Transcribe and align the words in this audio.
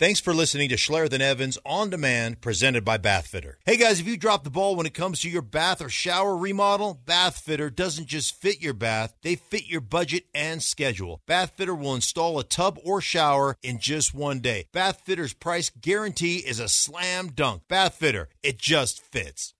Thanks 0.00 0.18
for 0.18 0.32
listening 0.32 0.70
to 0.70 0.76
Schlereth 0.76 1.12
and 1.12 1.22
Evans 1.22 1.58
on 1.62 1.90
demand, 1.90 2.40
presented 2.40 2.86
by 2.86 2.96
Bathfitter. 2.96 3.56
Hey 3.66 3.76
guys, 3.76 4.00
if 4.00 4.06
you 4.06 4.16
drop 4.16 4.44
the 4.44 4.50
ball 4.50 4.74
when 4.74 4.86
it 4.86 4.94
comes 4.94 5.20
to 5.20 5.28
your 5.28 5.42
bath 5.42 5.82
or 5.82 5.90
shower 5.90 6.34
remodel, 6.38 6.98
Bathfitter 7.04 7.68
doesn't 7.68 8.06
just 8.06 8.34
fit 8.34 8.62
your 8.62 8.72
bath, 8.72 9.12
they 9.20 9.34
fit 9.34 9.66
your 9.66 9.82
budget 9.82 10.24
and 10.34 10.62
schedule. 10.62 11.20
Bathfitter 11.28 11.78
will 11.78 11.94
install 11.94 12.38
a 12.38 12.44
tub 12.44 12.78
or 12.82 13.02
shower 13.02 13.58
in 13.62 13.78
just 13.78 14.14
one 14.14 14.40
day. 14.40 14.68
Bathfitter's 14.72 15.34
price 15.34 15.68
guarantee 15.68 16.36
is 16.36 16.60
a 16.60 16.68
slam 16.70 17.32
dunk. 17.34 17.64
Bathfitter, 17.68 18.28
it 18.42 18.56
just 18.56 19.02
fits. 19.02 19.52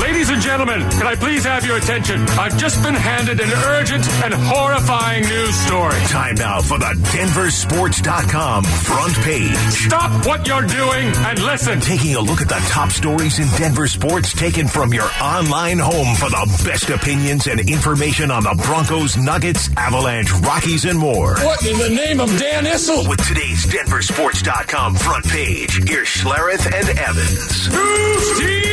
Ladies 0.00 0.28
and 0.28 0.42
gentlemen, 0.42 0.80
can 0.90 1.06
I 1.06 1.14
please 1.14 1.44
have 1.44 1.64
your 1.64 1.78
attention? 1.78 2.20
I've 2.38 2.56
just 2.58 2.82
been 2.82 2.94
handed 2.94 3.40
an 3.40 3.50
urgent 3.50 4.06
and 4.24 4.34
horrifying 4.34 5.22
news 5.22 5.54
story. 5.54 5.98
Time 6.08 6.34
now 6.34 6.60
for 6.60 6.78
the 6.78 6.92
DenverSports.com 7.16 8.64
front 8.64 9.14
page. 9.24 9.56
Stop 9.72 10.26
what 10.26 10.46
you're 10.46 10.66
doing 10.66 11.12
and 11.16 11.42
listen. 11.42 11.80
Taking 11.80 12.14
a 12.14 12.20
look 12.20 12.42
at 12.42 12.48
the 12.48 12.62
top 12.68 12.90
stories 12.90 13.38
in 13.38 13.48
Denver 13.56 13.86
sports 13.86 14.34
taken 14.34 14.68
from 14.68 14.92
your 14.92 15.08
online 15.20 15.78
home 15.78 16.14
for 16.16 16.28
the 16.28 16.62
best 16.64 16.90
opinions 16.90 17.46
and 17.46 17.60
information 17.60 18.30
on 18.30 18.42
the 18.42 18.54
Broncos, 18.66 19.16
Nuggets, 19.16 19.70
Avalanche, 19.78 20.30
Rockies, 20.32 20.84
and 20.84 20.98
more. 20.98 21.36
What 21.36 21.64
in 21.66 21.78
the 21.78 21.88
name 21.88 22.20
of 22.20 22.28
Dan 22.38 22.66
Issel? 22.66 23.08
With 23.08 23.26
today's 23.26 23.64
DenverSports.com 23.64 24.94
front 24.96 25.26
page, 25.26 25.88
here's 25.88 26.08
Schlereth 26.08 26.66
and 26.66 26.98
Evans. 26.98 27.66
Who's 27.68 28.38
team? 28.38 28.66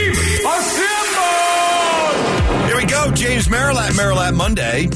We 2.84 2.90
go. 2.90 3.12
James 3.14 3.48
Merilatt, 3.48 3.92
Marilat 3.92 4.36
Monday. 4.36 4.90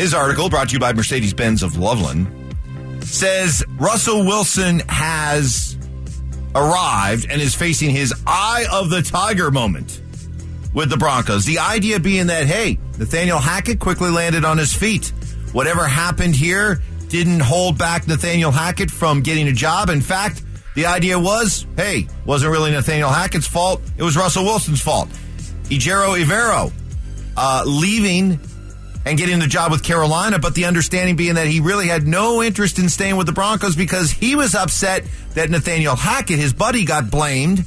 His 0.00 0.14
article, 0.14 0.48
brought 0.48 0.68
to 0.68 0.74
you 0.74 0.78
by 0.78 0.92
Mercedes 0.92 1.34
Benz 1.34 1.64
of 1.64 1.76
Loveland, 1.76 2.28
says 3.02 3.64
Russell 3.76 4.24
Wilson 4.24 4.78
has 4.88 5.76
arrived 6.54 7.26
and 7.28 7.42
is 7.42 7.56
facing 7.56 7.90
his 7.90 8.14
eye 8.24 8.66
of 8.72 8.88
the 8.88 9.02
tiger 9.02 9.50
moment 9.50 10.00
with 10.74 10.88
the 10.88 10.96
Broncos. 10.96 11.44
The 11.44 11.58
idea 11.58 11.98
being 11.98 12.28
that, 12.28 12.46
hey, 12.46 12.78
Nathaniel 13.00 13.40
Hackett 13.40 13.80
quickly 13.80 14.10
landed 14.10 14.44
on 14.44 14.56
his 14.56 14.72
feet. 14.72 15.08
Whatever 15.50 15.88
happened 15.88 16.36
here 16.36 16.82
didn't 17.08 17.40
hold 17.40 17.78
back 17.78 18.06
Nathaniel 18.06 18.52
Hackett 18.52 18.92
from 18.92 19.22
getting 19.22 19.48
a 19.48 19.52
job. 19.52 19.90
In 19.90 20.00
fact, 20.00 20.40
the 20.76 20.86
idea 20.86 21.18
was, 21.18 21.66
hey, 21.76 22.06
wasn't 22.24 22.52
really 22.52 22.70
Nathaniel 22.70 23.10
Hackett's 23.10 23.48
fault. 23.48 23.82
It 23.96 24.04
was 24.04 24.16
Russell 24.16 24.44
Wilson's 24.44 24.80
fault. 24.80 25.08
Ejiro 25.68 26.16
Evero 26.16 26.72
uh, 27.36 27.62
leaving 27.66 28.40
and 29.04 29.16
getting 29.16 29.38
the 29.38 29.46
job 29.46 29.70
with 29.70 29.84
Carolina, 29.84 30.38
but 30.38 30.54
the 30.54 30.64
understanding 30.64 31.14
being 31.14 31.34
that 31.34 31.46
he 31.46 31.60
really 31.60 31.86
had 31.86 32.06
no 32.06 32.42
interest 32.42 32.78
in 32.78 32.88
staying 32.88 33.16
with 33.16 33.26
the 33.26 33.32
Broncos 33.32 33.76
because 33.76 34.10
he 34.10 34.34
was 34.34 34.54
upset 34.54 35.04
that 35.34 35.48
Nathaniel 35.48 35.94
Hackett, 35.94 36.38
his 36.38 36.52
buddy, 36.52 36.84
got 36.84 37.10
blamed 37.10 37.64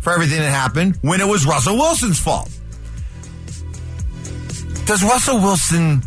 for 0.00 0.12
everything 0.12 0.38
that 0.38 0.50
happened 0.50 0.96
when 1.02 1.20
it 1.20 1.26
was 1.26 1.44
Russell 1.44 1.76
Wilson's 1.76 2.18
fault. 2.18 2.48
Does 4.86 5.02
Russell 5.02 5.40
Wilson 5.40 6.02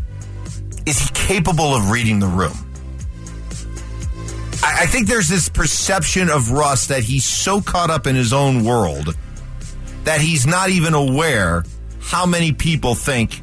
is 0.87 0.97
he 0.97 1.09
capable 1.13 1.75
of 1.75 1.91
reading 1.91 2.19
the 2.19 2.27
room? 2.27 2.57
I, 4.63 4.79
I 4.81 4.85
think 4.87 5.07
there's 5.07 5.27
this 5.27 5.49
perception 5.49 6.29
of 6.29 6.51
Russ 6.51 6.87
that 6.87 7.03
he's 7.03 7.25
so 7.25 7.61
caught 7.61 7.91
up 7.91 8.07
in 8.07 8.15
his 8.15 8.33
own 8.33 8.63
world 8.63 9.15
that 10.05 10.21
he's 10.21 10.47
not 10.47 10.69
even 10.69 10.95
aware 10.95 11.63
how 12.11 12.25
many 12.25 12.51
people 12.51 12.93
think 12.93 13.39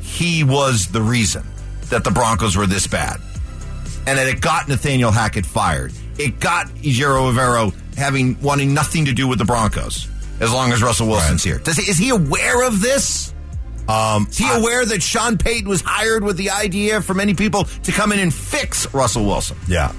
he 0.00 0.44
was 0.44 0.86
the 0.86 1.02
reason 1.02 1.44
that 1.90 2.04
the 2.04 2.10
Broncos 2.10 2.56
were 2.56 2.66
this 2.66 2.86
bad. 2.86 3.20
And 4.06 4.16
that 4.18 4.28
it 4.28 4.40
got 4.40 4.68
Nathaniel 4.68 5.10
Hackett 5.10 5.44
fired. 5.44 5.92
It 6.18 6.38
got 6.38 6.68
Ejiro 6.68 7.32
Evero 7.32 7.74
having 7.96 8.40
wanting 8.40 8.74
nothing 8.74 9.06
to 9.06 9.12
do 9.12 9.26
with 9.26 9.38
the 9.38 9.44
Broncos 9.44 10.08
as 10.40 10.52
long 10.52 10.72
as 10.72 10.82
Russell 10.82 11.08
Wilson's 11.08 11.42
here. 11.42 11.58
Does 11.58 11.76
he, 11.76 11.90
is 11.90 11.98
he 11.98 12.10
aware 12.10 12.66
of 12.66 12.80
this? 12.80 13.34
Um, 13.88 14.28
Is 14.30 14.38
he 14.38 14.48
aware 14.48 14.86
that 14.86 15.02
Sean 15.02 15.36
Payton 15.36 15.68
was 15.68 15.82
hired 15.84 16.22
with 16.22 16.36
the 16.36 16.50
idea 16.50 17.00
for 17.00 17.14
many 17.14 17.34
people 17.34 17.64
to 17.64 17.90
come 17.92 18.12
in 18.12 18.20
and 18.20 18.32
fix 18.32 18.92
Russell 18.94 19.24
Wilson? 19.26 19.56
yeah. 19.68 19.92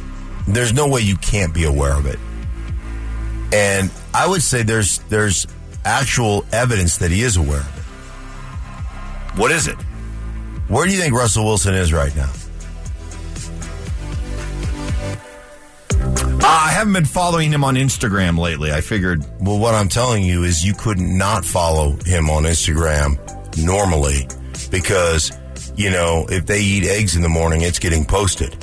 There's 0.47 0.73
no 0.73 0.87
way 0.89 1.01
you 1.01 1.15
can't 1.17 1.53
be 1.53 1.63
aware 1.65 1.93
of 1.93 2.05
it. 2.05 2.19
And 3.53 3.91
I 4.13 4.27
would 4.27 4.41
say 4.41 4.63
there's 4.63 4.99
there's 5.09 5.47
actual 5.85 6.45
evidence 6.51 6.97
that 6.97 7.11
he 7.11 7.21
is 7.21 7.37
aware 7.37 7.59
of 7.59 7.77
it. 7.77 7.82
What 9.35 9.51
is 9.51 9.67
it? 9.67 9.75
Where 10.67 10.85
do 10.85 10.93
you 10.93 10.99
think 10.99 11.15
Russell 11.15 11.45
Wilson 11.45 11.73
is 11.73 11.91
right 11.91 12.15
now? 12.15 12.31
Uh, 15.91 16.45
I 16.45 16.71
haven't 16.71 16.93
been 16.93 17.05
following 17.05 17.51
him 17.51 17.63
on 17.63 17.75
Instagram 17.75 18.37
lately. 18.37 18.71
I 18.71 18.81
figured 18.81 19.25
Well, 19.39 19.57
what 19.59 19.73
I'm 19.73 19.89
telling 19.89 20.23
you 20.23 20.43
is 20.43 20.63
you 20.63 20.73
could 20.73 20.99
not 20.99 21.45
follow 21.45 21.97
him 22.05 22.29
on 22.29 22.43
Instagram 22.43 23.17
normally 23.57 24.27
because, 24.69 25.31
you 25.75 25.89
know, 25.89 26.27
if 26.29 26.45
they 26.45 26.61
eat 26.61 26.83
eggs 26.85 27.15
in 27.15 27.21
the 27.21 27.29
morning, 27.29 27.61
it's 27.61 27.79
getting 27.79 28.05
posted. 28.05 28.55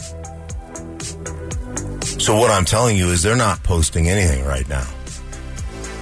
So 2.20 2.36
what 2.36 2.50
I'm 2.50 2.64
telling 2.64 2.96
you 2.96 3.08
is 3.08 3.22
they're 3.22 3.34
not 3.34 3.62
posting 3.62 4.08
anything 4.08 4.44
right 4.44 4.68
now. 4.68 4.86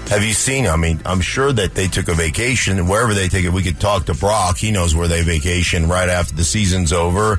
Have 0.09 0.25
you 0.25 0.33
seen? 0.33 0.67
I 0.67 0.77
mean, 0.77 1.03
I'm 1.05 1.21
sure 1.21 1.53
that 1.53 1.75
they 1.75 1.87
took 1.87 2.09
a 2.09 2.15
vacation. 2.15 2.89
Wherever 2.89 3.13
they 3.13 3.29
take 3.29 3.45
it, 3.45 3.53
we 3.53 3.63
could 3.63 3.79
talk 3.79 4.07
to 4.07 4.15
Brock. 4.15 4.57
He 4.57 4.71
knows 4.71 4.95
where 4.95 5.07
they 5.07 5.21
vacation 5.23 5.87
right 5.87 6.09
after 6.09 6.35
the 6.35 6.45
season's 6.45 6.95
over. 6.95 7.39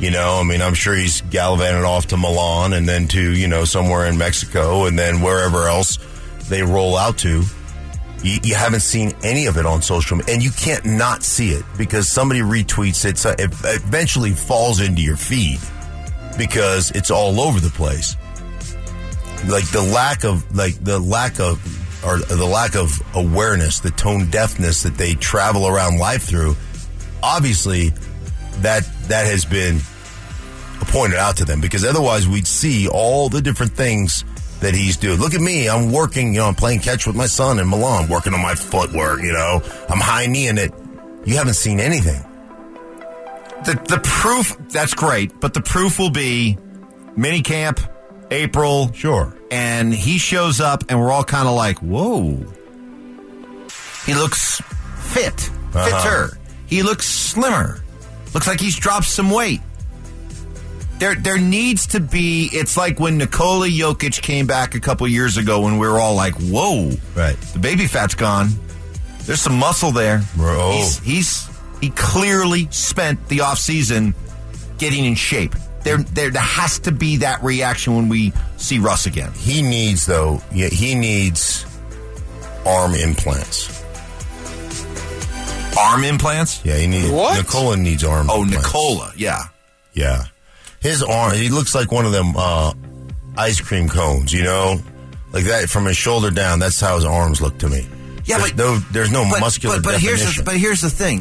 You 0.00 0.10
know, 0.10 0.40
I 0.40 0.42
mean, 0.42 0.60
I'm 0.60 0.74
sure 0.74 0.96
he's 0.96 1.20
gallivanted 1.22 1.84
off 1.84 2.08
to 2.08 2.16
Milan 2.16 2.72
and 2.72 2.88
then 2.88 3.06
to, 3.08 3.20
you 3.20 3.46
know, 3.46 3.64
somewhere 3.64 4.06
in 4.06 4.18
Mexico 4.18 4.86
and 4.86 4.98
then 4.98 5.22
wherever 5.22 5.68
else 5.68 5.98
they 6.48 6.62
roll 6.62 6.96
out 6.96 7.18
to. 7.18 7.44
You, 8.24 8.38
you 8.42 8.54
haven't 8.56 8.80
seen 8.80 9.12
any 9.22 9.46
of 9.46 9.56
it 9.56 9.64
on 9.64 9.80
social 9.80 10.16
media, 10.16 10.34
and 10.34 10.42
you 10.42 10.50
can't 10.50 10.84
not 10.84 11.22
see 11.22 11.50
it 11.50 11.64
because 11.76 12.08
somebody 12.08 12.40
retweets 12.40 13.04
it. 13.04 13.16
So 13.16 13.30
it 13.30 13.52
eventually 13.62 14.32
falls 14.32 14.80
into 14.80 15.02
your 15.02 15.16
feed 15.16 15.60
because 16.36 16.90
it's 16.92 17.12
all 17.12 17.40
over 17.40 17.60
the 17.60 17.70
place. 17.70 18.16
Like 19.46 19.70
the 19.70 19.82
lack 19.82 20.24
of, 20.24 20.52
like 20.56 20.82
the 20.82 20.98
lack 20.98 21.38
of, 21.38 21.62
or 22.04 22.18
the 22.18 22.46
lack 22.46 22.76
of 22.76 22.92
awareness, 23.14 23.80
the 23.80 23.90
tone 23.90 24.30
deafness 24.30 24.82
that 24.84 24.96
they 24.96 25.14
travel 25.14 25.66
around 25.66 25.98
life 25.98 26.22
through. 26.22 26.56
Obviously, 27.22 27.90
that 28.60 28.88
that 29.08 29.26
has 29.26 29.44
been 29.44 29.80
pointed 30.86 31.18
out 31.18 31.36
to 31.36 31.44
them 31.44 31.60
because 31.60 31.84
otherwise 31.84 32.26
we'd 32.28 32.46
see 32.46 32.88
all 32.88 33.28
the 33.28 33.42
different 33.42 33.72
things 33.72 34.24
that 34.60 34.74
he's 34.74 34.96
doing. 34.96 35.18
Look 35.20 35.34
at 35.34 35.40
me, 35.40 35.68
I'm 35.68 35.92
working, 35.92 36.34
you 36.34 36.40
know, 36.40 36.46
I'm 36.46 36.54
playing 36.54 36.80
catch 36.80 37.06
with 37.06 37.14
my 37.16 37.26
son 37.26 37.58
in 37.58 37.68
Milan, 37.68 38.08
working 38.08 38.34
on 38.34 38.40
my 38.42 38.54
footwork, 38.54 39.20
you 39.20 39.32
know, 39.32 39.60
I'm 39.88 40.00
high 40.00 40.26
kneeing 40.26 40.58
it. 40.58 40.72
You 41.24 41.36
haven't 41.36 41.54
seen 41.54 41.78
anything. 41.80 42.24
the 43.64 43.74
the 43.88 44.00
proof 44.02 44.56
that's 44.70 44.94
great, 44.94 45.40
but 45.40 45.52
the 45.54 45.60
proof 45.60 45.98
will 45.98 46.10
be 46.10 46.56
mini 47.16 47.42
camp, 47.42 47.80
April, 48.30 48.92
Sure. 48.92 49.34
And 49.50 49.92
he 49.92 50.18
shows 50.18 50.60
up, 50.60 50.84
and 50.88 51.00
we're 51.00 51.10
all 51.10 51.24
kind 51.24 51.48
of 51.48 51.54
like, 51.54 51.78
"Whoa!" 51.78 52.44
He 54.06 54.14
looks 54.14 54.60
fit, 54.96 55.50
uh-huh. 55.74 55.84
fitter. 55.84 56.38
He 56.66 56.82
looks 56.82 57.06
slimmer. 57.06 57.80
Looks 58.34 58.46
like 58.46 58.60
he's 58.60 58.76
dropped 58.76 59.06
some 59.06 59.30
weight. 59.30 59.60
There, 60.98 61.14
there 61.14 61.38
needs 61.38 61.86
to 61.88 62.00
be. 62.00 62.48
It's 62.52 62.76
like 62.76 62.98
when 62.98 63.18
Nikola 63.18 63.68
Jokic 63.68 64.20
came 64.20 64.46
back 64.46 64.74
a 64.74 64.80
couple 64.80 65.06
years 65.06 65.36
ago, 65.36 65.60
when 65.60 65.78
we 65.78 65.86
were 65.86 65.98
all 65.98 66.14
like, 66.14 66.34
"Whoa!" 66.34 66.92
Right. 67.14 67.36
The 67.52 67.58
baby 67.58 67.86
fat's 67.86 68.14
gone. 68.14 68.48
There's 69.22 69.40
some 69.40 69.58
muscle 69.58 69.92
there. 69.92 70.22
Bro. 70.36 70.72
He's, 70.72 70.98
he's 71.00 71.48
he 71.80 71.90
clearly 71.90 72.68
spent 72.70 73.28
the 73.28 73.42
off 73.42 73.58
season 73.58 74.14
getting 74.78 75.04
in 75.04 75.14
shape. 75.14 75.54
There, 75.84 75.98
there, 75.98 76.30
there 76.30 76.42
has 76.42 76.78
to 76.80 76.92
be 76.92 77.18
that 77.18 77.42
reaction 77.42 77.94
when 77.96 78.08
we 78.08 78.32
see 78.56 78.78
Russ 78.78 79.06
again. 79.06 79.32
He 79.32 79.62
needs 79.62 80.06
though. 80.06 80.42
Yeah, 80.52 80.68
he 80.68 80.94
needs 80.94 81.64
arm 82.66 82.94
implants. 82.94 83.74
Arm 85.78 86.02
implants? 86.04 86.64
Yeah, 86.64 86.76
he 86.76 86.86
needs. 86.86 87.10
What? 87.10 87.38
Nikola 87.38 87.76
needs 87.76 88.02
arm. 88.04 88.28
Oh, 88.30 88.42
implants. 88.42 88.66
Nikola. 88.66 89.12
Yeah. 89.16 89.42
Yeah, 89.94 90.24
his 90.80 91.02
arm. 91.02 91.34
He 91.34 91.48
looks 91.48 91.74
like 91.74 91.90
one 91.90 92.04
of 92.06 92.12
them 92.12 92.34
uh, 92.36 92.72
ice 93.36 93.60
cream 93.60 93.88
cones. 93.88 94.32
You 94.32 94.44
know, 94.44 94.76
like 95.32 95.44
that 95.44 95.68
from 95.68 95.86
his 95.86 95.96
shoulder 95.96 96.30
down. 96.30 96.58
That's 96.58 96.80
how 96.80 96.96
his 96.96 97.04
arms 97.04 97.40
look 97.40 97.58
to 97.58 97.68
me. 97.68 97.86
Yeah, 98.24 98.38
there's 98.38 98.50
but- 98.52 98.58
no, 98.58 98.76
there's 98.92 99.10
no 99.10 99.24
But, 99.30 99.40
muscular 99.40 99.76
but, 99.76 99.84
but 99.84 100.00
here's 100.00 100.20
the, 100.20 100.26
definition. 100.26 100.44
but 100.44 100.56
here's 100.56 100.80
the 100.82 100.90
thing. 100.90 101.20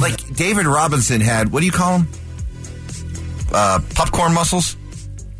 Like, 0.00 0.20
like 0.28 0.36
David 0.36 0.66
Robinson 0.66 1.20
had 1.20 1.50
what 1.50 1.60
do 1.60 1.66
you 1.66 1.72
call 1.72 1.98
him? 1.98 2.08
Uh, 3.52 3.80
popcorn 3.94 4.34
muscles. 4.34 4.76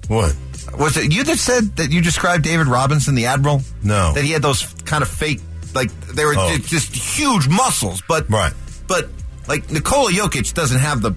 what? 0.09 0.35
Was 0.79 0.97
it 0.97 1.13
you 1.13 1.25
that 1.25 1.39
said 1.39 1.77
that 1.77 1.91
you 1.91 2.01
described 2.03 2.45
David 2.45 2.67
Robinson, 2.67 3.15
the 3.15 3.27
admiral? 3.27 3.63
No. 3.83 4.13
that 4.13 4.23
he 4.25 4.31
had 4.33 4.43
those 4.43 4.63
kind 4.85 5.03
of 5.03 5.09
fake, 5.09 5.41
like 5.75 5.91
they 6.09 6.25
were 6.25 6.35
Oh. 6.37 6.57
just 6.59 6.95
huge 6.95 7.49
muscles. 7.49 8.03
But 8.09 8.29
Right. 8.31 8.53
but 8.87 9.09
like 9.47 9.71
Nikola 9.71 10.13
Jokic 10.13 10.53
doesn't 10.55 10.79
have 10.79 11.01
the 11.03 11.13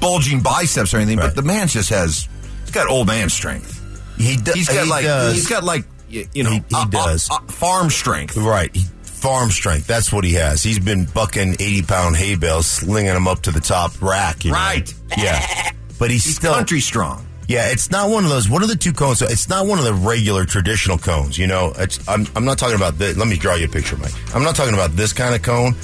bulging 0.00 0.40
biceps 0.40 0.92
or 0.94 0.98
anything, 0.98 1.18
Right. 1.18 1.26
but 1.26 1.36
the 1.36 1.42
man 1.42 1.68
just 1.68 1.88
has 1.90 2.28
he's 2.64 2.70
got 2.72 2.88
old 2.88 3.06
man 3.06 3.28
strength. 3.30 3.80
He 4.16 4.36
do- 4.36 4.52
He's 4.52 4.68
got 4.68 4.84
he 4.84 4.90
like 4.90 5.04
does. 5.04 5.34
he's 5.34 5.46
got 5.46 5.64
like 5.64 5.84
you 6.08 6.26
know 6.42 6.50
He- 6.50 6.64
he 6.68 6.74
uh, 6.74 6.78
uh, 6.80 6.84
does. 6.86 7.28
uh, 7.30 7.38
farm 7.48 7.90
strength. 7.90 8.36
Right. 8.36 8.76
Farm 9.04 9.50
strength. 9.50 9.86
That's 9.86 10.12
what 10.12 10.24
he 10.24 10.34
has. 10.34 10.62
He's 10.62 10.78
been 10.78 11.04
bucking 11.04 11.54
80 11.58 11.82
pound 11.82 12.16
hay 12.16 12.34
bales, 12.36 12.66
slinging 12.66 13.12
them 13.14 13.26
up 13.28 13.42
to 13.42 13.50
the 13.50 13.60
top 13.60 13.92
rack. 14.00 14.44
you 14.44 14.50
know? 14.52 14.56
Right. 14.56 14.92
Yeah. 15.16 15.70
But 15.98 16.10
he's, 16.10 16.24
He's 16.24 16.36
still. 16.36 16.54
country 16.54 16.80
strong. 16.80 17.24
Yeah, 17.48 17.70
it's 17.70 17.90
not 17.90 18.10
one 18.10 18.24
of 18.24 18.30
those. 18.30 18.48
What 18.48 18.62
are 18.62 18.66
the 18.66 18.76
two 18.76 18.92
cones? 18.92 19.22
It's 19.22 19.48
not 19.48 19.66
one 19.66 19.78
of 19.78 19.84
the 19.86 19.94
regular 19.94 20.44
traditional 20.44 20.98
cones. 20.98 21.38
You 21.38 21.46
know, 21.46 21.72
it's, 21.78 22.06
I'm, 22.06 22.26
I'm 22.36 22.44
not 22.44 22.58
talking 22.58 22.76
about 22.76 22.98
this. 22.98 23.16
Let 23.16 23.26
me 23.26 23.36
draw 23.38 23.54
you 23.54 23.64
a 23.64 23.68
picture, 23.68 23.96
Mike. 23.96 24.12
I'm 24.34 24.42
not 24.42 24.54
talking 24.54 24.74
about 24.74 24.90
this 24.92 25.12
kind 25.14 25.34
of 25.34 25.40
cone. 25.42 25.74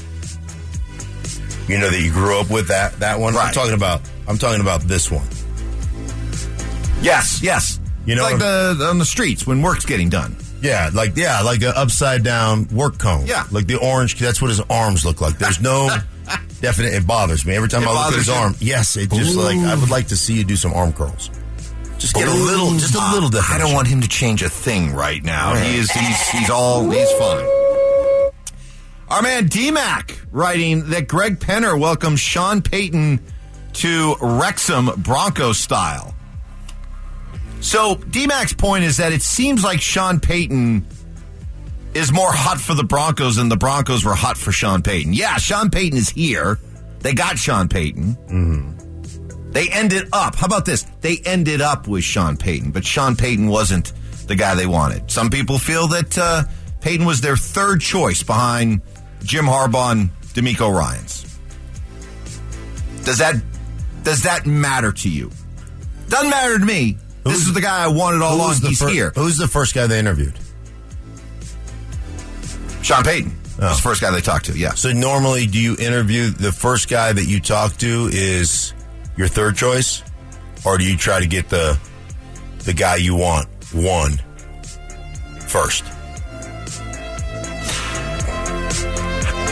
You 1.67 1.79
know 1.79 1.89
that 1.91 1.99
you 2.03 2.13
grew 2.13 2.39
up 2.39 2.51
with 2.51 2.69
that 2.69 2.99
that 3.01 3.19
one. 3.19 3.35
I'm 3.35 3.55
talking 3.55 3.73
about. 3.73 4.03
I'm 4.29 4.37
talking 4.37 4.61
about 4.61 4.83
this 4.83 5.11
one. 5.11 5.27
Yes, 7.03 7.43
yes. 7.43 7.81
You 8.07 8.15
know- 8.15 8.23
like 8.23 8.39
the 8.39 8.87
on 8.91 8.99
the 8.99 9.05
streets 9.07 9.47
when 9.47 9.63
work's 9.63 9.87
getting 9.87 10.11
done. 10.11 10.37
Yeah, 10.61 10.91
like 10.93 11.17
yeah, 11.17 11.41
like 11.41 11.63
an 11.63 11.73
upside 11.75 12.23
down 12.23 12.69
work 12.69 12.99
cone. 12.99 13.27
Yeah. 13.27 13.45
like 13.51 13.67
the 13.67 13.77
orange. 13.77 14.19
That's 14.19 14.41
what 14.43 14.49
his 14.49 14.61
arms 14.71 15.05
look 15.05 15.21
like. 15.23 15.39
There's 15.39 15.61
no 15.61 15.89
definite. 16.65 16.95
It 16.95 17.07
bothers 17.07 17.45
me 17.47 17.55
every 17.55 17.69
time 17.69 17.83
It 17.83 17.89
I 17.89 17.93
look 17.93 18.13
at 18.13 18.19
his 18.19 18.27
you? 18.27 18.33
arm. 18.35 18.55
Yes, 18.61 18.97
it 18.97 19.11
just 19.11 19.37
like 19.37 19.59
I 19.59 19.75
would 19.75 19.91
like 19.91 20.09
to 20.09 20.17
see 20.17 20.35
you 20.35 20.45
do 20.45 20.57
some 20.57 20.73
arm 20.73 20.93
curls. 20.93 21.31
Just 21.99 22.15
get 22.15 22.27
a 22.27 22.31
little, 22.31 22.71
just 22.73 22.95
a 22.95 23.11
little 23.13 23.29
Uh, 23.29 23.31
different. 23.31 23.51
I 23.61 23.65
don't 23.65 23.73
want 23.75 23.87
him 23.89 24.01
to 24.01 24.09
change 24.09 24.43
a 24.43 24.49
thing 24.49 24.93
right 24.93 25.23
now. 25.23 25.55
He 25.55 25.77
is 25.79 25.91
he's 25.91 26.29
he's 26.29 26.51
all 26.51 26.91
he's 26.91 27.11
fine. 27.13 27.47
Our 29.09 29.23
man 29.23 29.49
DMAC 29.49 30.17
writing 30.33 30.89
that 30.91 31.07
Greg 31.09 31.39
Penner 31.39 31.79
welcomes 31.79 32.19
Sean 32.21 32.63
Payton 32.63 33.21
to 33.75 34.17
Wrexham 34.21 34.91
Bronco 35.03 35.53
style. 35.53 36.15
So 37.61 37.95
DMAC's 37.97 38.55
point 38.55 38.85
is 38.85 38.97
that 38.99 39.13
it 39.13 39.23
seems 39.23 39.63
like 39.65 39.81
Sean 39.81 40.21
Payton 40.21 40.87
is 41.95 42.13
more 42.13 42.33
hot 42.33 42.61
for 42.61 42.75
the 42.75 42.85
Broncos 42.85 43.37
than 43.37 43.49
the 43.49 43.57
Broncos 43.57 44.05
were 44.05 44.15
hot 44.15 44.37
for 44.37 44.53
Sean 44.53 44.83
Payton. 44.83 45.13
Yeah, 45.13 45.37
Sean 45.37 45.71
Payton 45.71 45.97
is 45.99 46.09
here. 46.09 46.59
They 47.01 47.15
got 47.15 47.39
Sean 47.39 47.69
Payton. 47.69 49.51
They 49.53 49.69
ended 49.71 50.09
up, 50.13 50.35
how 50.35 50.47
about 50.47 50.65
this? 50.65 50.83
They 51.01 51.19
ended 51.25 51.61
up 51.61 51.87
with 51.87 52.03
Sean 52.03 52.37
Payton, 52.37 52.73
but 52.73 52.85
Sean 52.85 53.15
Payton 53.15 53.47
wasn't 53.49 53.93
the 54.27 54.35
guy 54.35 54.55
they 54.55 54.67
wanted. 54.67 55.11
Some 55.11 55.31
people 55.31 55.59
feel 55.59 55.87
that 55.89 56.19
uh, 56.19 56.43
Payton 56.81 57.07
was 57.07 57.21
their 57.21 57.37
third 57.37 57.81
choice 57.81 58.23
behind 58.23 58.81
Jim 59.23 59.45
Harbaugh 59.45 59.93
and 59.93 60.11
DeMeco 60.35 60.77
Ryans. 60.77 61.23
Does 63.05 63.19
that 63.19 63.37
does 64.03 64.23
that 64.25 64.45
matter 64.47 64.93
to 64.93 65.09
you? 65.09 65.31
Doesn't 66.09 66.31
matter 66.31 66.59
to 66.59 66.65
me. 66.65 66.97
this 67.25 67.47
is 67.47 67.53
the 67.55 67.61
guy 67.61 67.85
I 67.85 67.89
wanted 67.89 68.23
all 68.23 68.37
along. 68.37 68.57
He's 68.63 68.81
fir- 68.81 68.89
here. 68.89 69.13
Who's 69.15 69.37
the 69.39 69.49
first 69.49 69.75
guy 69.75 69.87
they 69.87 69.99
interviewed? 69.99 70.39
Sean 72.85 73.03
Payton. 73.03 73.33
Oh. 73.35 73.61
That's 73.61 73.77
the 73.79 73.83
first 73.83 74.03
guy 74.03 74.11
they 74.11 74.21
talked 74.21 74.45
to. 74.47 74.59
yeah. 74.59 74.75
So 74.75 74.93
normally, 74.93 75.47
do 75.47 75.59
you 75.59 75.75
interview 75.79 76.29
the 76.29 76.53
first 76.53 76.91
guy 76.91 77.13
that 77.13 77.25
you 77.25 77.41
talk 77.41 77.73
to 77.79 78.11
is 78.13 78.75
your 79.17 79.27
third 79.27 79.57
choice, 79.57 80.03
or 80.67 80.77
do 80.77 80.85
you 80.85 80.99
try 80.99 81.19
to 81.19 81.27
get 81.27 81.49
the 81.49 81.79
the 82.59 82.75
guy 82.75 82.97
you 82.97 83.17
want 83.17 83.49
one 83.73 84.21
first? 85.47 85.85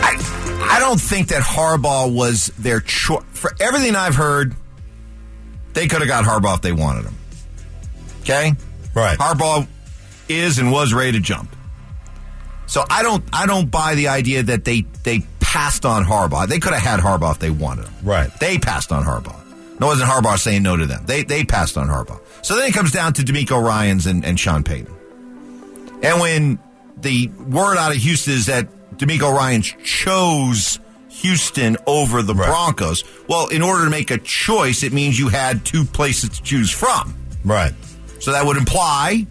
I, 0.02 0.68
I 0.70 0.78
don't 0.78 1.00
think 1.00 1.28
that 1.28 1.42
Harbaugh 1.42 2.12
was 2.14 2.48
their 2.58 2.80
choice. 2.80 3.24
For 3.32 3.52
everything 3.60 3.96
I've 3.96 4.14
heard, 4.14 4.54
they 5.72 5.88
could 5.88 6.00
have 6.00 6.08
got 6.08 6.24
Harbaugh 6.24 6.56
if 6.56 6.60
they 6.60 6.72
wanted 6.72 7.04
him. 7.06 7.14
Okay? 8.20 8.52
Right. 8.94 9.18
Harbaugh 9.18 9.66
is 10.28 10.58
and 10.58 10.70
was 10.70 10.92
ready 10.92 11.12
to 11.12 11.20
jump. 11.20 11.56
So 12.72 12.82
I 12.88 13.02
don't 13.02 13.22
I 13.34 13.44
don't 13.44 13.70
buy 13.70 13.96
the 13.96 14.08
idea 14.08 14.42
that 14.44 14.64
they 14.64 14.86
they 15.02 15.20
passed 15.40 15.84
on 15.84 16.06
Harbaugh. 16.06 16.48
They 16.48 16.58
could 16.58 16.72
have 16.72 16.82
had 16.82 17.00
Harbaugh 17.00 17.32
if 17.32 17.38
they 17.38 17.50
wanted 17.50 17.84
him. 17.86 17.94
Right. 18.02 18.30
They 18.40 18.56
passed 18.56 18.92
on 18.92 19.04
Harbaugh. 19.04 19.38
No, 19.78 19.88
it 19.88 19.90
wasn't 19.90 20.08
Harbaugh 20.08 20.38
saying 20.38 20.62
no 20.62 20.78
to 20.78 20.86
them. 20.86 21.04
They 21.04 21.22
they 21.22 21.44
passed 21.44 21.76
on 21.76 21.88
Harbaugh. 21.88 22.18
So 22.40 22.56
then 22.56 22.66
it 22.66 22.72
comes 22.72 22.90
down 22.90 23.12
to 23.12 23.22
DeMeco 23.24 23.62
Ryans 23.62 24.06
and, 24.06 24.24
and 24.24 24.40
Sean 24.40 24.64
Payton. 24.64 24.90
And 26.02 26.18
when 26.18 26.58
the 26.96 27.28
word 27.46 27.76
out 27.76 27.94
of 27.94 27.98
Houston 27.98 28.32
is 28.32 28.46
that 28.46 28.68
DeMeco 28.96 29.36
Ryans 29.36 29.74
chose 29.84 30.80
Houston 31.10 31.76
over 31.86 32.22
the 32.22 32.34
Right. 32.34 32.46
Broncos, 32.46 33.04
well, 33.28 33.48
in 33.48 33.60
order 33.60 33.84
to 33.84 33.90
make 33.90 34.10
a 34.10 34.16
choice, 34.16 34.82
it 34.82 34.94
means 34.94 35.18
you 35.18 35.28
had 35.28 35.66
two 35.66 35.84
places 35.84 36.30
to 36.30 36.42
choose 36.42 36.70
from. 36.70 37.14
Right. 37.44 37.74
So 38.18 38.32
that 38.32 38.46
would 38.46 38.56
imply 38.56 39.26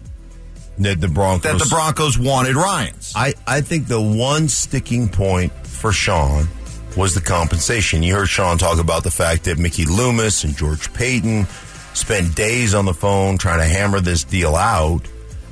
That 0.82 1.00
the 1.00 1.08
Broncos. 1.08 1.52
that 1.52 1.58
the 1.58 1.68
Broncos 1.70 2.18
wanted 2.18 2.56
Ryans. 2.56 3.12
I, 3.14 3.34
I 3.46 3.60
think 3.60 3.86
the 3.86 4.00
one 4.00 4.48
sticking 4.48 5.08
point 5.08 5.52
for 5.66 5.92
Sean 5.92 6.48
was 6.96 7.14
the 7.14 7.20
compensation. 7.20 8.02
You 8.02 8.14
heard 8.14 8.28
Sean 8.28 8.58
talk 8.58 8.78
about 8.78 9.04
the 9.04 9.10
fact 9.10 9.44
that 9.44 9.58
Mickey 9.58 9.84
Loomis 9.84 10.44
and 10.44 10.56
George 10.56 10.92
Paton 10.92 11.46
spent 11.94 12.34
days 12.34 12.74
on 12.74 12.84
the 12.84 12.94
phone 12.94 13.38
trying 13.38 13.60
to 13.60 13.66
hammer 13.66 14.00
this 14.00 14.24
deal 14.24 14.54
out. 14.56 15.00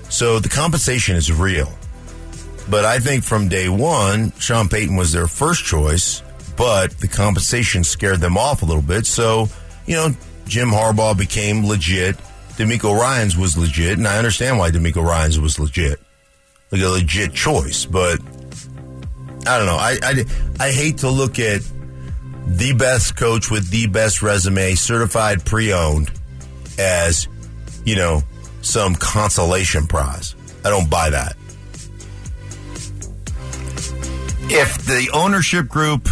So 0.09 0.39
the 0.39 0.49
compensation 0.49 1.17
is 1.17 1.33
real. 1.33 1.73
But 2.69 2.85
I 2.85 2.99
think 2.99 3.25
from 3.25 3.49
day 3.49 3.69
one, 3.69 4.33
Sean 4.39 4.69
Payton 4.69 4.97
was 4.97 5.13
their 5.13 5.27
first 5.27 5.65
choice, 5.65 6.23
but 6.57 6.93
the 6.99 7.09
compensation 7.09 7.85
scared 7.85 8.21
them 8.21 8.37
off 8.37 8.63
a 8.63 8.65
little 8.65 8.83
bit. 8.83 9.07
So, 9.07 9.49
you 9.87 9.97
know, 9.97 10.11
Jim 10.47 10.69
Harbaugh 10.69 11.17
became 11.17 11.67
legit. 11.67 12.17
DeMeco 12.61 12.95
Ryans 12.95 13.39
was 13.39 13.57
legit, 13.57 13.97
and 13.97 14.07
I 14.07 14.19
understand 14.19 14.59
why 14.59 14.71
DeMeco 14.71 15.03
Ryans 15.03 15.41
was 15.41 15.59
legit 15.59 15.99
like 16.71 16.83
a 16.83 16.89
legit 16.89 17.33
choice. 17.33 17.87
But 17.87 18.21
I 19.47 19.57
don't 19.57 19.67
know. 19.67 19.77
I, 19.77 19.97
I, 20.03 20.25
I 20.61 20.71
hate 20.71 20.99
to 20.99 21.09
look 21.09 21.39
at 21.39 21.63
the 22.47 22.75
best 22.75 23.17
coach 23.17 23.51
with 23.51 23.71
the 23.71 23.87
best 23.87 24.21
resume, 24.21 24.75
certified 24.75 25.45
pre-owned, 25.47 26.11
as 26.79 27.29
you 27.87 27.97
know 27.97 28.23
some 28.61 28.95
consolation 28.95 29.87
prize. 29.87 30.35
I 30.63 30.69
don't 30.69 30.91
buy 30.91 31.11
that. 31.11 31.37
if 34.53 34.79
the 34.85 35.09
ownership 35.15 35.69
group 35.69 36.09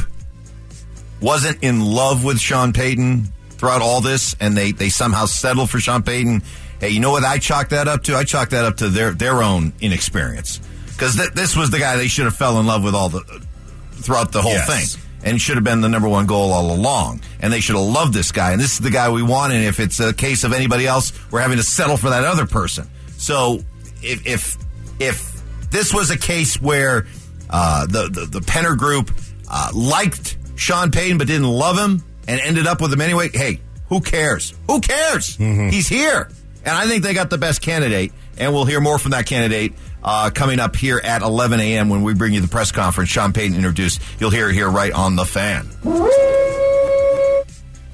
wasn't 1.21 1.62
in 1.62 1.85
love 1.85 2.25
with 2.25 2.39
Sean 2.39 2.73
Payton 2.73 3.33
throughout 3.58 3.82
all 3.82 4.00
this 4.00 4.34
and 4.40 4.56
they, 4.56 4.72
they 4.72 4.88
somehow 4.88 5.26
settled 5.26 5.69
for 5.70 5.78
Sean 5.81 6.02
Payton, 6.02 6.43
hey, 6.81 6.88
you 6.90 7.00
know 7.00 7.10
what 7.10 7.25
I 7.25 7.38
chalk 7.38 7.69
that 7.70 7.88
up 7.88 8.05
to? 8.05 8.16
I 8.16 8.25
chalk 8.25 8.50
that 8.50 8.64
up 8.64 8.76
to 8.78 8.88
their, 8.88 9.12
their 9.12 9.43
own 9.43 9.72
inexperience. 9.81 10.61
Because 10.87 11.16
th- 11.16 11.30
this 11.33 11.54
was 11.56 11.71
the 11.71 11.78
guy 11.78 11.97
they 11.97 12.09
should 12.09 12.25
have 12.25 12.37
fell 12.37 12.59
in 12.61 12.66
love 12.66 12.83
with 12.83 12.94
all 12.94 13.09
the 13.09 13.21
throughout 13.92 14.33
the 14.33 14.42
whole 14.42 14.52
Yes. 14.52 14.94
thing. 14.94 15.02
And 15.25 15.40
should 15.40 15.56
have 15.56 15.64
been 15.64 15.80
the 15.80 15.88
number 15.88 16.09
one 16.09 16.26
goal 16.26 16.52
all 16.52 16.73
along. 16.73 17.21
And 17.40 17.52
they 17.52 17.59
should 17.59 17.75
have 17.75 17.85
loved 17.85 18.14
this 18.14 18.30
guy. 18.30 18.52
And 18.52 18.61
this 18.61 18.75
is 18.75 18.78
the 18.78 18.90
guy 18.90 19.11
we 19.11 19.23
want. 19.23 19.52
And 19.52 19.64
if 19.64 19.80
it's 19.80 19.99
a 19.99 20.12
case 20.12 20.44
of 20.44 20.52
anybody 20.52 20.87
else, 20.87 21.12
we're 21.33 21.40
having 21.40 21.56
to 21.56 21.62
settle 21.64 21.97
for 21.97 22.11
that 22.11 22.23
other 22.25 22.47
person. 22.47 22.88
So 23.16 23.59
if 24.00 24.25
if, 24.25 24.56
if 25.00 25.42
this 25.73 25.92
was 25.92 26.11
a 26.11 26.16
case 26.16 26.61
where 26.62 27.06
uh, 27.50 27.87
the, 27.87 28.09
the 28.09 28.26
the 28.26 28.40
Penner 28.40 28.76
group 28.76 29.11
uh, 29.50 29.71
liked 29.75 30.37
Sean 30.54 30.92
Payton 30.92 31.18
but 31.18 31.26
didn't 31.26 31.49
love 31.49 31.76
him 31.76 32.04
and 32.28 32.40
ended 32.40 32.66
up 32.68 32.80
with 32.80 32.92
him 32.92 33.00
anyway, 33.00 33.30
hey, 33.32 33.61
who 33.88 34.00
cares? 34.00 34.54
Who 34.68 34.80
cares? 34.80 35.35
He's 35.70 35.88
here. 35.88 36.28
And 36.64 36.76
I 36.76 36.87
think 36.87 37.02
they 37.02 37.14
got 37.14 37.30
the 37.30 37.38
best 37.38 37.62
candidate. 37.62 38.12
And 38.37 38.52
we'll 38.52 38.66
hear 38.66 38.80
more 38.80 38.99
from 38.99 39.12
that 39.12 39.26
candidate 39.26 39.73
uh, 40.04 40.30
coming 40.32 40.61
up 40.61 40.76
here 40.76 41.00
at 41.02 41.23
11 41.23 41.58
a.m. 41.58 41.88
when 41.88 42.02
we 42.02 42.14
bring 42.14 42.35
you 42.35 42.40
the 42.40 42.49
press 42.49 42.70
conference. 42.70 43.11
Sean 43.11 43.32
Payton 43.32 43.56
introduced. 43.56 44.00
You'll 44.20 44.30
hear 44.30 44.50
it 44.50 44.54
here 44.54 44.68
right 44.68 44.92
on 44.92 45.16
the 45.16 45.25
fan. 45.25 45.66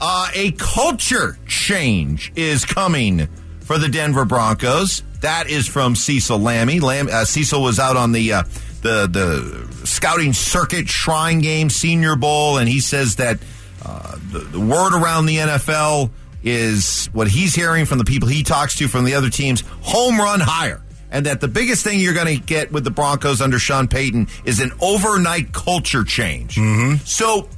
Uh, 0.00 0.28
a 0.34 0.50
culture 0.52 1.38
change 1.46 2.32
is 2.36 2.64
coming 2.64 3.28
for 3.60 3.78
the 3.78 3.88
Denver 3.88 4.24
Broncos. 4.24 5.02
That 5.20 5.48
is 5.48 5.66
from 5.66 5.94
Cecil 5.96 6.38
Lammey. 6.40 6.82
Lam, 6.82 7.08
uh, 7.10 7.24
Cecil 7.24 7.62
was 7.62 7.78
out 7.78 7.96
on 7.96 8.12
the 8.12 8.34
uh, 8.34 8.42
the 8.82 9.06
the 9.06 9.86
scouting 9.86 10.34
circuit, 10.34 10.88
Shrine 10.88 11.40
Game, 11.40 11.70
Senior 11.70 12.16
Bowl, 12.16 12.58
and 12.58 12.68
he 12.68 12.80
says 12.80 13.16
that 13.16 13.38
uh, 13.84 14.16
the, 14.32 14.38
the 14.38 14.60
word 14.60 14.94
around 14.94 15.26
the 15.26 15.36
NFL 15.36 16.10
is 16.42 17.06
what 17.12 17.28
he's 17.28 17.54
hearing 17.54 17.86
from 17.86 17.98
the 17.98 18.04
people 18.04 18.28
he 18.28 18.42
talks 18.42 18.76
to 18.76 18.88
from 18.88 19.04
the 19.04 19.14
other 19.14 19.30
teams: 19.30 19.62
home 19.82 20.18
run 20.18 20.40
hire. 20.40 20.80
And 21.10 21.26
that 21.26 21.40
the 21.40 21.46
biggest 21.46 21.84
thing 21.84 22.00
you're 22.00 22.14
going 22.14 22.40
to 22.40 22.44
get 22.44 22.72
with 22.72 22.82
the 22.82 22.90
Broncos 22.90 23.40
under 23.40 23.60
Sean 23.60 23.86
Payton 23.86 24.26
is 24.44 24.58
an 24.58 24.72
overnight 24.80 25.52
culture 25.52 26.02
change. 26.02 26.58
So 27.04 27.48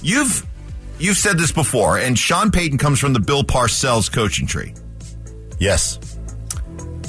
you've 0.00 0.46
you've 0.98 1.18
said 1.18 1.38
this 1.38 1.52
before, 1.52 1.98
and 1.98 2.18
Sean 2.18 2.50
Payton 2.50 2.78
comes 2.78 2.98
from 2.98 3.12
the 3.12 3.20
Bill 3.20 3.44
Parcells 3.44 4.10
coaching 4.10 4.46
tree. 4.46 4.74
Yes. 5.58 5.98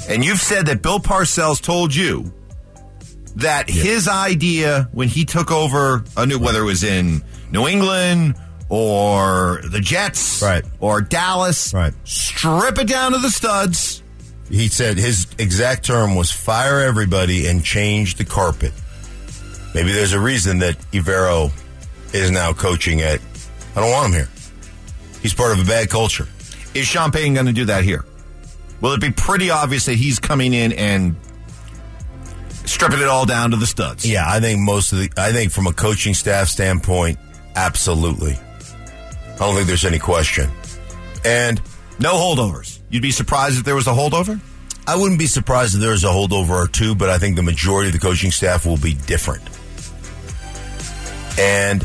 And 0.08 0.24
you've 0.24 0.40
said 0.40 0.66
that 0.66 0.82
Bill 0.82 0.98
Parcells 0.98 1.62
told 1.62 1.94
you 1.94 2.32
that 3.36 3.68
his 3.68 4.08
idea 4.08 4.88
when 4.92 5.08
he 5.08 5.24
took 5.24 5.50
over 5.50 6.04
a 6.16 6.26
new, 6.26 6.38
whether 6.38 6.60
it 6.60 6.64
was 6.64 6.84
in 6.84 7.22
New 7.50 7.66
England 7.66 8.34
or 8.68 9.60
the 9.64 9.80
Jets, 9.80 10.42
Right. 10.42 10.64
or 10.80 11.00
Dallas, 11.00 11.72
Right. 11.72 11.92
strip 12.04 12.78
it 12.78 12.88
down 12.88 13.12
to 13.12 13.18
the 13.18 13.30
studs 13.30 14.02
He 14.50 14.68
said 14.68 14.96
his 14.96 15.26
exact 15.38 15.84
term 15.84 16.14
was 16.14 16.30
fire 16.30 16.80
everybody 16.80 17.46
and 17.48 17.64
change 17.64 18.14
the 18.14 18.24
carpet. 18.24 18.72
Maybe 19.74 19.92
there's 19.92 20.12
a 20.12 20.20
reason 20.20 20.60
that 20.60 20.76
Evero 20.92 21.50
is 22.12 22.30
now 22.30 22.52
coaching 22.52 23.00
at. 23.02 23.20
I 23.74 23.80
don't 23.80 23.90
want 23.90 24.06
him 24.06 24.12
here. 24.12 24.28
He's 25.20 25.34
part 25.34 25.50
of 25.52 25.58
a 25.58 25.64
bad 25.68 25.90
culture. 25.90 26.28
Is 26.74 26.86
Sean 26.86 27.10
Payton 27.10 27.34
going 27.34 27.46
to 27.46 27.52
do 27.52 27.64
that 27.64 27.82
here? 27.82 28.04
Will 28.80 28.92
it 28.92 29.00
be 29.00 29.10
pretty 29.10 29.50
obvious 29.50 29.86
that 29.86 29.94
he's 29.94 30.18
coming 30.20 30.54
in 30.54 30.72
and 30.72 31.16
stripping 32.64 33.00
it 33.00 33.08
all 33.08 33.26
down 33.26 33.50
to 33.50 33.56
the 33.56 33.66
studs? 33.66 34.04
Yeah, 34.06 34.24
I 34.26 34.38
think 34.40 34.60
most 34.60 34.92
of 34.92 34.98
the. 34.98 35.10
I 35.16 35.32
think 35.32 35.50
from 35.52 35.66
a 35.66 35.72
coaching 35.72 36.14
staff 36.14 36.48
standpoint, 36.48 37.18
absolutely. 37.56 38.38
I 39.36 39.38
don't 39.40 39.54
think 39.54 39.66
there's 39.66 39.84
any 39.84 39.98
question. 39.98 40.50
And 41.24 41.60
no 41.98 42.14
holdovers. 42.14 42.80
You'd 42.90 43.02
be 43.02 43.10
surprised 43.10 43.58
if 43.58 43.64
there 43.64 43.74
was 43.74 43.86
a 43.86 43.92
holdover? 43.92 44.40
I 44.86 44.96
wouldn't 44.96 45.18
be 45.18 45.26
surprised 45.26 45.74
if 45.74 45.80
there 45.80 45.90
was 45.90 46.04
a 46.04 46.08
holdover 46.08 46.50
or 46.50 46.68
two, 46.68 46.94
but 46.94 47.10
I 47.10 47.18
think 47.18 47.36
the 47.36 47.42
majority 47.42 47.88
of 47.88 47.92
the 47.92 47.98
coaching 47.98 48.30
staff 48.30 48.64
will 48.64 48.76
be 48.76 48.94
different. 48.94 49.42
And 51.38 51.82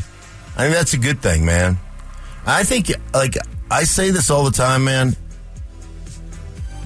I 0.56 0.64
think 0.64 0.76
that's 0.76 0.94
a 0.94 0.98
good 0.98 1.22
thing, 1.22 1.46
man. 1.46 1.78
I 2.46 2.64
think, 2.64 2.92
like, 3.14 3.38
I 3.70 3.84
say 3.84 4.12
this 4.12 4.30
all 4.30 4.44
the 4.44 4.52
time, 4.52 4.84
man. 4.84 5.16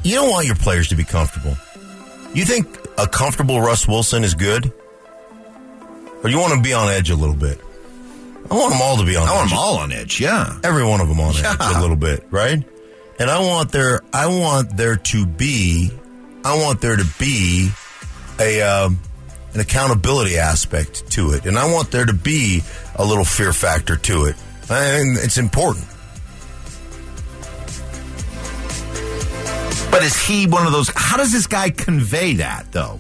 You 0.03 0.15
don't 0.15 0.29
want 0.29 0.45
your 0.45 0.55
players 0.55 0.87
to 0.89 0.95
be 0.95 1.03
comfortable. 1.03 1.57
You 2.33 2.45
think 2.45 2.67
a 2.97 3.07
comfortable 3.07 3.59
Russ 3.61 3.87
Wilson 3.87 4.23
is 4.23 4.33
good? 4.33 4.71
Or 6.23 6.29
you 6.29 6.39
want 6.39 6.53
to 6.53 6.61
be 6.61 6.73
on 6.73 6.89
edge 6.89 7.09
a 7.09 7.15
little 7.15 7.35
bit? 7.35 7.59
I 8.49 8.53
want 8.53 8.71
them 8.73 8.81
all 8.81 8.97
to 8.97 9.05
be 9.05 9.15
on 9.15 9.27
I 9.27 9.31
edge. 9.31 9.35
want 9.37 9.49
them 9.49 9.59
all 9.59 9.77
on 9.77 9.91
edge, 9.91 10.21
yeah. 10.21 10.59
Every 10.63 10.85
one 10.85 11.01
of 11.01 11.07
them 11.07 11.19
on 11.19 11.33
Yeah. 11.33 11.55
edge 11.59 11.75
a 11.77 11.81
little 11.81 11.95
bit, 11.95 12.25
right? 12.31 12.63
And 13.19 13.29
I 13.31 13.39
want 13.39 13.71
there, 13.71 14.01
I 14.13 14.27
want 14.27 14.75
there 14.77 14.97
to 14.97 15.25
be, 15.25 15.91
I 16.43 16.57
want 16.61 16.81
there 16.81 16.95
to 16.95 17.05
be 17.17 17.69
a 18.39 18.61
um, 18.61 18.99
an 19.53 19.61
accountability 19.61 20.37
aspect 20.37 21.09
to 21.11 21.31
it, 21.31 21.45
and 21.45 21.57
I 21.57 21.71
want 21.71 21.89
there 21.91 22.05
to 22.05 22.13
be 22.13 22.61
a 22.95 23.05
little 23.05 23.23
fear 23.25 23.53
factor 23.53 23.95
to 23.95 24.25
it. 24.25 24.35
And 24.69 25.17
it's 25.17 25.37
important. 25.37 25.85
But 29.91 30.03
is 30.03 30.17
he 30.17 30.45
one 30.45 30.65
of 30.65 30.73
those? 30.73 30.89
How 30.93 31.15
does 31.17 31.31
this 31.31 31.47
guy 31.47 31.69
convey 31.69 32.35
that, 32.35 32.71
though? 32.73 32.99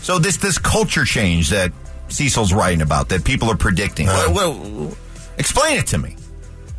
So 0.00 0.18
this 0.18 0.38
this 0.38 0.56
culture 0.58 1.04
change 1.04 1.50
that 1.50 1.70
Cecil's 2.14 2.52
writing 2.52 2.80
about, 2.82 3.08
that 3.10 3.24
people 3.24 3.50
are 3.50 3.56
predicting. 3.56 4.08
Uh-huh. 4.08 4.32
Well, 4.34 4.58
well, 4.58 4.96
explain 5.38 5.78
it 5.78 5.86
to 5.88 5.98
me. 5.98 6.16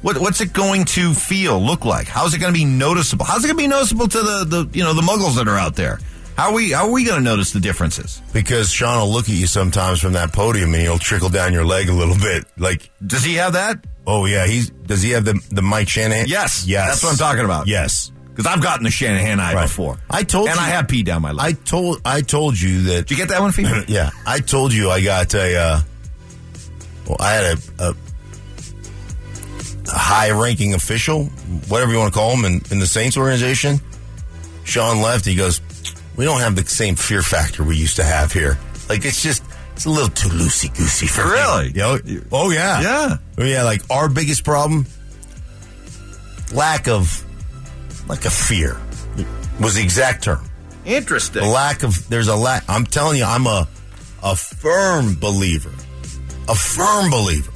What, 0.01 0.19
what's 0.19 0.39
it 0.41 0.53
going 0.53 0.85
to 0.85 1.13
feel, 1.13 1.59
look 1.59 1.83
like? 1.83 2.07
How's 2.07 2.33
it 2.33 2.39
going 2.39 2.53
to 2.53 2.57
be 2.59 2.65
noticeable? 2.65 3.25
How's 3.25 3.43
it 3.43 3.47
going 3.47 3.57
to 3.57 3.63
be 3.63 3.67
noticeable 3.67 4.07
to 4.07 4.21
the, 4.21 4.45
the 4.45 4.77
you 4.77 4.83
know 4.83 4.93
the 4.93 5.01
muggles 5.01 5.35
that 5.37 5.47
are 5.47 5.57
out 5.57 5.75
there? 5.75 5.99
How 6.37 6.49
are 6.49 6.53
we 6.53 6.71
how 6.71 6.87
are 6.87 6.91
we 6.91 7.05
going 7.05 7.17
to 7.17 7.23
notice 7.23 7.51
the 7.51 7.59
differences? 7.59 8.21
Because 8.33 8.69
Sean 8.69 8.99
will 8.99 9.11
look 9.11 9.25
at 9.29 9.35
you 9.35 9.47
sometimes 9.47 10.01
from 10.01 10.13
that 10.13 10.31
podium, 10.33 10.73
and 10.73 10.83
he'll 10.83 10.99
trickle 10.99 11.29
down 11.29 11.53
your 11.53 11.65
leg 11.65 11.89
a 11.89 11.93
little 11.93 12.17
bit. 12.17 12.45
Like, 12.57 12.91
Does 13.05 13.23
he 13.23 13.35
have 13.35 13.53
that? 13.53 13.83
oh 14.05 14.25
yeah, 14.25 14.45
he's 14.45 14.69
does 14.69 15.01
he 15.01 15.11
have 15.11 15.25
the 15.25 15.41
the 15.49 15.61
Mike 15.63 15.89
Shanahan? 15.89 16.25
Yes, 16.27 16.67
yes, 16.67 16.87
That's 16.89 17.03
what 17.03 17.11
I'm 17.13 17.17
talking 17.17 17.45
about. 17.45 17.65
Yes, 17.67 18.11
because 18.35 18.45
I've 18.51 18.61
gotten 18.61 18.83
the 18.83 18.91
Shanahan 18.91 19.39
eye 19.39 19.53
Right. 19.53 19.63
before. 19.63 19.97
I 20.09 20.23
told 20.23 20.49
and 20.49 20.57
you- 20.57 20.61
I 20.61 20.69
have 20.69 20.87
pee 20.89 21.03
down 21.03 21.21
my 21.21 21.31
leg. 21.31 21.45
I 21.45 21.51
told 21.63 22.01
I 22.03 22.21
told 22.21 22.59
you 22.59 22.81
that 22.83 23.07
Did 23.07 23.11
you 23.11 23.17
get 23.17 23.29
that 23.29 23.39
one, 23.41 23.51
Phoebe? 23.51 23.85
yeah, 23.87 24.09
I 24.27 24.39
told 24.39 24.73
you 24.73 24.89
I 24.91 25.01
got 25.01 25.33
a. 25.33 25.55
Uh, 25.57 25.81
well, 27.07 27.17
I 27.19 27.31
had 27.33 27.43
a, 27.45 27.83
a, 27.89 27.95
a 29.87 29.91
high-ranking 29.97 30.73
official, 30.73 31.25
whatever 31.69 31.91
you 31.91 31.99
want 31.99 32.11
to 32.13 32.17
call 32.19 32.35
him, 32.35 32.45
in, 32.45 32.61
in 32.71 32.79
the 32.79 32.87
Saints 32.87 33.15
organization. 33.17 33.79
Sean 34.63 35.01
left. 35.01 35.23
He 35.25 35.35
goes, 35.35 35.61
"We 36.15 36.25
don't 36.25 36.39
have 36.39 36.55
the 36.55 36.65
same 36.65 36.95
fear 36.95 37.21
factor 37.21 37.63
we 37.63 37.77
used 37.77 37.95
to 37.97 38.03
have 38.03 38.31
here. 38.33 38.57
Like 38.89 39.05
it's 39.05 39.21
just." 39.21 39.43
It's 39.75 39.83
a 39.83 39.89
little 39.89 40.07
too 40.07 40.29
loosey 40.29 40.73
goosey 40.75 41.05
for 41.05 41.25
me." 41.25 41.31
Really? 41.31 41.67
You 41.67 41.73
know? 41.75 41.99
Oh 42.31 42.49
yeah. 42.49 42.81
Yeah. 42.81 43.17
Oh, 43.37 43.43
yeah. 43.43 43.63
Like 43.63 43.81
our 43.89 44.07
biggest 44.07 44.45
problem, 44.45 44.85
lack 46.53 46.87
of, 46.87 47.24
lack 48.07 48.25
a 48.25 48.29
fear, 48.29 48.79
was 49.59 49.75
the 49.75 49.81
exact 49.81 50.23
term. 50.23 50.43
Interesting. 50.85 51.41
The 51.41 51.47
lack 51.47 51.83
of 51.83 52.07
there's 52.09 52.27
a 52.27 52.35
lack. 52.35 52.63
I'm 52.69 52.85
telling 52.85 53.17
you, 53.17 53.25
I'm 53.25 53.47
a 53.47 53.67
a 54.23 54.35
firm 54.35 55.15
believer, 55.15 55.71
a 56.47 56.55
firm 56.55 57.09
believer. 57.09 57.51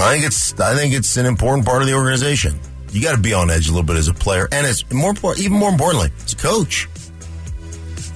I 0.00 0.12
think 0.12 0.26
it's 0.26 0.58
I 0.60 0.76
think 0.76 0.94
it's 0.94 1.16
an 1.16 1.26
important 1.26 1.66
part 1.66 1.82
of 1.82 1.88
the 1.88 1.94
organization. 1.94 2.58
You 2.90 3.02
got 3.02 3.16
to 3.16 3.20
be 3.20 3.34
on 3.34 3.50
edge 3.50 3.68
a 3.68 3.70
little 3.70 3.86
bit 3.86 3.96
as 3.96 4.08
a 4.08 4.14
player, 4.14 4.48
and 4.50 4.66
it's 4.66 4.88
more 4.92 5.10
important. 5.10 5.44
Even 5.44 5.58
more 5.58 5.70
importantly, 5.70 6.10
as 6.24 6.32
a 6.32 6.36
coach, 6.36 6.88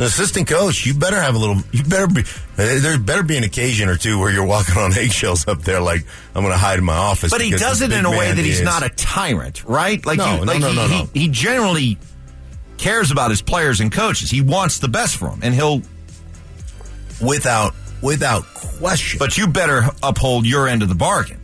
an 0.03 0.07
assistant 0.09 0.49
coach. 0.49 0.85
You 0.85 0.95
better 0.95 1.21
have 1.21 1.35
a 1.35 1.39
little. 1.39 1.57
You 1.71 1.85
better 1.85 2.07
be. 2.07 2.21
Eh, 2.59 2.81
there 2.81 2.99
better 2.99 3.23
be 3.23 3.37
an 3.37 3.45
occasion 3.45 3.89
or 3.89 3.97
two 3.97 4.19
where 4.19 4.31
you're 4.33 4.45
walking 4.47 4.77
on 4.77 4.93
eggshells 4.99 5.47
up 5.49 5.63
there, 5.63 5.81
like 5.81 6.05
I'm 6.35 6.43
going 6.43 6.53
to 6.53 6.59
hide 6.59 6.79
in 6.79 6.85
my 6.85 6.97
office. 6.97 7.31
But 7.31 7.41
he 7.41 7.51
does 7.53 7.81
it 7.83 7.93
in 7.93 8.05
a 8.05 8.11
way 8.11 8.29
that 8.33 8.37
he's 8.45 8.59
is- 8.59 8.65
not 8.65 8.83
a 8.85 8.89
tyrant, 8.91 9.65
right? 9.65 10.05
Like, 10.05 10.19
No, 10.19 10.33
you- 10.35 10.45
no, 10.45 10.53
like 10.53 10.61
no, 10.61 10.69
he, 10.71 10.77
no, 10.77 10.87
no. 10.89 11.05
He, 11.15 11.21
he 11.21 11.29
generally 11.29 11.99
cares 12.79 13.11
about 13.11 13.31
his 13.31 13.41
players 13.43 13.81
and 13.81 13.91
coaches. 13.93 14.31
He 14.31 14.41
wants 14.41 14.79
the 14.81 14.89
best 14.89 15.17
for 15.17 15.31
them, 15.31 15.41
and 15.43 15.55
he'll. 15.55 15.83
without 17.21 17.75
without 18.03 18.45
question. 18.55 19.19
But 19.19 19.39
you 19.39 19.47
better 19.47 19.85
uphold 20.03 20.45
your 20.47 20.67
end 20.69 20.83
of 20.83 20.89
the 20.89 20.95
bargain. 20.97 21.39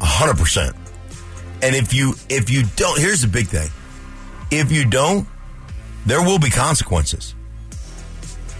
hundred 0.00 0.36
percent. 0.36 0.76
And 1.62 1.74
if 1.76 1.94
you 1.94 2.14
if 2.28 2.50
you 2.50 2.64
don't, 2.76 2.98
here's 2.98 3.22
the 3.22 3.28
big 3.28 3.46
thing: 3.46 3.70
if 4.50 4.70
you 4.72 4.84
don't, 4.84 5.26
there 6.06 6.22
will 6.22 6.38
be 6.38 6.50
consequences. 6.50 7.34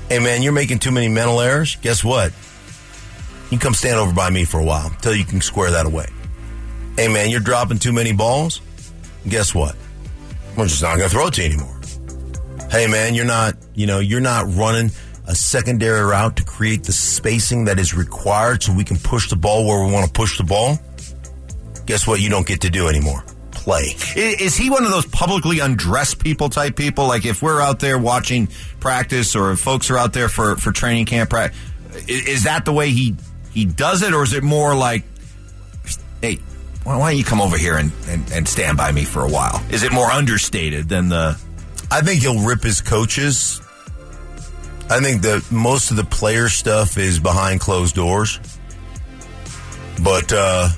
Hey 0.08 0.18
man, 0.18 0.42
you're 0.42 0.52
making 0.52 0.78
too 0.78 0.90
many 0.90 1.08
mental 1.08 1.40
errors. 1.40 1.76
Guess 1.76 2.04
what? 2.04 2.32
You 3.50 3.58
come 3.58 3.74
stand 3.74 3.98
over 3.98 4.12
by 4.12 4.30
me 4.30 4.44
for 4.44 4.60
a 4.60 4.64
while 4.64 4.86
until 4.86 5.14
you 5.14 5.24
can 5.24 5.40
square 5.40 5.70
that 5.72 5.86
away. 5.86 6.06
Hey 6.96 7.08
man, 7.08 7.30
you're 7.30 7.40
dropping 7.40 7.78
too 7.78 7.92
many 7.92 8.12
balls. 8.12 8.60
Guess 9.28 9.54
what? 9.54 9.76
We're 10.56 10.66
just 10.66 10.82
not 10.82 10.98
going 10.98 11.08
to 11.08 11.14
throw 11.14 11.28
it 11.28 11.34
to 11.34 11.42
you 11.42 11.48
anymore. 11.48 11.80
Hey 12.70 12.86
man, 12.86 13.14
you're 13.14 13.24
not, 13.24 13.54
you 13.74 13.86
know, 13.86 13.98
you're 14.00 14.20
not 14.20 14.46
running 14.54 14.90
a 15.26 15.34
secondary 15.34 16.04
route 16.04 16.36
to 16.36 16.44
create 16.44 16.84
the 16.84 16.92
spacing 16.92 17.64
that 17.66 17.78
is 17.78 17.94
required 17.94 18.62
so 18.62 18.74
we 18.74 18.84
can 18.84 18.98
push 18.98 19.30
the 19.30 19.36
ball 19.36 19.66
where 19.66 19.84
we 19.84 19.92
want 19.92 20.06
to 20.06 20.12
push 20.12 20.36
the 20.36 20.44
ball. 20.44 20.78
Guess 21.86 22.06
what? 22.06 22.20
You 22.20 22.28
don't 22.28 22.46
get 22.46 22.62
to 22.62 22.70
do 22.70 22.88
anymore. 22.88 23.24
Play. 23.62 23.94
I- 24.16 24.36
Is 24.40 24.56
he 24.56 24.70
one 24.70 24.84
of 24.84 24.90
those 24.90 25.06
publicly 25.06 25.60
undressed 25.60 26.18
people 26.18 26.48
type 26.48 26.74
people? 26.76 27.06
Like 27.06 27.24
if 27.24 27.42
we're 27.42 27.60
out 27.60 27.78
there 27.78 27.96
watching 27.98 28.48
practice, 28.80 29.36
or 29.36 29.52
if 29.52 29.60
folks 29.60 29.88
are 29.90 29.96
out 29.98 30.12
there 30.12 30.28
for 30.28 30.56
for 30.56 30.72
training 30.72 31.06
camp, 31.06 31.30
pra- 31.30 31.52
i- 31.94 32.00
is 32.08 32.42
that 32.44 32.64
the 32.64 32.72
way 32.72 32.90
he 32.90 33.14
he 33.52 33.64
does 33.64 34.02
it, 34.02 34.14
or 34.14 34.24
is 34.24 34.32
it 34.32 34.42
more 34.42 34.74
like, 34.74 35.04
hey, 36.20 36.38
why 36.82 36.96
why 36.96 37.10
don't 37.10 37.18
you 37.18 37.24
come 37.24 37.40
over 37.40 37.56
here 37.56 37.76
and, 37.76 37.92
and, 38.08 38.32
and 38.32 38.48
stand 38.48 38.76
by 38.76 38.90
me 38.90 39.04
for 39.04 39.24
a 39.24 39.28
while? 39.28 39.62
Is 39.70 39.84
it 39.84 39.92
more 39.92 40.10
understated 40.10 40.88
than 40.88 41.08
the? 41.08 41.38
I 41.90 42.00
think 42.00 42.22
he'll 42.22 42.44
rip 42.44 42.62
his 42.64 42.80
coaches. 42.80 43.60
I 44.90 44.98
think 45.00 45.22
that 45.22 45.50
most 45.52 45.90
of 45.92 45.96
the 45.96 46.04
player 46.04 46.48
stuff 46.48 46.98
is 46.98 47.20
behind 47.20 47.60
closed 47.60 47.94
doors. 47.94 48.40
But 50.02 50.32
uh, 50.32 50.68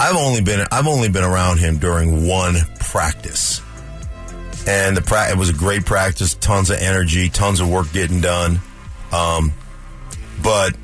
I've 0.00 0.16
only 0.16 0.40
been 0.40 0.66
I've 0.70 0.86
only 0.86 1.08
been 1.08 1.24
around 1.24 1.58
him 1.58 1.78
during 1.78 2.26
one 2.26 2.54
practice, 2.80 3.60
and 4.66 4.96
the 4.96 5.02
pra- 5.02 5.30
it 5.30 5.36
was 5.36 5.50
a 5.50 5.54
great 5.54 5.84
practice. 5.84 6.34
Tons 6.34 6.70
of 6.70 6.78
energy, 6.78 7.28
tons 7.28 7.60
of 7.60 7.68
work 7.68 7.92
getting 7.92 8.20
done. 8.20 8.60
Um, 9.12 9.52
but 10.42 10.76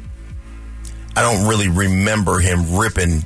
I 1.16 1.22
don't 1.22 1.48
really 1.48 1.68
remember 1.68 2.38
him 2.40 2.76
ripping 2.76 3.24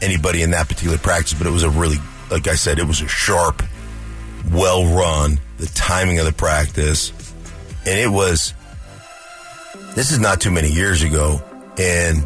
anybody 0.00 0.42
in 0.42 0.52
that 0.52 0.68
particular 0.68 0.98
practice. 0.98 1.34
But 1.34 1.46
it 1.46 1.50
was 1.50 1.64
a 1.64 1.70
really, 1.70 1.98
like 2.30 2.48
I 2.48 2.54
said, 2.54 2.78
it 2.78 2.86
was 2.86 3.02
a 3.02 3.08
sharp, 3.08 3.62
well 4.50 4.86
run. 4.96 5.38
The 5.58 5.66
timing 5.66 6.18
of 6.18 6.24
the 6.26 6.32
practice, 6.32 7.12
and 7.86 7.98
it 7.98 8.08
was. 8.08 8.54
This 9.94 10.12
is 10.12 10.18
not 10.18 10.42
too 10.42 10.50
many 10.50 10.70
years 10.70 11.02
ago, 11.02 11.42
and 11.78 12.22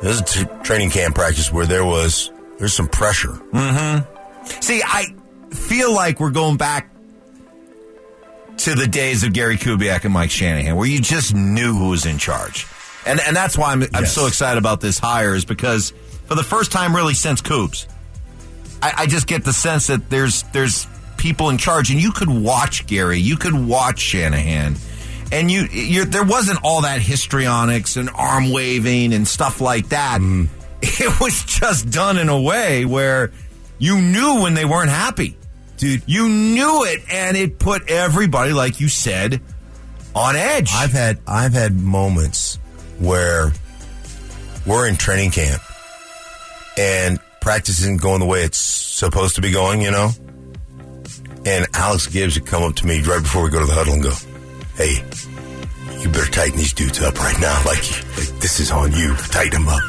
this 0.00 0.20
is 0.20 0.20
a 0.20 0.24
t- 0.24 0.62
training 0.62 0.90
camp 0.90 1.16
practice 1.16 1.52
where 1.52 1.66
there 1.66 1.84
was 1.84 2.31
there's 2.62 2.74
some 2.74 2.86
pressure. 2.86 3.30
Mm-hmm. 3.32 4.44
See, 4.60 4.80
I 4.84 5.06
feel 5.50 5.92
like 5.92 6.20
we're 6.20 6.30
going 6.30 6.56
back 6.58 6.92
to 8.58 8.76
the 8.76 8.86
days 8.86 9.24
of 9.24 9.32
Gary 9.32 9.56
Kubiak 9.56 10.04
and 10.04 10.14
Mike 10.14 10.30
Shanahan, 10.30 10.76
where 10.76 10.86
you 10.86 11.00
just 11.00 11.34
knew 11.34 11.74
who 11.76 11.88
was 11.88 12.06
in 12.06 12.18
charge, 12.18 12.68
and 13.04 13.18
and 13.18 13.34
that's 13.34 13.58
why 13.58 13.72
I'm 13.72 13.82
I'm 13.82 14.04
Yes. 14.04 14.14
so 14.14 14.26
excited 14.26 14.58
about 14.58 14.80
this 14.80 15.00
hire 15.00 15.34
is 15.34 15.44
because 15.44 15.92
for 16.26 16.36
the 16.36 16.44
first 16.44 16.70
time 16.70 16.94
really 16.94 17.14
since 17.14 17.40
Coops, 17.40 17.88
I, 18.80 18.92
I 18.98 19.06
just 19.06 19.26
get 19.26 19.42
the 19.42 19.52
sense 19.52 19.88
that 19.88 20.08
there's 20.08 20.44
there's 20.52 20.86
people 21.16 21.50
in 21.50 21.58
charge, 21.58 21.90
and 21.90 22.00
you 22.00 22.12
could 22.12 22.30
watch 22.30 22.86
Gary, 22.86 23.18
you 23.18 23.36
could 23.36 23.54
watch 23.54 23.98
Shanahan. 23.98 24.76
And 25.32 25.50
you, 25.50 25.62
you're, 25.72 26.04
there 26.04 26.24
wasn't 26.24 26.58
all 26.62 26.82
that 26.82 27.00
histrionics 27.00 27.96
and 27.96 28.10
arm 28.10 28.52
waving 28.52 29.14
and 29.14 29.26
stuff 29.26 29.62
like 29.62 29.88
that. 29.88 30.20
Mm-hmm. 30.20 30.61
It 31.00 31.20
was 31.20 31.44
just 31.44 31.90
done 31.90 32.18
in 32.18 32.28
a 32.28 32.40
way 32.40 32.84
where 32.84 33.32
you 33.78 34.00
knew 34.00 34.42
when 34.42 34.54
they 34.54 34.64
weren't 34.64 34.90
happy. 34.90 35.36
dude. 35.76 36.02
You 36.06 36.28
knew 36.28 36.84
it, 36.84 37.02
and 37.10 37.36
it 37.36 37.58
put 37.58 37.88
everybody, 37.90 38.52
like 38.52 38.80
you 38.80 38.88
said, 38.88 39.40
on 40.14 40.36
edge. 40.36 40.70
I've 40.74 40.92
had 40.92 41.18
I've 41.26 41.52
had 41.52 41.74
moments 41.74 42.58
where 42.98 43.52
we're 44.66 44.86
in 44.88 44.96
training 44.96 45.30
camp 45.32 45.62
and 46.78 47.18
practice 47.40 47.80
isn't 47.80 48.00
going 48.00 48.20
the 48.20 48.26
way 48.26 48.42
it's 48.42 48.58
supposed 48.58 49.34
to 49.36 49.40
be 49.40 49.50
going, 49.50 49.82
you 49.82 49.90
know. 49.90 50.10
And 51.44 51.66
Alex 51.74 52.06
Gibbs 52.06 52.38
would 52.38 52.46
come 52.46 52.62
up 52.62 52.76
to 52.76 52.86
me 52.86 53.00
right 53.02 53.22
before 53.22 53.42
we 53.42 53.50
go 53.50 53.58
to 53.58 53.66
the 53.66 53.72
huddle 53.74 53.94
and 53.94 54.02
go, 54.02 54.12
"Hey, 54.76 55.02
you 56.00 56.08
better 56.08 56.30
tighten 56.30 56.56
these 56.58 56.72
dudes 56.72 57.00
up 57.02 57.18
right 57.18 57.38
now. 57.40 57.56
Like, 57.64 57.82
like 58.16 58.38
this 58.40 58.60
is 58.60 58.70
on 58.70 58.92
you. 58.92 59.14
Tighten 59.16 59.64
them 59.64 59.68
up." 59.68 59.82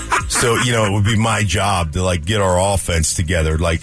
so 0.30 0.54
you 0.64 0.72
know, 0.72 0.86
it 0.86 0.92
would 0.92 1.04
be 1.04 1.18
my 1.18 1.42
job 1.44 1.92
to 1.92 2.02
like 2.02 2.24
get 2.24 2.40
our 2.40 2.58
offense 2.74 3.14
together, 3.14 3.58
like 3.58 3.80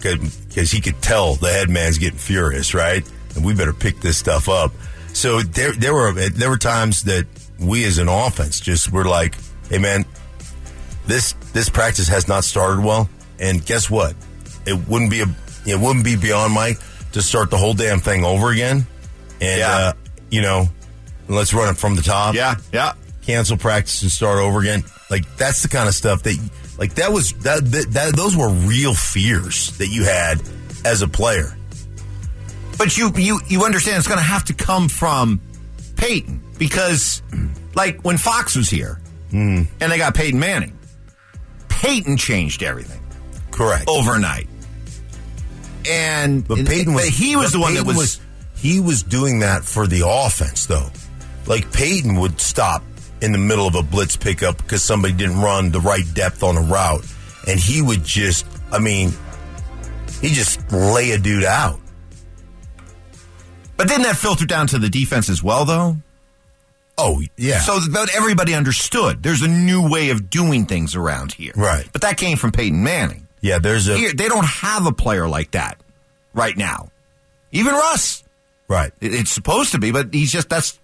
because 0.00 0.70
he 0.70 0.80
could 0.80 1.00
tell 1.02 1.34
the 1.34 1.50
head 1.52 1.68
man's 1.70 1.98
getting 1.98 2.18
furious, 2.18 2.74
right? 2.74 3.08
And 3.34 3.44
we 3.44 3.54
better 3.54 3.72
pick 3.72 4.00
this 4.00 4.16
stuff 4.16 4.48
up. 4.48 4.72
So 5.12 5.40
there, 5.42 5.72
there 5.72 5.94
were 5.94 6.12
there 6.12 6.50
were 6.50 6.58
times 6.58 7.04
that 7.04 7.26
we 7.58 7.84
as 7.84 7.98
an 7.98 8.08
offense 8.08 8.60
just 8.60 8.92
were 8.92 9.04
like, 9.04 9.36
"Hey, 9.68 9.78
man, 9.78 10.04
this 11.06 11.32
this 11.52 11.68
practice 11.68 12.08
has 12.08 12.28
not 12.28 12.44
started 12.44 12.84
well." 12.84 13.08
And 13.40 13.64
guess 13.64 13.88
what? 13.88 14.14
It 14.66 14.86
wouldn't 14.88 15.10
be 15.10 15.20
a 15.22 15.26
it 15.66 15.78
wouldn't 15.78 16.04
be 16.04 16.16
beyond 16.16 16.52
Mike 16.54 16.78
to 17.12 17.22
start 17.22 17.50
the 17.50 17.56
whole 17.56 17.74
damn 17.74 18.00
thing 18.00 18.24
over 18.24 18.50
again. 18.50 18.86
And 19.40 19.60
Yeah. 19.60 19.70
uh, 19.76 19.92
you 20.30 20.42
know, 20.42 20.68
let's 21.28 21.52
run 21.54 21.68
it 21.68 21.76
from 21.78 21.94
the 21.96 22.02
top 22.02 22.34
yeah, 22.34 22.56
yeah. 22.72 22.92
cancel 23.22 23.56
practice 23.56 24.02
and 24.02 24.10
start 24.10 24.38
over 24.38 24.60
again. 24.60 24.84
Like 25.10 25.36
that's 25.36 25.62
the 25.62 25.68
kind 25.68 25.88
of 25.88 25.94
stuff 25.94 26.22
that, 26.24 26.36
like 26.78 26.94
that 26.96 27.12
was 27.12 27.32
that, 27.44 27.64
that, 27.72 27.86
that 27.92 28.16
those 28.16 28.36
were 28.36 28.50
real 28.50 28.94
fears 28.94 29.76
that 29.78 29.88
you 29.88 30.04
had 30.04 30.40
as 30.84 31.02
a 31.02 31.08
player. 31.08 31.56
But 32.76 32.96
you 32.96 33.10
you 33.16 33.40
you 33.48 33.64
understand 33.64 33.98
it's 33.98 34.06
going 34.06 34.18
to 34.18 34.24
have 34.24 34.44
to 34.46 34.54
come 34.54 34.88
from 34.88 35.40
Peyton 35.96 36.42
because, 36.58 37.22
like 37.74 38.02
when 38.02 38.18
Fox 38.18 38.54
was 38.56 38.70
here 38.70 39.00
Hmm. 39.30 39.62
and 39.80 39.92
they 39.92 39.98
got 39.98 40.14
Peyton 40.14 40.38
Manning, 40.40 40.78
Peyton 41.68 42.16
changed 42.16 42.62
everything 42.62 43.02
Correct. 43.50 43.84
overnight. 43.88 44.48
And 45.88 46.46
but 46.46 46.66
Peyton 46.66 46.94
was 46.94 47.04
but 47.04 47.12
he 47.12 47.36
was 47.36 47.52
the 47.52 47.60
one 47.60 47.74
that 47.74 47.80
Peyton 47.84 47.96
was, 47.96 48.20
he 48.56 48.80
was 48.80 49.02
doing 49.02 49.40
that 49.40 49.64
for 49.64 49.86
the 49.86 50.02
offense 50.06 50.66
though. 50.66 50.88
Like 51.46 51.72
Peyton 51.72 52.16
would 52.16 52.40
stop 52.40 52.82
in 53.20 53.32
the 53.32 53.38
middle 53.38 53.66
of 53.66 53.74
a 53.74 53.82
blitz 53.82 54.16
pickup 54.16 54.56
because 54.58 54.82
somebody 54.82 55.14
didn't 55.14 55.40
run 55.40 55.70
the 55.70 55.80
right 55.80 56.04
depth 56.14 56.42
on 56.42 56.56
a 56.56 56.62
route, 56.62 57.04
and 57.46 57.58
he 57.58 57.82
would 57.82 58.04
just, 58.04 58.46
I 58.72 58.78
mean, 58.78 59.12
he 60.20 60.28
just 60.28 60.70
lay 60.72 61.10
a 61.12 61.18
dude 61.18 61.44
out. 61.44 61.80
But 63.76 63.88
didn't 63.88 64.02
that 64.04 64.16
filter 64.16 64.44
down 64.46 64.66
to 64.68 64.78
the 64.78 64.88
defense 64.88 65.28
as 65.28 65.42
well, 65.42 65.64
though? 65.64 65.96
Oh 66.96 67.22
yeah. 67.36 67.60
So 67.60 67.78
that 67.78 68.10
everybody 68.14 68.54
understood 68.54 69.22
there's 69.22 69.42
a 69.42 69.48
new 69.48 69.88
way 69.88 70.10
of 70.10 70.28
doing 70.30 70.66
things 70.66 70.96
around 70.96 71.32
here. 71.32 71.52
Right. 71.54 71.88
But 71.92 72.02
that 72.02 72.16
came 72.16 72.36
from 72.36 72.50
Peyton 72.50 72.82
Manning. 72.82 73.28
yeah, 73.40 73.60
there's 73.60 73.86
a 73.88 73.96
Here, 73.96 74.12
they 74.12 74.26
don't 74.28 74.44
have 74.46 74.84
a 74.86 74.92
player 74.92 75.28
like 75.28 75.52
that 75.52 75.80
right 76.34 76.56
now. 76.56 76.90
Even 77.52 77.72
Russ. 77.74 78.24
right. 78.66 78.92
It's 79.00 79.30
supposed 79.30 79.72
to 79.72 79.78
be, 79.78 79.92
but 79.92 80.12
he's 80.12 80.32
just 80.32 80.48
that's 80.48 80.76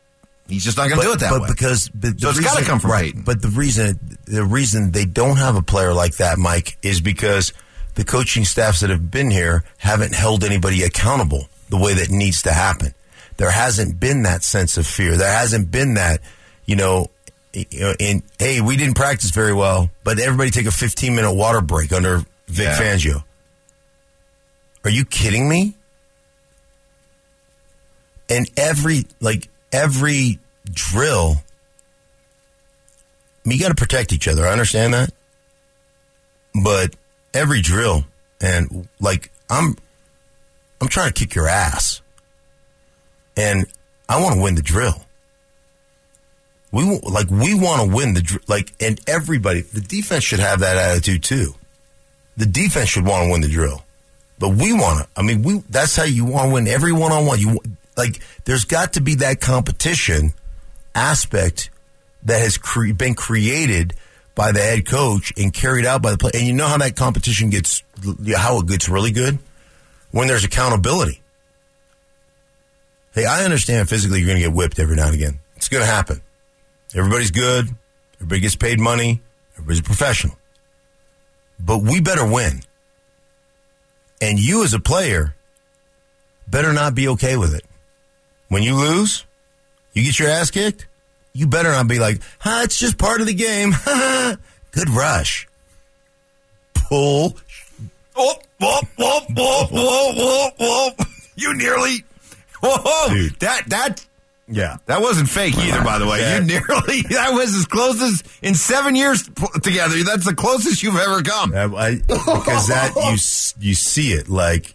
he's 0.48 0.64
just 0.64 0.76
not 0.76 0.88
going 0.88 1.00
to 1.00 1.06
do 1.06 1.12
it 1.12 1.20
that 1.20 1.30
but 1.30 1.42
way. 1.42 1.48
because 1.48 1.88
but 1.88 2.20
So 2.20 2.30
it's 2.30 2.40
gotta 2.40 2.64
come 2.64 2.80
from 2.80 2.90
right. 2.90 3.14
But 3.16 3.40
the 3.42 3.48
reason 3.48 3.98
the 4.26 4.44
reason 4.44 4.90
they 4.92 5.04
don't 5.04 5.36
have 5.38 5.56
a 5.56 5.62
player 5.62 5.92
like 5.92 6.16
that, 6.16 6.38
Mike, 6.38 6.76
is 6.82 7.00
because 7.00 7.52
the 7.94 8.04
coaching 8.04 8.44
staffs 8.44 8.80
that 8.80 8.90
have 8.90 9.10
been 9.10 9.30
here 9.30 9.64
haven't 9.78 10.14
held 10.14 10.44
anybody 10.44 10.82
accountable 10.82 11.48
the 11.70 11.76
way 11.78 11.94
that 11.94 12.10
needs 12.10 12.42
to 12.42 12.52
happen. 12.52 12.92
There 13.36 13.50
hasn't 13.50 13.98
been 13.98 14.22
that 14.24 14.42
sense 14.44 14.76
of 14.76 14.86
fear. 14.86 15.16
There 15.16 15.32
hasn't 15.32 15.70
been 15.70 15.94
that, 15.94 16.20
you 16.66 16.76
know. 16.76 17.08
you 17.52 17.66
know, 17.80 17.94
In 17.98 18.22
hey, 18.38 18.60
we 18.60 18.76
didn't 18.76 18.94
practice 18.96 19.30
very 19.30 19.52
well, 19.54 19.90
but 20.04 20.18
everybody 20.18 20.50
take 20.50 20.66
a 20.66 20.70
15 20.72 21.14
minute 21.14 21.32
water 21.34 21.60
break 21.60 21.92
under 21.92 22.18
Vic 22.48 22.66
Yeah. 22.66 22.78
Fangio. 22.78 23.24
Are 24.84 24.90
you 24.90 25.04
kidding 25.04 25.48
me? 25.48 25.76
And 28.28 28.50
every 28.56 29.04
like 29.20 29.48
every 29.74 30.38
drill, 30.72 31.34
I 33.44 33.48
mean, 33.48 33.58
you 33.58 33.64
got 33.64 33.70
to 33.70 33.74
protect 33.74 34.12
each 34.12 34.28
other. 34.28 34.46
I 34.46 34.52
understand 34.52 34.94
that, 34.94 35.12
but 36.62 36.94
every 37.34 37.60
drill 37.60 38.04
and 38.40 38.88
like 39.00 39.30
I'm, 39.50 39.76
I'm 40.80 40.88
trying 40.88 41.12
to 41.12 41.12
kick 41.12 41.34
your 41.34 41.48
ass, 41.48 42.00
and 43.36 43.66
I 44.08 44.22
want 44.22 44.36
to 44.36 44.40
win 44.40 44.54
the 44.54 44.62
drill. 44.62 45.04
We 46.70 46.84
like 47.02 47.30
we 47.30 47.54
want 47.54 47.88
to 47.88 47.94
win 47.94 48.14
the 48.14 48.40
like, 48.48 48.72
and 48.80 49.00
everybody. 49.08 49.60
The 49.60 49.80
defense 49.80 50.24
should 50.24 50.40
have 50.40 50.60
that 50.60 50.76
attitude 50.76 51.22
too. 51.22 51.54
The 52.36 52.46
defense 52.46 52.88
should 52.88 53.06
want 53.06 53.26
to 53.26 53.30
win 53.30 53.42
the 53.42 53.48
drill. 53.48 53.84
But 54.38 54.50
we 54.50 54.72
want 54.72 55.00
to. 55.00 55.08
I 55.16 55.22
mean, 55.22 55.42
we. 55.42 55.62
That's 55.70 55.94
how 55.94 56.04
you 56.04 56.24
want 56.24 56.48
to 56.48 56.54
win 56.54 56.66
every 56.66 56.92
one 56.92 57.12
on 57.12 57.26
one. 57.26 57.38
You 57.38 57.60
like. 57.96 58.20
There's 58.44 58.64
got 58.64 58.94
to 58.94 59.00
be 59.00 59.16
that 59.16 59.40
competition 59.40 60.34
aspect 60.94 61.70
that 62.24 62.40
has 62.40 62.58
cre- 62.58 62.92
been 62.92 63.14
created 63.14 63.94
by 64.34 64.52
the 64.52 64.60
head 64.60 64.86
coach 64.86 65.32
and 65.36 65.52
carried 65.52 65.86
out 65.86 66.02
by 66.02 66.10
the 66.10 66.18
play. 66.18 66.32
And 66.34 66.46
you 66.46 66.52
know 66.52 66.66
how 66.66 66.78
that 66.78 66.96
competition 66.96 67.50
gets, 67.50 67.82
how 68.36 68.60
it 68.60 68.66
gets 68.66 68.88
really 68.88 69.12
good 69.12 69.38
when 70.10 70.28
there's 70.28 70.44
accountability. 70.44 71.20
Hey, 73.14 73.26
I 73.26 73.44
understand 73.44 73.88
physically 73.88 74.18
you're 74.18 74.26
going 74.26 74.40
to 74.40 74.48
get 74.48 74.52
whipped 74.54 74.78
every 74.78 74.96
now 74.96 75.06
and 75.06 75.14
again. 75.14 75.38
It's 75.56 75.68
going 75.68 75.82
to 75.82 75.90
happen. 75.90 76.20
Everybody's 76.94 77.30
good. 77.30 77.68
Everybody 78.16 78.40
gets 78.40 78.56
paid 78.56 78.80
money. 78.80 79.20
Everybody's 79.54 79.80
a 79.80 79.84
professional. 79.84 80.36
But 81.60 81.78
we 81.78 82.00
better 82.00 82.26
win. 82.26 82.62
And 84.20 84.38
you 84.38 84.64
as 84.64 84.74
a 84.74 84.80
player 84.80 85.36
better 86.48 86.72
not 86.72 86.94
be 86.94 87.08
okay 87.08 87.36
with 87.36 87.54
it. 87.54 87.64
When 88.48 88.62
you 88.62 88.74
lose, 88.76 89.24
you 89.92 90.02
get 90.04 90.18
your 90.18 90.28
ass 90.28 90.50
kicked, 90.50 90.86
you 91.32 91.46
better 91.46 91.70
not 91.70 91.88
be 91.88 91.98
like, 91.98 92.20
huh, 92.38 92.60
it's 92.64 92.78
just 92.78 92.98
part 92.98 93.20
of 93.20 93.26
the 93.26 93.34
game. 93.34 93.72
Good 94.72 94.90
rush. 94.90 95.46
Pull. 96.74 97.36
Oh, 98.16 98.34
whoa, 98.58 98.80
whoa, 98.96 99.20
whoa, 99.30 99.66
whoa, 99.70 100.12
whoa, 100.14 100.48
whoa. 100.58 100.90
You 101.36 101.54
nearly. 101.54 102.04
Whoa, 102.62 103.08
Dude. 103.12 103.32
that 103.40 103.68
that 103.68 104.06
Yeah. 104.48 104.76
that 104.86 105.00
wasn't 105.02 105.28
fake 105.28 105.56
either, 105.58 105.82
by 105.82 105.98
the 105.98 106.06
way. 106.06 106.20
Yeah. 106.20 106.38
You 106.40 106.44
nearly. 106.44 107.02
That 107.10 107.32
was 107.32 107.54
as 107.54 107.66
close 107.66 108.00
as 108.00 108.22
in 108.42 108.54
seven 108.54 108.94
years 108.94 109.28
together. 109.62 110.02
That's 110.04 110.24
the 110.24 110.34
closest 110.34 110.82
you've 110.82 110.96
ever 110.96 111.22
come. 111.22 111.52
I- 111.54 111.96
because 112.06 112.68
that 112.68 112.92
you 112.94 113.68
you 113.70 113.74
see 113.74 114.12
it 114.12 114.28
like 114.28 114.74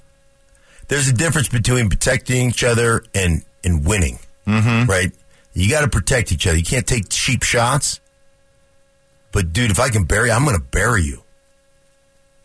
there's 0.89 1.07
a 1.07 1.13
difference 1.13 1.47
between 1.49 1.87
protecting 1.89 2.49
each 2.49 2.63
other 2.63 3.03
and 3.13 3.43
and 3.63 3.85
winning, 3.85 4.19
mm-hmm. 4.45 4.89
right? 4.89 5.11
You 5.53 5.69
got 5.69 5.81
to 5.81 5.89
protect 5.89 6.31
each 6.31 6.47
other. 6.47 6.57
You 6.57 6.63
can't 6.63 6.87
take 6.87 7.09
cheap 7.09 7.43
shots. 7.43 7.99
But 9.31 9.53
dude, 9.53 9.71
if 9.71 9.79
I 9.79 9.89
can 9.89 10.05
bury, 10.05 10.31
I'm 10.31 10.43
going 10.43 10.57
to 10.57 10.63
bury 10.63 11.03
you. 11.03 11.23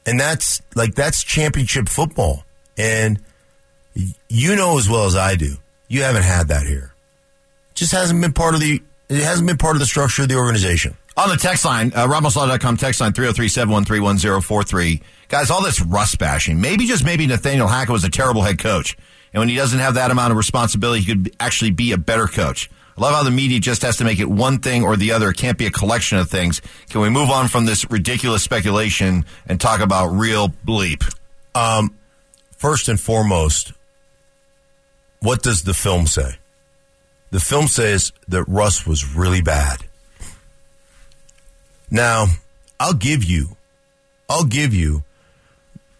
And 0.07 0.20
that's 0.20 0.61
like 0.74 0.94
that's 0.94 1.24
championship 1.24 1.88
football, 1.88 2.44
and 2.77 3.22
you 4.29 4.55
know 4.55 4.77
as 4.77 4.87
well 4.87 5.07
as 5.07 5.16
I 5.16 5.35
do, 5.35 5.55
you 5.88 6.03
haven't 6.03 6.24
had 6.24 6.48
that 6.48 6.66
here. 6.66 6.92
Just 7.72 7.92
hasn't 7.92 8.20
been 8.20 8.35
part 8.35 8.55
of 8.55 8.61
the. 8.61 8.83
It 9.09 9.22
hasn't 9.22 9.46
been 9.46 9.57
part 9.57 9.77
of 9.77 9.81
the 9.81 9.87
structure 9.87 10.24
of 10.24 10.29
the 10.29 10.37
organization. 10.37 10.94
On 11.16 11.29
the 11.29 11.37
text 11.37 11.64
line, 11.64 11.92
uh, 11.94 12.09
RamosLaw.com 12.09 12.77
text 12.77 13.00
line 13.00 13.12
303-713-1043. 13.12 15.00
Guys, 15.29 15.48
all 15.50 15.62
this 15.62 15.81
Russ 15.81 16.16
bashing. 16.16 16.61
Maybe, 16.61 16.87
just 16.87 17.05
maybe 17.05 17.27
Nathaniel 17.27 17.68
Hackett 17.68 17.92
was 17.92 18.03
a 18.03 18.11
terrible 18.11 18.42
head 18.42 18.59
coach. 18.59 18.96
And 19.34 19.40
when 19.40 19.48
he 19.48 19.56
doesn't 19.56 19.80
have 19.80 19.94
that 19.94 20.12
amount 20.12 20.30
of 20.30 20.36
responsibility, 20.36 21.02
he 21.02 21.06
could 21.12 21.36
actually 21.40 21.72
be 21.72 21.90
a 21.90 21.98
better 21.98 22.28
coach. 22.28 22.70
I 22.96 23.00
love 23.00 23.14
how 23.14 23.24
the 23.24 23.32
media 23.32 23.58
just 23.58 23.82
has 23.82 23.96
to 23.96 24.04
make 24.04 24.20
it 24.20 24.30
one 24.30 24.60
thing 24.60 24.84
or 24.84 24.96
the 24.96 25.10
other. 25.10 25.30
It 25.30 25.36
can't 25.36 25.58
be 25.58 25.66
a 25.66 25.72
collection 25.72 26.18
of 26.18 26.30
things. 26.30 26.62
Can 26.88 27.00
we 27.00 27.10
move 27.10 27.30
on 27.30 27.48
from 27.48 27.66
this 27.66 27.90
ridiculous 27.90 28.44
speculation 28.44 29.24
and 29.46 29.60
talk 29.60 29.80
about 29.80 30.10
real 30.10 30.48
bleep? 30.48 31.02
Um, 31.56 31.98
first 32.56 32.88
and 32.88 33.00
foremost, 33.00 33.72
what 35.18 35.42
does 35.42 35.64
the 35.64 35.74
film 35.74 36.06
say? 36.06 36.38
The 37.32 37.40
film 37.40 37.66
says 37.66 38.12
that 38.28 38.44
Russ 38.44 38.86
was 38.86 39.16
really 39.16 39.42
bad. 39.42 39.80
Now, 41.90 42.26
I'll 42.78 42.94
give 42.94 43.24
you, 43.24 43.56
I'll 44.28 44.44
give 44.44 44.72
you, 44.72 45.02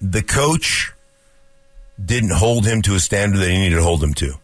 the 0.00 0.22
coach 0.22 0.93
didn't 2.02 2.33
hold 2.33 2.66
him 2.66 2.83
to 2.83 2.94
a 2.94 3.00
standard 3.00 3.38
that 3.38 3.50
he 3.50 3.59
needed 3.59 3.76
to 3.76 3.83
hold 3.83 4.02
him 4.02 4.14
to. 4.14 4.35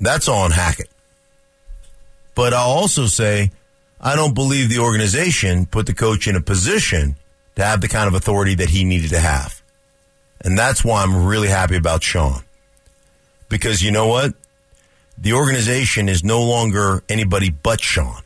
That's 0.00 0.28
on 0.28 0.50
Hackett. 0.50 0.90
But 2.34 2.54
I'll 2.54 2.70
also 2.70 3.06
say, 3.06 3.52
I 4.00 4.16
don't 4.16 4.34
believe 4.34 4.68
the 4.68 4.80
organization 4.80 5.66
put 5.66 5.86
the 5.86 5.94
coach 5.94 6.26
in 6.26 6.36
a 6.36 6.40
position 6.40 7.16
to 7.56 7.64
have 7.64 7.80
the 7.80 7.88
kind 7.88 8.08
of 8.08 8.14
authority 8.14 8.54
that 8.56 8.70
he 8.70 8.84
needed 8.84 9.10
to 9.10 9.20
have. 9.20 9.62
And 10.40 10.58
that's 10.58 10.84
why 10.84 11.02
I'm 11.02 11.26
really 11.26 11.48
happy 11.48 11.76
about 11.76 12.02
Sean. 12.02 12.42
Because 13.48 13.82
you 13.82 13.92
know 13.92 14.08
what? 14.08 14.34
The 15.18 15.34
organization 15.34 16.08
is 16.08 16.24
no 16.24 16.42
longer 16.42 17.04
anybody 17.08 17.50
but 17.50 17.80
Sean. 17.80 18.22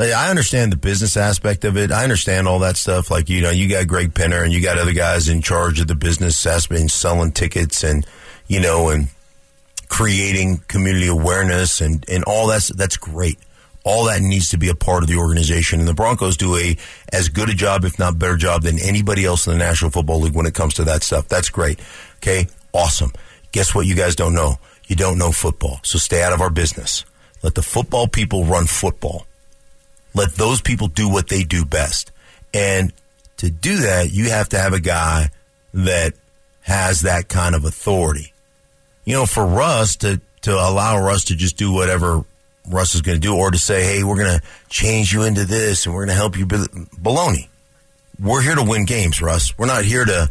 I 0.00 0.30
understand 0.30 0.72
the 0.72 0.76
business 0.76 1.16
aspect 1.16 1.64
of 1.64 1.76
it. 1.76 1.92
I 1.92 2.04
understand 2.04 2.48
all 2.48 2.60
that 2.60 2.76
stuff. 2.76 3.10
Like, 3.10 3.28
you 3.28 3.42
know, 3.42 3.50
you 3.50 3.68
got 3.68 3.86
Greg 3.86 4.14
Penner 4.14 4.42
and 4.42 4.52
you 4.52 4.62
got 4.62 4.78
other 4.78 4.92
guys 4.94 5.28
in 5.28 5.42
charge 5.42 5.80
of 5.80 5.88
the 5.88 5.94
business 5.94 6.46
aspect 6.46 6.80
and 6.80 6.90
selling 6.90 7.32
tickets 7.32 7.84
and, 7.84 8.06
you 8.46 8.60
know, 8.60 8.88
and 8.88 9.08
creating 9.88 10.58
community 10.68 11.08
awareness 11.08 11.80
and, 11.80 12.08
and 12.08 12.24
all 12.24 12.46
that's, 12.46 12.68
that's 12.68 12.96
great. 12.96 13.38
All 13.84 14.04
that 14.06 14.22
needs 14.22 14.50
to 14.50 14.58
be 14.58 14.68
a 14.68 14.74
part 14.74 15.02
of 15.02 15.08
the 15.08 15.16
organization. 15.16 15.80
And 15.80 15.88
the 15.88 15.94
Broncos 15.94 16.36
do 16.36 16.56
a 16.56 16.76
as 17.12 17.28
good 17.28 17.48
a 17.48 17.54
job, 17.54 17.84
if 17.84 17.98
not 17.98 18.18
better 18.18 18.36
job 18.36 18.62
than 18.62 18.78
anybody 18.78 19.24
else 19.24 19.46
in 19.46 19.52
the 19.52 19.58
National 19.58 19.90
Football 19.90 20.20
League 20.20 20.34
when 20.34 20.46
it 20.46 20.54
comes 20.54 20.74
to 20.74 20.84
that 20.84 21.02
stuff. 21.02 21.28
That's 21.28 21.50
great. 21.50 21.80
Okay. 22.16 22.46
Awesome. 22.72 23.12
Guess 23.52 23.74
what 23.74 23.86
you 23.86 23.94
guys 23.94 24.14
don't 24.14 24.34
know? 24.34 24.58
You 24.86 24.96
don't 24.96 25.18
know 25.18 25.32
football. 25.32 25.80
So 25.82 25.98
stay 25.98 26.22
out 26.22 26.32
of 26.32 26.40
our 26.40 26.50
business. 26.50 27.04
Let 27.42 27.54
the 27.54 27.62
football 27.62 28.06
people 28.06 28.44
run 28.44 28.66
football. 28.66 29.26
Let 30.14 30.32
those 30.32 30.60
people 30.60 30.88
do 30.88 31.08
what 31.08 31.28
they 31.28 31.42
do 31.42 31.64
best. 31.64 32.10
And 32.52 32.92
to 33.38 33.50
do 33.50 33.76
that, 33.78 34.10
you 34.12 34.30
have 34.30 34.48
to 34.50 34.58
have 34.58 34.72
a 34.72 34.80
guy 34.80 35.30
that 35.72 36.14
has 36.62 37.02
that 37.02 37.28
kind 37.28 37.54
of 37.54 37.64
authority. 37.64 38.32
You 39.04 39.14
know, 39.14 39.26
for 39.26 39.44
Russ 39.44 39.96
to, 39.96 40.20
to 40.42 40.52
allow 40.52 41.00
Russ 41.00 41.24
to 41.26 41.36
just 41.36 41.56
do 41.56 41.72
whatever 41.72 42.24
Russ 42.68 42.94
is 42.94 43.02
going 43.02 43.16
to 43.16 43.20
do, 43.20 43.34
or 43.34 43.50
to 43.50 43.58
say, 43.58 43.82
hey, 43.82 44.04
we're 44.04 44.16
going 44.16 44.38
to 44.38 44.46
change 44.68 45.12
you 45.12 45.22
into 45.22 45.44
this 45.44 45.86
and 45.86 45.94
we're 45.94 46.02
going 46.06 46.14
to 46.14 46.20
help 46.20 46.36
you. 46.36 46.46
Baloney. 46.46 47.48
We're 48.22 48.42
here 48.42 48.54
to 48.54 48.62
win 48.62 48.84
games, 48.84 49.22
Russ. 49.22 49.56
We're 49.56 49.66
not 49.66 49.84
here 49.84 50.04
to, 50.04 50.28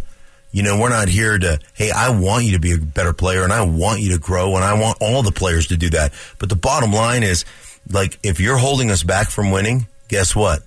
you 0.51 0.61
know, 0.61 0.79
we're 0.79 0.89
not 0.89 1.07
here 1.07 1.39
to, 1.39 1.59
hey, 1.73 1.89
I 1.89 2.09
want 2.11 2.45
you 2.45 2.51
to 2.51 2.59
be 2.59 2.73
a 2.73 2.77
better 2.77 3.13
player 3.13 3.43
and 3.43 3.51
I 3.51 3.63
want 3.63 4.01
you 4.01 4.11
to 4.13 4.19
grow 4.19 4.55
and 4.55 4.63
I 4.63 4.79
want 4.79 4.99
all 5.01 5.23
the 5.23 5.31
players 5.31 5.67
to 5.67 5.77
do 5.77 5.89
that. 5.89 6.13
But 6.37 6.49
the 6.49 6.55
bottom 6.55 6.91
line 6.91 7.23
is, 7.23 7.45
like, 7.89 8.19
if 8.23 8.39
you're 8.39 8.57
holding 8.57 8.91
us 8.91 9.03
back 9.03 9.29
from 9.29 9.51
winning, 9.51 9.87
guess 10.07 10.35
what? 10.35 10.61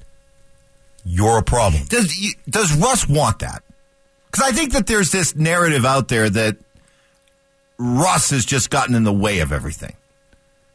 You're 1.04 1.38
a 1.38 1.42
problem. 1.42 1.84
Does 1.88 2.14
does 2.48 2.76
Russ 2.76 3.08
want 3.08 3.40
that? 3.40 3.62
Because 4.30 4.48
I 4.48 4.52
think 4.52 4.72
that 4.72 4.86
there's 4.86 5.10
this 5.10 5.34
narrative 5.34 5.84
out 5.84 6.08
there 6.08 6.30
that 6.30 6.56
Russ 7.78 8.30
has 8.30 8.44
just 8.44 8.70
gotten 8.70 8.94
in 8.94 9.04
the 9.04 9.12
way 9.12 9.40
of 9.40 9.52
everything 9.52 9.96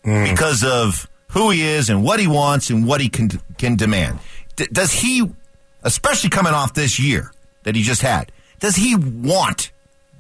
mm. 0.04 0.30
because 0.30 0.64
of 0.64 1.10
who 1.30 1.50
he 1.50 1.62
is 1.62 1.90
and 1.90 2.04
what 2.04 2.20
he 2.20 2.28
wants 2.28 2.70
and 2.70 2.86
what 2.86 3.00
he 3.02 3.10
can 3.10 3.30
can 3.58 3.76
demand. 3.76 4.20
D- 4.58 4.68
does 4.72 4.92
he, 4.92 5.30
especially 5.84 6.30
coming 6.30 6.54
off 6.54 6.74
this 6.74 7.00
year 7.00 7.32
that 7.64 7.76
he 7.76 7.84
just 7.84 8.02
had, 8.02 8.32
does 8.60 8.76
he 8.76 8.96
want 8.96 9.72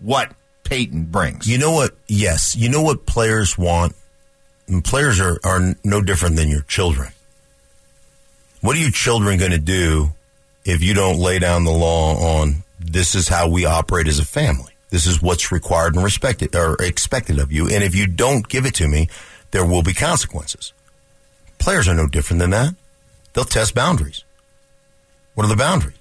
what 0.01 0.31
Payton 0.63 1.05
brings? 1.05 1.47
You 1.47 1.57
know 1.57 1.71
what? 1.71 1.95
Yes. 2.07 2.55
You 2.55 2.69
know 2.69 2.81
what 2.81 3.05
players 3.05 3.57
want 3.57 3.95
players 4.83 5.19
are, 5.19 5.39
are 5.43 5.75
no 5.83 6.01
different 6.01 6.35
than 6.35 6.49
your 6.49 6.61
children. 6.61 7.11
What 8.61 8.75
are 8.75 8.79
your 8.79 8.91
children 8.91 9.39
going 9.39 9.51
to 9.51 9.57
do 9.57 10.09
if 10.65 10.81
you 10.81 10.93
don't 10.93 11.19
lay 11.19 11.39
down 11.39 11.63
the 11.63 11.71
law 11.71 12.41
on 12.41 12.63
this 12.79 13.15
is 13.15 13.27
how 13.27 13.47
we 13.47 13.65
operate 13.65 14.07
as 14.07 14.19
a 14.19 14.25
family? 14.25 14.73
This 14.89 15.05
is 15.05 15.21
what's 15.21 15.51
required 15.51 15.95
and 15.95 16.03
respected 16.03 16.55
or 16.55 16.75
expected 16.79 17.39
of 17.39 17.51
you. 17.51 17.69
And 17.69 17.83
if 17.83 17.95
you 17.95 18.07
don't 18.07 18.47
give 18.47 18.65
it 18.65 18.75
to 18.75 18.87
me, 18.87 19.09
there 19.51 19.65
will 19.65 19.83
be 19.83 19.93
consequences. 19.93 20.73
Players 21.59 21.87
are 21.87 21.93
no 21.93 22.07
different 22.07 22.39
than 22.39 22.51
that. 22.51 22.73
They'll 23.33 23.45
test 23.45 23.75
boundaries. 23.75 24.23
What 25.35 25.45
are 25.45 25.49
the 25.49 25.55
boundaries? 25.55 25.95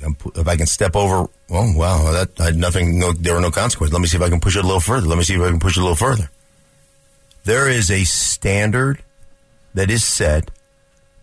If 0.00 0.48
I 0.48 0.56
can 0.56 0.66
step 0.66 0.96
over, 0.96 1.28
well, 1.50 1.72
wow, 1.76 2.12
that 2.12 2.40
I 2.40 2.44
had 2.44 2.56
nothing. 2.56 2.98
No, 2.98 3.12
there 3.12 3.34
were 3.34 3.40
no 3.40 3.50
consequences. 3.50 3.92
Let 3.92 4.00
me 4.00 4.08
see 4.08 4.16
if 4.16 4.22
I 4.22 4.30
can 4.30 4.40
push 4.40 4.56
it 4.56 4.64
a 4.64 4.66
little 4.66 4.80
further. 4.80 5.06
Let 5.06 5.18
me 5.18 5.24
see 5.24 5.34
if 5.34 5.40
I 5.42 5.50
can 5.50 5.60
push 5.60 5.76
it 5.76 5.80
a 5.80 5.82
little 5.82 5.96
further. 5.96 6.30
There 7.44 7.68
is 7.68 7.90
a 7.90 8.04
standard 8.04 9.02
that 9.74 9.90
is 9.90 10.04
set 10.04 10.50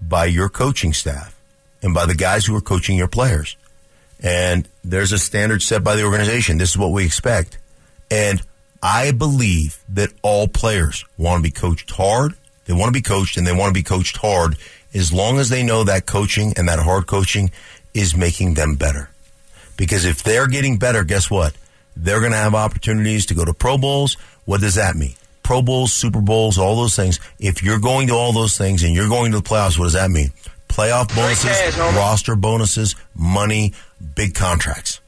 by 0.01 0.25
your 0.25 0.49
coaching 0.49 0.93
staff 0.93 1.35
and 1.81 1.93
by 1.93 2.05
the 2.05 2.15
guys 2.15 2.45
who 2.45 2.55
are 2.55 2.61
coaching 2.61 2.97
your 2.97 3.07
players. 3.07 3.55
And 4.21 4.67
there's 4.83 5.13
a 5.13 5.19
standard 5.19 5.61
set 5.61 5.83
by 5.83 5.95
the 5.95 6.03
organization. 6.03 6.57
This 6.57 6.71
is 6.71 6.77
what 6.77 6.91
we 6.91 7.05
expect. 7.05 7.57
And 8.11 8.41
I 8.83 9.11
believe 9.11 9.79
that 9.89 10.11
all 10.21 10.47
players 10.47 11.05
want 11.17 11.39
to 11.39 11.43
be 11.43 11.51
coached 11.51 11.91
hard. 11.91 12.33
They 12.65 12.73
want 12.73 12.87
to 12.87 12.97
be 12.97 13.01
coached 13.01 13.37
and 13.37 13.47
they 13.47 13.53
want 13.53 13.69
to 13.69 13.79
be 13.79 13.83
coached 13.83 14.17
hard 14.17 14.57
as 14.93 15.13
long 15.13 15.39
as 15.39 15.49
they 15.49 15.63
know 15.63 15.83
that 15.83 16.05
coaching 16.05 16.53
and 16.57 16.67
that 16.67 16.79
hard 16.79 17.07
coaching 17.07 17.51
is 17.93 18.15
making 18.15 18.55
them 18.55 18.75
better. 18.75 19.09
Because 19.77 20.03
if 20.03 20.23
they're 20.23 20.47
getting 20.47 20.77
better, 20.77 21.03
guess 21.03 21.31
what? 21.31 21.53
They're 21.95 22.19
going 22.19 22.31
to 22.31 22.37
have 22.37 22.55
opportunities 22.55 23.25
to 23.27 23.33
go 23.33 23.45
to 23.45 23.53
Pro 23.53 23.77
Bowls. 23.77 24.15
What 24.45 24.61
does 24.61 24.75
that 24.75 24.95
mean? 24.95 25.15
Pro 25.49 25.63
Bowls, 25.63 25.91
Super 25.91 26.21
Bowls, 26.21 26.59
all 26.59 26.75
those 26.75 26.95
things. 26.95 27.19
If 27.39 27.63
you're 27.63 27.79
going 27.79 28.09
to 28.09 28.13
all 28.13 28.33
those 28.33 28.55
things 28.55 28.83
and 28.83 28.93
you're 28.93 29.09
going 29.09 29.31
to 29.31 29.39
the 29.39 29.43
playoffs, 29.43 29.79
what 29.79 29.85
does 29.85 29.93
that 29.93 30.11
mean? 30.11 30.31
Playoff 30.67 31.15
bonuses, 31.15 31.75
roster 31.75 32.35
bonuses, 32.35 32.95
money, 33.15 33.73
big 34.13 34.35
contracts. 34.35 35.01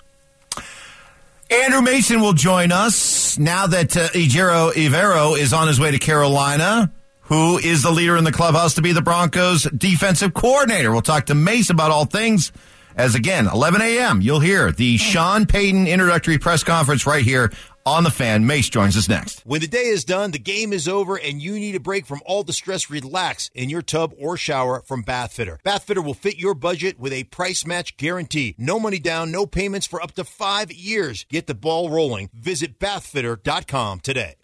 Andrew 1.51 1.83
Mason 1.83 2.21
will 2.21 2.33
join 2.33 2.71
us 2.71 3.37
now 3.37 3.67
that 3.67 3.95
uh, 3.95 4.07
Ejiro 4.07 4.71
Evero 4.71 5.37
is 5.37 5.53
on 5.53 5.67
his 5.67 5.79
way 5.79 5.91
to 5.91 5.99
Carolina. 5.99 6.91
Who 7.25 7.59
is 7.59 7.83
the 7.83 7.91
leader 7.91 8.17
in 8.17 8.23
the 8.23 8.31
clubhouse 8.31 8.73
to 8.73 8.81
be 8.81 8.93
the 8.93 9.03
Broncos 9.03 9.65
defensive 9.65 10.33
coordinator? 10.33 10.91
We'll 10.91 11.03
talk 11.03 11.27
to 11.27 11.35
Mace 11.35 11.69
about 11.69 11.91
all 11.91 12.05
things 12.05 12.51
as 12.95 13.15
again, 13.15 13.47
11 13.47 13.81
a.m. 13.81 14.21
You'll 14.21 14.39
hear 14.39 14.71
the 14.71 14.97
Sean 14.97 15.45
Payton 15.45 15.87
introductory 15.87 16.37
press 16.37 16.63
conference 16.63 17.05
right 17.05 17.23
here 17.23 17.51
on 17.85 18.03
the 18.03 18.11
fan. 18.11 18.45
Mace 18.45 18.69
joins 18.69 18.97
us 18.97 19.09
next. 19.09 19.41
When 19.45 19.61
the 19.61 19.67
day 19.67 19.87
is 19.87 20.03
done, 20.03 20.31
the 20.31 20.39
game 20.39 20.73
is 20.73 20.87
over, 20.87 21.17
and 21.17 21.41
you 21.41 21.53
need 21.53 21.75
a 21.75 21.79
break 21.79 22.05
from 22.05 22.21
all 22.25 22.43
the 22.43 22.53
stress, 22.53 22.89
relax 22.89 23.49
in 23.53 23.69
your 23.69 23.81
tub 23.81 24.13
or 24.19 24.37
shower 24.37 24.81
from 24.81 25.03
Bathfitter. 25.03 25.61
Bathfitter 25.63 26.03
will 26.03 26.13
fit 26.13 26.37
your 26.37 26.53
budget 26.53 26.99
with 26.99 27.13
a 27.13 27.23
price 27.25 27.65
match 27.65 27.97
guarantee. 27.97 28.55
No 28.57 28.79
money 28.79 28.99
down, 28.99 29.31
no 29.31 29.45
payments 29.45 29.87
for 29.87 30.01
up 30.01 30.13
to 30.13 30.23
five 30.23 30.71
years. 30.71 31.25
Get 31.29 31.47
the 31.47 31.55
ball 31.55 31.89
rolling. 31.89 32.29
Visit 32.33 32.79
bathfitter.com 32.79 33.99
today. 34.01 34.35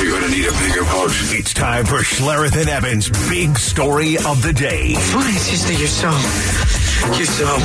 You're 0.00 0.10
going 0.10 0.30
to 0.30 0.36
need 0.36 0.46
a 0.46 0.52
bigger 0.52 0.84
boat. 0.84 1.10
It's 1.34 1.52
time 1.52 1.84
for 1.84 1.96
Schlereth 1.96 2.56
and 2.56 2.68
Evans' 2.68 3.10
big 3.28 3.58
story 3.58 4.16
of 4.16 4.42
the 4.42 4.52
day. 4.52 4.94
Why, 4.94 5.30
sister, 5.32 5.72
you're 5.72 5.88
so, 5.88 6.08
you're 7.16 7.26
so 7.26 7.56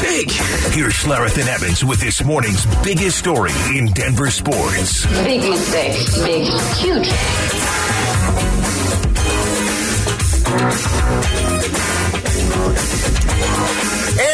big. 0.00 0.30
Here's 0.72 0.94
Schlereth 0.94 1.38
and 1.38 1.48
Evans 1.48 1.84
with 1.84 2.00
this 2.00 2.22
morning's 2.24 2.66
biggest 2.82 3.18
story 3.18 3.52
in 3.74 3.86
Denver 3.92 4.30
sports. 4.30 5.06
Big 5.24 5.40
mistake. 5.48 5.96
Big, 6.24 6.46
huge. 6.76 7.08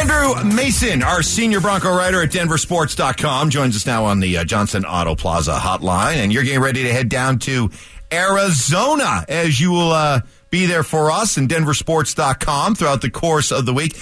Andrew 0.00 0.44
Mason, 0.44 1.02
our 1.02 1.22
senior 1.22 1.60
Bronco 1.60 1.94
writer 1.94 2.22
at 2.22 2.30
denversports.com, 2.30 3.50
joins 3.50 3.76
us 3.76 3.86
now 3.86 4.04
on 4.06 4.20
the 4.20 4.38
uh, 4.38 4.44
Johnson 4.44 4.84
Auto 4.84 5.14
Plaza 5.14 5.52
hotline. 5.52 6.16
And 6.16 6.32
you're 6.32 6.42
getting 6.42 6.60
ready 6.60 6.82
to 6.84 6.92
head 6.92 7.08
down 7.08 7.38
to 7.40 7.70
Arizona 8.12 9.24
as 9.28 9.60
you 9.60 9.70
will 9.72 9.92
uh, 9.92 10.20
be 10.50 10.66
there 10.66 10.82
for 10.82 11.10
us 11.10 11.36
and 11.36 11.48
denversports.com 11.48 12.74
throughout 12.74 13.02
the 13.02 13.10
course 13.10 13.50
of 13.50 13.66
the 13.66 13.74
week. 13.74 13.98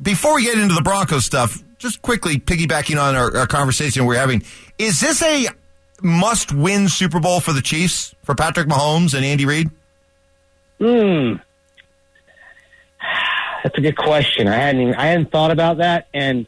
Before 0.00 0.36
we 0.36 0.44
get 0.44 0.58
into 0.58 0.74
the 0.74 0.82
Broncos 0.82 1.24
stuff, 1.24 1.62
just 1.78 2.02
quickly 2.02 2.38
piggybacking 2.38 3.00
on 3.00 3.14
our, 3.14 3.36
our 3.36 3.46
conversation 3.46 4.06
we're 4.06 4.16
having, 4.16 4.42
is 4.78 5.00
this 5.00 5.22
a 5.22 5.48
must 6.02 6.52
win 6.52 6.88
Super 6.88 7.20
Bowl 7.20 7.40
for 7.40 7.52
the 7.52 7.62
Chiefs, 7.62 8.14
for 8.22 8.34
Patrick 8.34 8.68
Mahomes 8.68 9.14
and 9.14 9.24
Andy 9.24 9.44
Reid? 9.44 9.70
Hmm. 10.78 11.34
That's 13.62 13.76
a 13.76 13.80
good 13.80 13.96
question. 13.96 14.48
I 14.48 14.54
hadn't 14.54 14.80
even, 14.80 14.94
I 14.94 15.06
hadn't 15.06 15.30
thought 15.30 15.50
about 15.50 15.78
that, 15.78 16.08
and 16.14 16.46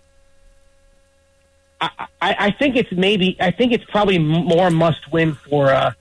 I, 1.81 1.91
I, 1.99 2.37
I 2.39 2.51
think 2.53 2.77
it's 2.77 2.91
maybe 2.93 3.37
I 3.39 3.51
think 3.51 3.73
it's 3.73 3.85
probably 3.85 4.19
more 4.19 4.71
must 4.71 5.13
win 5.13 5.35
for 5.35 5.71
uh, 5.71 5.93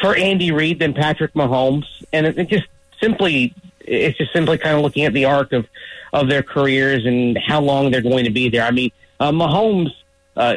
for 0.00 0.16
Andy 0.16 0.52
Reid 0.52 0.78
than 0.78 0.94
Patrick 0.94 1.32
Mahomes, 1.34 1.86
and 2.12 2.26
it, 2.26 2.38
it 2.38 2.48
just 2.48 2.66
simply 3.00 3.54
it's 3.80 4.16
just 4.16 4.32
simply 4.32 4.58
kind 4.58 4.76
of 4.76 4.82
looking 4.82 5.04
at 5.04 5.12
the 5.12 5.24
arc 5.24 5.52
of 5.52 5.66
of 6.12 6.28
their 6.28 6.42
careers 6.42 7.04
and 7.04 7.38
how 7.38 7.60
long 7.60 7.90
they're 7.90 8.02
going 8.02 8.24
to 8.24 8.30
be 8.30 8.48
there. 8.48 8.64
I 8.64 8.70
mean, 8.70 8.90
uh, 9.20 9.30
Mahomes. 9.30 9.90
Uh, 10.36 10.56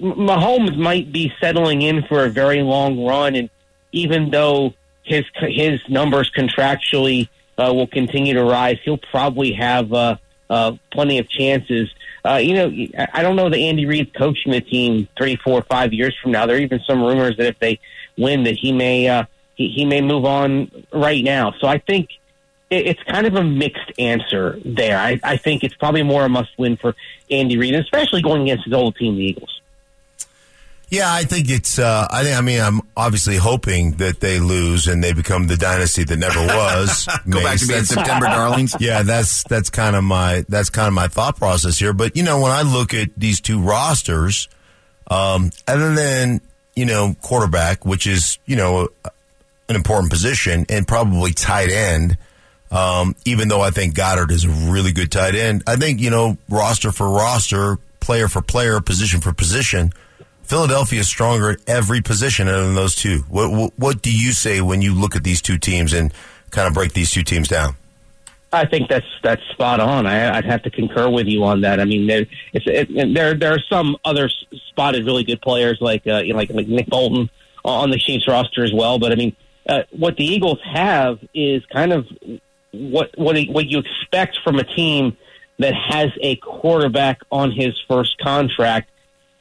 Mahomes 0.00 0.76
might 0.76 1.12
be 1.12 1.32
settling 1.40 1.82
in 1.82 2.02
for 2.02 2.24
a 2.24 2.28
very 2.28 2.62
long 2.62 3.04
run, 3.04 3.36
and 3.36 3.48
even 3.92 4.30
though 4.30 4.74
his 5.04 5.24
his 5.36 5.80
numbers 5.88 6.30
contractually 6.36 7.28
uh, 7.58 7.72
will 7.72 7.86
continue 7.86 8.34
to 8.34 8.42
rise. 8.42 8.78
He'll 8.84 8.98
probably 8.98 9.52
have 9.52 9.92
uh, 9.92 10.16
uh, 10.50 10.72
plenty 10.90 11.18
of 11.18 11.28
chances. 11.28 11.88
Uh, 12.24 12.36
you 12.36 12.54
know, 12.54 13.06
I 13.12 13.22
don't 13.22 13.36
know 13.36 13.50
that 13.50 13.58
Andy 13.58 13.86
Reid's 13.86 14.10
coaching 14.16 14.52
the 14.52 14.60
team 14.60 15.08
three, 15.16 15.36
four, 15.36 15.62
five 15.62 15.92
years 15.92 16.16
from 16.22 16.32
now. 16.32 16.46
There 16.46 16.56
are 16.56 16.60
even 16.60 16.80
some 16.86 17.02
rumors 17.02 17.36
that 17.36 17.46
if 17.46 17.58
they 17.58 17.78
win, 18.16 18.44
that 18.44 18.56
he 18.56 18.72
may 18.72 19.08
uh, 19.08 19.24
he, 19.54 19.68
he 19.68 19.84
may 19.84 20.00
move 20.00 20.24
on 20.24 20.70
right 20.92 21.22
now. 21.22 21.52
So 21.60 21.66
I 21.66 21.78
think 21.78 22.10
it, 22.70 22.86
it's 22.86 23.02
kind 23.04 23.26
of 23.26 23.34
a 23.34 23.44
mixed 23.44 23.92
answer 23.98 24.58
there. 24.64 24.98
I, 24.98 25.20
I 25.22 25.36
think 25.36 25.64
it's 25.64 25.74
probably 25.74 26.02
more 26.02 26.24
a 26.24 26.28
must 26.28 26.50
win 26.58 26.76
for 26.76 26.94
Andy 27.30 27.56
Reid, 27.58 27.74
especially 27.74 28.22
going 28.22 28.42
against 28.42 28.64
his 28.64 28.72
old 28.74 28.96
team, 28.96 29.16
the 29.16 29.22
Eagles. 29.22 29.60
Yeah, 30.90 31.12
I 31.12 31.24
think 31.24 31.50
it's. 31.50 31.78
Uh, 31.78 32.06
I 32.10 32.22
think. 32.22 32.36
I 32.36 32.40
mean, 32.40 32.60
I'm 32.60 32.80
obviously 32.96 33.36
hoping 33.36 33.92
that 33.92 34.20
they 34.20 34.38
lose 34.38 34.86
and 34.86 35.02
they 35.02 35.12
become 35.12 35.46
the 35.48 35.56
dynasty 35.56 36.04
that 36.04 36.16
never 36.16 36.38
was. 36.46 37.08
Go 37.28 37.42
back 37.42 37.58
to 37.58 37.66
being 37.66 37.80
That's- 37.80 37.88
September 37.88 38.26
darlings. 38.26 38.76
Yeah, 38.80 39.02
that's 39.02 39.42
that's 39.44 39.70
kind 39.70 39.96
of 39.96 40.04
my 40.04 40.44
that's 40.48 40.70
kind 40.70 40.86
of 40.86 40.94
my 40.94 41.08
thought 41.08 41.36
process 41.36 41.78
here. 41.78 41.94
But 41.94 42.16
you 42.16 42.22
know, 42.22 42.38
when 42.40 42.52
I 42.52 42.62
look 42.62 42.92
at 42.94 43.08
these 43.16 43.40
two 43.40 43.60
rosters, 43.62 44.48
um, 45.08 45.50
other 45.66 45.94
than 45.94 46.42
you 46.76 46.84
know 46.84 47.16
quarterback, 47.22 47.84
which 47.84 48.06
is 48.06 48.38
you 48.46 48.56
know 48.56 48.88
an 49.68 49.76
important 49.76 50.10
position, 50.10 50.66
and 50.68 50.86
probably 50.86 51.32
tight 51.32 51.70
end. 51.70 52.18
Um, 52.70 53.14
even 53.24 53.48
though 53.48 53.60
I 53.60 53.70
think 53.70 53.94
Goedert 53.94 54.32
is 54.32 54.44
a 54.44 54.48
really 54.48 54.92
good 54.92 55.12
tight 55.12 55.34
end, 55.34 55.62
I 55.66 55.76
think 55.76 56.00
you 56.00 56.10
know 56.10 56.36
roster 56.48 56.92
for 56.92 57.08
roster, 57.08 57.78
player 58.00 58.28
for 58.28 58.42
player, 58.42 58.80
position 58.80 59.20
for 59.20 59.32
position. 59.32 59.92
Philadelphia 60.42 61.00
is 61.00 61.08
stronger 61.08 61.50
at 61.50 61.58
every 61.66 62.02
position 62.02 62.48
other 62.48 62.66
than 62.66 62.74
those 62.74 62.94
two. 62.94 63.24
What, 63.30 63.50
what, 63.50 63.72
what 63.76 64.02
do 64.02 64.12
you 64.14 64.32
say 64.32 64.60
when 64.60 64.82
you 64.82 64.94
look 64.94 65.16
at 65.16 65.24
these 65.24 65.40
two 65.40 65.56
teams 65.56 65.94
and 65.94 66.12
kind 66.50 66.68
of 66.68 66.74
break 66.74 66.92
these 66.92 67.10
two 67.10 67.22
teams 67.22 67.48
down? 67.48 67.76
I 68.54 68.64
think 68.66 68.88
that's 68.88 69.06
that's 69.22 69.42
spot 69.52 69.80
on. 69.80 70.06
I, 70.06 70.36
I'd 70.36 70.44
have 70.44 70.62
to 70.62 70.70
concur 70.70 71.08
with 71.08 71.26
you 71.26 71.44
on 71.44 71.62
that. 71.62 71.80
I 71.80 71.84
mean, 71.84 72.06
there 72.06 72.26
it's 72.52 72.66
it, 72.66 72.88
and 72.90 73.16
there 73.16 73.34
there 73.34 73.52
are 73.52 73.62
some 73.68 73.96
other 74.04 74.30
spotted 74.68 75.04
really 75.04 75.24
good 75.24 75.42
players 75.42 75.78
like 75.80 76.06
uh, 76.06 76.18
you 76.18 76.32
know, 76.32 76.38
like 76.38 76.50
like 76.50 76.68
Nick 76.68 76.86
Bolton 76.86 77.30
on 77.64 77.90
the 77.90 77.98
Chiefs 77.98 78.28
roster 78.28 78.64
as 78.64 78.72
well. 78.72 78.98
But 78.98 79.12
I 79.12 79.14
mean, 79.16 79.36
uh, 79.68 79.82
what 79.90 80.16
the 80.16 80.24
Eagles 80.24 80.60
have 80.64 81.18
is 81.34 81.64
kind 81.72 81.92
of 81.92 82.06
what 82.72 83.10
what 83.16 83.36
what 83.48 83.66
you 83.66 83.78
expect 83.78 84.38
from 84.44 84.56
a 84.56 84.64
team 84.64 85.16
that 85.58 85.74
has 85.74 86.10
a 86.20 86.36
quarterback 86.36 87.20
on 87.30 87.52
his 87.52 87.78
first 87.88 88.18
contract, 88.18 88.90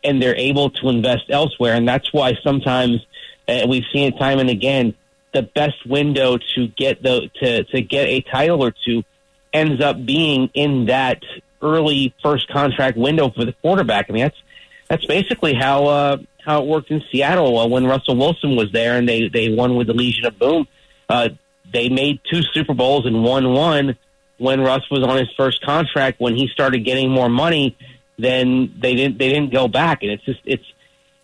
and 0.03 0.21
they're 0.21 0.35
able 0.35 0.69
to 0.69 0.89
invest 0.89 1.25
elsewhere, 1.29 1.75
and 1.75 1.87
that's 1.87 2.13
why 2.13 2.37
sometimes 2.43 3.05
uh, 3.47 3.65
we've 3.67 3.85
seen 3.91 4.13
it 4.13 4.17
time 4.17 4.39
and 4.39 4.49
again. 4.49 4.95
The 5.33 5.43
best 5.43 5.85
window 5.85 6.37
to 6.55 6.67
get 6.67 7.01
the 7.01 7.29
to 7.41 7.63
to 7.63 7.81
get 7.81 8.07
a 8.07 8.21
title 8.21 8.63
or 8.63 8.71
two 8.71 9.03
ends 9.51 9.81
up 9.81 10.03
being 10.05 10.49
in 10.53 10.85
that 10.85 11.23
early 11.61 12.13
first 12.21 12.49
contract 12.49 12.97
window 12.97 13.29
for 13.29 13.45
the 13.45 13.53
quarterback. 13.53 14.07
I 14.09 14.13
mean, 14.13 14.23
that's 14.23 14.41
that's 14.89 15.05
basically 15.05 15.53
how 15.53 15.85
uh, 15.85 16.17
how 16.45 16.61
it 16.61 16.67
worked 16.67 16.91
in 16.91 17.01
Seattle 17.11 17.57
uh, 17.57 17.67
when 17.67 17.85
Russell 17.85 18.15
Wilson 18.15 18.55
was 18.55 18.71
there, 18.71 18.97
and 18.97 19.07
they 19.07 19.29
they 19.29 19.53
won 19.53 19.75
with 19.75 19.87
the 19.87 19.93
Legion 19.93 20.25
of 20.25 20.37
Boom. 20.37 20.67
Uh, 21.09 21.29
they 21.71 21.89
made 21.89 22.19
two 22.29 22.41
Super 22.53 22.73
Bowls 22.73 23.05
and 23.05 23.23
won 23.23 23.53
one 23.53 23.97
when 24.37 24.61
Russ 24.61 24.83
was 24.91 25.03
on 25.03 25.17
his 25.17 25.29
first 25.35 25.63
contract. 25.63 26.19
When 26.19 26.35
he 26.35 26.47
started 26.47 26.79
getting 26.79 27.09
more 27.09 27.29
money, 27.29 27.77
then 28.17 28.73
they 28.79 28.95
didn't 28.95 29.17
they 29.17 29.29
didn't 29.29 29.51
go 29.51 29.67
back, 29.67 30.03
and 30.03 30.11
it's 30.11 30.23
just 30.23 30.41
it's 30.45 30.65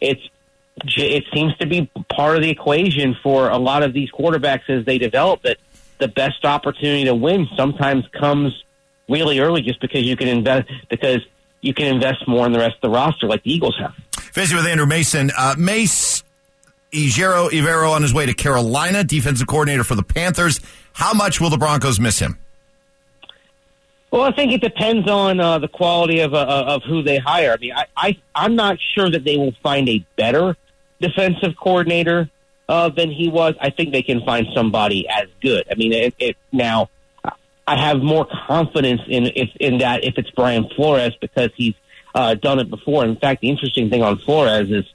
it's 0.02 0.22
it 0.98 1.26
seems 1.34 1.56
to 1.58 1.68
be 1.68 1.90
part 2.10 2.36
of 2.36 2.44
the 2.44 2.50
equation 2.50 3.16
for 3.22 3.50
a 3.50 3.58
lot 3.58 3.84
of 3.84 3.94
these 3.94 4.12
quarterbacks 4.12 4.70
as 4.70 4.86
they 4.86 4.98
develop 4.98 5.42
that 5.44 5.58
the 6.00 6.08
best 6.08 6.46
opportunity 6.46 7.06
to 7.06 7.16
win 7.16 7.48
sometimes 7.56 8.06
comes 8.20 8.64
really 9.10 9.40
early 9.40 9.62
just 9.62 9.82
because 9.82 10.04
you 10.04 10.16
can 10.16 10.28
invest 10.28 10.70
because 10.90 11.20
you 11.62 11.74
can 11.74 11.88
invest 11.88 12.28
more 12.28 12.46
in 12.46 12.52
the 12.52 12.60
rest 12.60 12.76
of 12.76 12.82
the 12.82 12.90
roster 12.90 13.28
like 13.28 13.44
the 13.44 13.54
Eagles 13.54 13.78
have. 13.80 13.94
Facing 14.34 14.58
with 14.58 14.66
Andrew 14.66 14.86
Mason. 14.86 15.32
Uh, 15.38 15.56
Mace 15.58 16.24
Ejiro 16.92 17.50
Evero 17.50 17.92
on 17.92 18.02
his 18.02 18.14
way 18.14 18.26
to 18.26 18.34
Carolina, 18.34 19.04
defensive 19.04 19.48
coordinator 19.48 19.84
for 19.84 19.96
the 19.96 20.04
Panthers. 20.04 20.60
How 20.94 21.14
much 21.14 21.42
will 21.42 21.50
the 21.50 21.58
Broncos 21.58 22.00
miss 22.00 22.20
him? 22.20 22.38
Well, 24.12 24.24
I 24.24 24.32
think 24.32 24.54
it 24.54 24.62
depends 24.62 25.08
on 25.08 25.40
uh, 25.40 25.60
the 25.60 25.68
quality 25.68 26.22
of 26.22 26.34
uh, 26.34 26.64
of 26.68 26.84
who 26.84 27.04
they 27.04 27.20
hire. 27.20 27.54
I 27.54 27.58
mean, 27.58 27.74
I, 27.74 27.86
I 27.96 28.18
I'm 28.34 28.56
not 28.56 28.78
sure 28.96 29.10
that 29.10 29.24
they 29.24 29.38
will 29.38 29.54
find 29.62 29.88
a 29.88 30.04
better 30.16 30.56
defensive 31.00 31.56
coordinator 31.58 32.30
uh, 32.68 32.90
than 32.90 33.12
he 33.12 33.30
was. 33.30 33.56
I 33.60 33.70
think 33.70 33.92
they 33.92 34.04
can 34.04 34.24
find 34.24 34.48
somebody 34.54 35.08
as 35.10 35.28
good. 35.42 35.66
I 35.72 35.76
mean, 35.76 35.94
it, 35.94 36.14
it 36.20 36.38
now 36.52 36.90
I 37.70 37.78
have 37.78 38.02
more 38.02 38.28
confidence 38.48 39.02
in 39.08 39.28
if 39.36 39.50
in 39.60 39.80
that 39.80 40.04
if 40.04 40.18
it's 40.18 40.32
Brian 40.32 40.70
Flores 40.76 41.16
because 41.22 41.52
he's 41.56 41.76
uh, 42.16 42.36
done 42.36 42.60
it 42.60 42.70
before. 42.70 43.06
In 43.06 43.16
fact, 43.16 43.42
the 43.42 43.50
interesting 43.50 43.90
thing 43.90 44.02
on 44.02 44.18
Flores 44.20 44.72
is 44.72 44.86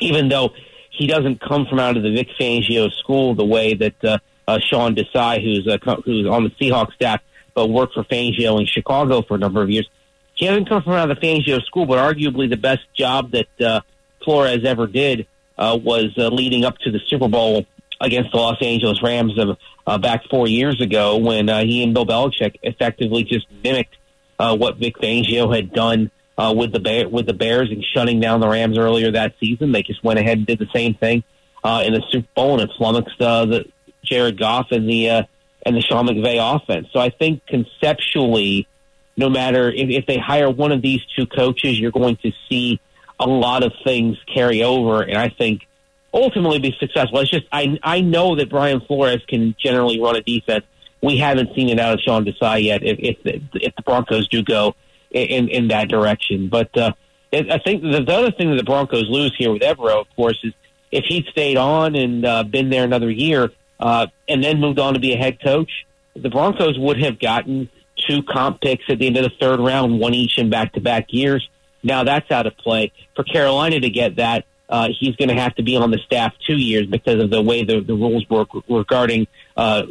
even 0.00 0.28
though 0.28 0.50
he 0.90 1.06
doesn't 1.06 1.40
come 1.40 1.66
from 1.66 1.78
out 1.78 1.96
of 1.96 2.02
the 2.02 2.12
Vic 2.12 2.28
Fangio 2.38 2.90
school 2.92 3.34
the 3.34 3.44
way 3.44 3.74
that 3.74 4.04
uh, 4.04 4.18
uh, 4.48 4.58
Sean 4.58 4.94
Desai, 4.94 5.42
who's 5.42 5.66
uh, 5.68 5.76
who's 6.04 6.26
on 6.26 6.44
the 6.44 6.50
Seahawks 6.50 6.94
staff, 6.94 7.20
but 7.54 7.68
worked 7.68 7.94
for 7.94 8.04
Fangio 8.04 8.58
in 8.58 8.66
Chicago 8.66 9.22
for 9.22 9.34
a 9.34 9.38
number 9.38 9.62
of 9.62 9.70
years. 9.70 9.88
He 10.34 10.46
hasn't 10.46 10.68
come 10.68 10.82
from 10.82 10.92
out 10.92 11.10
of 11.10 11.18
the 11.18 11.26
Fangio 11.26 11.62
school, 11.62 11.86
but 11.86 11.98
arguably 11.98 12.48
the 12.48 12.56
best 12.56 12.82
job 12.94 13.32
that 13.32 13.60
uh, 13.60 13.80
Flores 14.26 14.64
ever 14.66 14.86
did 14.86 15.26
uh, 15.56 15.78
was 15.82 16.12
uh, 16.18 16.28
leading 16.28 16.66
up 16.66 16.76
to 16.78 16.90
the 16.90 17.00
Super 17.06 17.28
Bowl 17.28 17.64
against 18.00 18.32
the 18.32 18.36
Los 18.36 18.60
Angeles 18.60 19.02
Rams 19.02 19.38
of, 19.38 19.56
uh, 19.86 19.96
back 19.96 20.24
four 20.28 20.46
years 20.46 20.82
ago 20.82 21.16
when 21.16 21.48
uh, 21.48 21.62
he 21.62 21.82
and 21.82 21.94
Bill 21.94 22.04
Belichick 22.04 22.56
effectively 22.62 23.24
just 23.24 23.46
mimicked 23.64 23.96
uh, 24.38 24.54
what 24.54 24.76
Vic 24.76 24.96
Fangio 24.98 25.54
had 25.54 25.72
done 25.72 26.10
uh, 26.36 26.52
with 26.54 26.72
the 26.72 26.80
Bear, 26.80 27.08
with 27.08 27.26
the 27.26 27.32
Bears 27.32 27.70
and 27.70 27.84
shutting 27.94 28.20
down 28.20 28.40
the 28.40 28.48
Rams 28.48 28.76
earlier 28.76 29.10
that 29.12 29.34
season. 29.40 29.72
They 29.72 29.82
just 29.82 30.04
went 30.04 30.18
ahead 30.18 30.38
and 30.38 30.46
did 30.46 30.58
the 30.58 30.68
same 30.74 30.94
thing 30.94 31.24
uh, 31.64 31.82
in 31.86 31.94
the 31.94 32.02
Super 32.10 32.28
Bowl, 32.34 32.60
and 32.60 32.68
it 32.68 32.76
flummoxed 32.76 33.20
uh, 33.20 33.46
the 33.46 33.64
Jared 34.04 34.38
Goff 34.38 34.72
and 34.72 34.88
the 34.88 35.10
uh, 35.10 35.22
and 35.64 35.76
the 35.76 35.80
Sean 35.80 36.06
McVay 36.06 36.38
offense. 36.38 36.88
So 36.92 37.00
I 37.00 37.10
think 37.10 37.46
conceptually, 37.46 38.68
no 39.16 39.28
matter 39.30 39.70
if, 39.70 39.88
if 39.88 40.06
they 40.06 40.18
hire 40.18 40.50
one 40.50 40.72
of 40.72 40.82
these 40.82 41.00
two 41.16 41.26
coaches, 41.26 41.78
you're 41.80 41.90
going 41.90 42.16
to 42.18 42.32
see 42.48 42.80
a 43.18 43.26
lot 43.26 43.62
of 43.62 43.72
things 43.84 44.16
carry 44.32 44.62
over, 44.62 45.02
and 45.02 45.16
I 45.16 45.28
think 45.28 45.66
ultimately 46.12 46.58
be 46.58 46.74
successful. 46.78 47.18
It's 47.20 47.30
just 47.30 47.46
I 47.52 47.78
I 47.82 48.00
know 48.00 48.36
that 48.36 48.50
Brian 48.50 48.80
Flores 48.80 49.22
can 49.28 49.54
generally 49.58 50.00
run 50.00 50.16
a 50.16 50.22
defense. 50.22 50.64
We 51.02 51.18
haven't 51.18 51.54
seen 51.54 51.68
it 51.68 51.78
out 51.78 51.94
of 51.94 52.00
Sean 52.00 52.24
Desai 52.24 52.64
yet. 52.64 52.82
If 52.82 52.98
if 52.98 53.42
if 53.54 53.74
the 53.74 53.82
Broncos 53.82 54.28
do 54.28 54.42
go 54.42 54.74
in 55.10 55.48
in 55.48 55.68
that 55.68 55.88
direction, 55.88 56.48
but 56.48 56.76
uh, 56.76 56.92
I 57.32 57.58
think 57.58 57.82
the, 57.82 58.02
the 58.06 58.12
other 58.12 58.30
thing 58.30 58.50
that 58.50 58.56
the 58.56 58.64
Broncos 58.64 59.08
lose 59.08 59.34
here 59.36 59.52
with 59.52 59.62
Evero, 59.62 60.00
of 60.00 60.06
course, 60.16 60.38
is 60.42 60.52
if 60.90 61.04
he'd 61.04 61.26
stayed 61.26 61.56
on 61.56 61.94
and 61.94 62.24
uh, 62.24 62.42
been 62.44 62.70
there 62.70 62.84
another 62.84 63.10
year 63.10 63.50
uh, 63.80 64.06
and 64.28 64.42
then 64.42 64.60
moved 64.60 64.78
on 64.78 64.94
to 64.94 65.00
be 65.00 65.12
a 65.12 65.16
head 65.16 65.40
coach, 65.42 65.86
the 66.14 66.30
Broncos 66.30 66.78
would 66.78 67.02
have 67.02 67.18
gotten 67.18 67.68
two 67.96 68.22
comp 68.22 68.60
picks 68.60 68.84
at 68.88 68.98
the 68.98 69.06
end 69.06 69.16
of 69.16 69.24
the 69.24 69.32
third 69.40 69.60
round, 69.60 69.98
one 69.98 70.14
each 70.14 70.38
in 70.38 70.50
back 70.50 70.72
to 70.74 70.80
back 70.80 71.06
years. 71.08 71.48
Now 71.86 72.04
that's 72.04 72.30
out 72.30 72.46
of 72.46 72.56
play 72.56 72.92
for 73.14 73.24
Carolina 73.24 73.80
to 73.80 73.90
get 73.90 74.16
that 74.16 74.44
uh, 74.68 74.88
he's 74.98 75.14
going 75.16 75.28
to 75.28 75.34
have 75.34 75.54
to 75.56 75.62
be 75.62 75.76
on 75.76 75.90
the 75.90 75.98
staff 75.98 76.34
two 76.46 76.56
years 76.56 76.86
because 76.86 77.22
of 77.22 77.30
the 77.30 77.40
way 77.40 77.64
the, 77.64 77.80
the 77.80 77.94
rules 77.94 78.28
work 78.28 78.48
regarding 78.68 79.26
uh, 79.56 79.84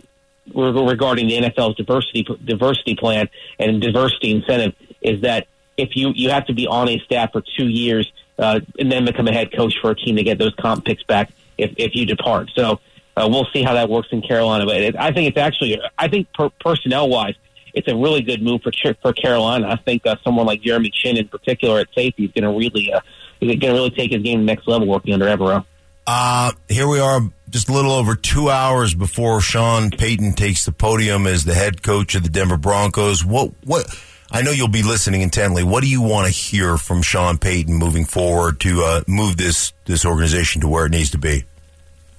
regarding 0.53 1.27
the 1.27 1.37
NFL's 1.37 1.75
diversity 1.75 2.23
diversity 2.43 2.95
plan 2.95 3.29
and 3.57 3.81
diversity 3.81 4.31
incentive. 4.31 4.75
Is 5.01 5.21
that 5.21 5.47
if 5.77 5.95
you 5.95 6.11
you 6.13 6.29
have 6.29 6.45
to 6.47 6.53
be 6.53 6.67
on 6.67 6.89
a 6.89 6.99
staff 6.99 7.31
for 7.31 7.41
two 7.57 7.67
years 7.67 8.11
uh, 8.37 8.59
and 8.77 8.91
then 8.91 9.05
become 9.05 9.27
a 9.27 9.33
head 9.33 9.53
coach 9.55 9.75
for 9.81 9.91
a 9.91 9.95
team 9.95 10.17
to 10.17 10.23
get 10.23 10.37
those 10.37 10.53
comp 10.55 10.85
picks 10.85 11.03
back 11.03 11.31
if 11.57 11.73
if 11.77 11.95
you 11.95 12.05
depart. 12.05 12.51
So 12.53 12.79
uh, 13.15 13.27
we'll 13.31 13.47
see 13.53 13.63
how 13.63 13.75
that 13.75 13.89
works 13.89 14.09
in 14.11 14.21
Carolina. 14.21 14.65
But 14.65 14.77
it, 14.77 14.95
I 14.97 15.13
think 15.13 15.29
it's 15.29 15.37
actually 15.37 15.79
I 15.97 16.09
think 16.09 16.31
per, 16.33 16.49
personnel 16.59 17.07
wise. 17.07 17.35
It's 17.75 17.87
a 17.87 17.95
really 17.95 18.21
good 18.21 18.41
move 18.41 18.61
for 18.63 18.71
for 19.01 19.13
Carolina. 19.13 19.67
I 19.69 19.75
think 19.75 20.07
uh, 20.07 20.15
someone 20.23 20.45
like 20.47 20.61
Jeremy 20.61 20.89
Chinn, 20.91 21.17
in 21.17 21.27
particular 21.27 21.79
at 21.79 21.87
safety, 21.93 22.25
is 22.25 22.31
going 22.31 22.51
to 22.51 22.57
really 22.57 22.91
uh, 22.91 23.01
going 23.39 23.59
to 23.59 23.71
really 23.71 23.91
take 23.91 24.11
his 24.11 24.23
game 24.23 24.39
to 24.39 24.45
the 24.45 24.45
next 24.45 24.67
level 24.67 24.87
working 24.87 25.13
under 25.13 25.25
Evero. 25.25 25.65
Uh, 26.07 26.51
here 26.69 26.87
we 26.87 26.99
are, 26.99 27.19
just 27.49 27.67
a 27.67 27.73
little 27.73 27.91
over 27.91 28.15
two 28.15 28.49
hours 28.49 28.93
before 28.93 29.41
Sean 29.41 29.89
Payton 29.89 30.33
takes 30.33 30.65
the 30.65 30.71
podium 30.71 31.25
as 31.25 31.45
the 31.45 31.55
head 31.55 31.81
coach 31.81 32.15
of 32.15 32.23
the 32.23 32.29
Denver 32.29 32.57
Broncos. 32.57 33.25
What, 33.25 33.51
what, 33.63 33.87
I 34.31 34.43
know 34.43 34.51
you'll 34.51 34.67
be 34.67 34.83
listening 34.83 35.21
intently. 35.21 35.63
What 35.63 35.81
do 35.81 35.89
you 35.89 36.01
want 36.01 36.27
to 36.27 36.31
hear 36.31 36.77
from 36.77 37.01
Sean 37.01 37.39
Payton 37.39 37.73
moving 37.73 38.05
forward 38.05 38.59
to, 38.61 38.83
uh, 38.83 39.01
move 39.07 39.37
this, 39.37 39.73
this 39.85 40.05
organization 40.05 40.61
to 40.61 40.67
where 40.67 40.85
it 40.85 40.91
needs 40.91 41.09
to 41.11 41.17
be? 41.17 41.45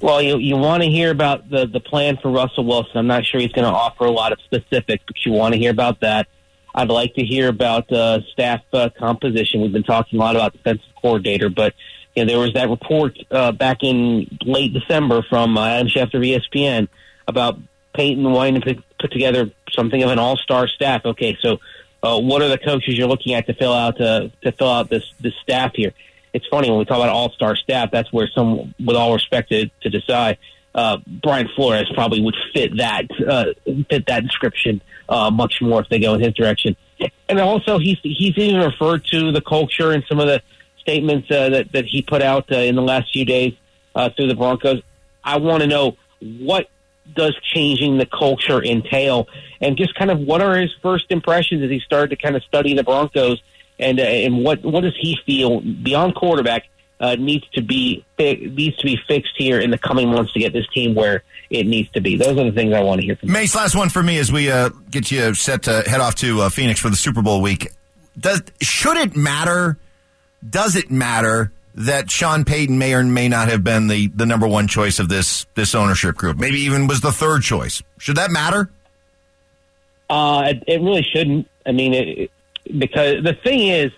Well, 0.01 0.21
you 0.21 0.37
you 0.39 0.57
want 0.57 0.83
to 0.83 0.91
hear 0.91 1.11
about 1.11 1.49
the 1.49 1.67
the 1.67 1.81
plan 1.81 2.19
for 2.19 2.31
Russell 2.31 2.65
Wilson. 2.65 2.97
I'm 2.97 3.07
not 3.07 3.25
sure 3.25 3.41
he's 3.41 3.53
going 3.53 3.65
to 3.65 3.73
offer 3.73 4.05
a 4.05 4.11
lot 4.11 4.33
of 4.33 4.39
specifics, 4.45 5.03
but 5.07 5.17
you 5.25 5.33
want 5.33 5.55
to 5.55 5.59
hear 5.59 5.71
about 5.71 6.01
that. 6.01 6.29
I'd 6.75 6.91
like 6.91 7.15
to 7.15 7.25
hear 7.25 7.49
about 7.49 7.91
uh, 7.91 8.21
staff 8.33 8.61
uh, 8.75 8.91
composition. 8.99 9.63
We've 9.63 9.73
been 9.73 9.83
talking 9.83 10.19
a 10.19 10.23
lot 10.23 10.37
about 10.37 10.53
defensive 10.53 10.85
coordinator, 11.01 11.49
but 11.49 11.75
you 12.15 12.25
know 12.25 12.31
there 12.31 12.39
was 12.39 12.53
that 12.53 12.69
report 12.69 13.17
uh, 13.31 13.53
back 13.53 13.79
in 13.83 14.39
late 14.45 14.75
December 14.75 15.23
from 15.23 15.57
uh, 15.57 15.67
Adam 15.67 15.89
Schefter 15.89 16.17
of 16.17 16.23
ESPN 16.23 16.89
about 17.27 17.59
Payton 17.95 18.31
wanting 18.31 18.61
to 18.61 18.75
put, 18.75 18.85
put 18.99 19.13
together 19.13 19.51
something 19.71 20.03
of 20.03 20.11
an 20.11 20.19
all 20.19 20.37
star 20.37 20.69
staff. 20.69 21.07
Okay, 21.07 21.39
so 21.41 21.59
uh, 22.03 22.21
what 22.21 22.43
are 22.43 22.49
the 22.49 22.59
coaches 22.59 22.99
you're 22.99 23.09
looking 23.09 23.33
at 23.33 23.47
to 23.47 23.55
fill 23.55 23.73
out 23.73 23.99
uh, 23.99 24.29
to 24.43 24.53
fill 24.53 24.69
out 24.69 24.91
this 24.91 25.05
this 25.21 25.35
staff 25.43 25.73
here? 25.75 25.95
It's 26.37 26.47
funny 26.49 26.69
when 26.69 26.79
we 26.79 26.85
talk 26.85 26.99
about 26.99 27.09
all 27.09 27.31
star 27.31 27.57
staff. 27.57 27.91
That's 27.91 28.13
where 28.13 28.29
some, 28.29 28.75
with 28.79 28.95
all 28.95 29.15
respect 29.15 29.49
to, 29.49 29.71
to 29.81 29.91
Desai, 29.91 30.37
uh, 30.75 30.99
Brian 31.23 31.49
Flores 31.57 31.91
probably 31.95 32.21
would 32.21 32.37
fit 32.53 32.77
that 32.77 33.07
uh, 33.27 33.47
fit 33.89 34.05
that 34.07 34.23
description 34.25 34.83
uh, 35.09 35.31
much 35.31 35.63
more 35.63 35.81
if 35.81 35.89
they 35.89 35.99
go 35.99 36.13
in 36.13 36.21
his 36.21 36.35
direction. 36.35 36.77
And 37.31 37.41
also, 37.41 37.79
he's 37.79 37.97
he's 38.03 38.37
even 38.37 38.61
referred 38.61 39.07
to 39.07 39.33
the 39.33 39.41
culture 39.41 39.93
and 39.93 40.05
some 40.07 40.21
of 40.21 40.27
the 40.27 40.43
statements 40.79 41.31
uh, 41.31 41.49
that 41.49 41.73
that 41.73 41.87
he 41.87 42.03
put 42.03 42.21
out 42.21 42.53
uh, 42.53 42.57
in 42.57 42.75
the 42.75 42.83
last 42.83 43.11
few 43.11 43.25
days 43.25 43.55
uh, 43.95 44.11
through 44.11 44.29
the 44.29 44.35
Broncos. 44.35 44.83
I 45.25 45.39
want 45.39 45.63
to 45.63 45.67
know 45.67 45.97
what 46.21 46.69
does 47.15 47.35
changing 47.55 47.97
the 47.97 48.07
culture 48.07 48.63
entail, 48.63 49.29
and 49.63 49.79
just 49.79 49.95
kind 49.95 50.11
of 50.11 50.19
what 50.19 50.43
are 50.43 50.57
his 50.59 50.75
first 50.83 51.07
impressions 51.09 51.63
as 51.63 51.71
he 51.71 51.81
started 51.81 52.11
to 52.11 52.17
kind 52.17 52.37
of 52.37 52.43
study 52.45 52.75
the 52.75 52.85
Broncos, 52.85 53.43
and 53.79 54.01
uh, 54.01 54.03
and 54.03 54.45
what 54.45 54.63
what 54.65 54.83
does 54.83 54.97
he 54.99 55.19
feel 55.27 55.61
beyond 55.61 56.15
quarterback 56.15 56.69
uh, 57.01 57.15
needs 57.17 57.47
to 57.53 57.63
be 57.63 58.05
fi- 58.17 58.35
needs 58.35 58.77
to 58.79 58.85
be 58.85 58.99
fixed 59.07 59.35
here 59.37 59.61
in 59.61 59.71
the 59.71 59.79
coming 59.79 60.09
months 60.09 60.33
to 60.33 60.41
get 60.41 60.53
this 60.53 60.67
team 60.73 60.95
where 60.95 61.23
it 61.51 61.67
needs 61.67 61.91
to 61.93 62.01
be. 62.01 62.17
Those 62.17 62.39
are 62.39 62.45
the 62.45 62.53
things 62.53 62.73
I 62.73 62.81
want 62.81 63.01
to 63.01 63.07
hear 63.07 63.17
from. 63.17 63.31
Mace, 63.31 63.55
last 63.55 63.77
one 63.77 63.89
for 63.89 64.03
me 64.03 64.19
as 64.19 64.33
we 64.33 64.51
uh, 64.51 64.71
get 64.91 65.11
you 65.11 65.35
set 65.35 65.65
to 65.65 65.83
head 65.83 66.01
off 66.01 66.15
to 66.17 66.43
uh, 66.43 66.49
Phoenix 66.49 66.81
for 66.81 66.91
the 66.91 66.97
Super 66.97 67.23
Bowl 67.23 67.43
week. 67.43 67.69
Does 68.19 68.43
should 68.61 68.97
it 68.97 69.15
matter? 69.15 69.79
Does 70.49 70.77
it 70.77 70.91
matter 70.91 71.53
that 71.75 72.11
Sean 72.11 72.45
Payton 72.45 72.79
may 72.79 72.95
or 72.95 73.05
may 73.05 73.29
not 73.29 73.49
have 73.49 73.63
been 73.63 73.89
the, 73.89 74.09
the 74.09 74.25
number 74.25 74.49
one 74.49 74.67
choice 74.67 74.99
of 74.99 75.09
this 75.09 75.47
this 75.55 75.75
ownership 75.75 76.17
group? 76.17 76.39
Maybe 76.39 76.61
even 76.61 76.87
was 76.87 77.01
the 77.01 77.13
third 77.13 77.43
choice. 77.43 77.83
Should 77.99 78.17
that 78.17 78.31
matter? 78.31 78.71
Uh, 80.09 80.45
it, 80.47 80.65
it 80.67 80.81
really 80.81 81.03
shouldn't. 81.03 81.49
I 81.67 81.73
mean, 81.73 81.93
it, 81.93 82.31
because 82.79 83.23
the 83.23 83.35
thing 83.35 83.69
is, 83.69 83.93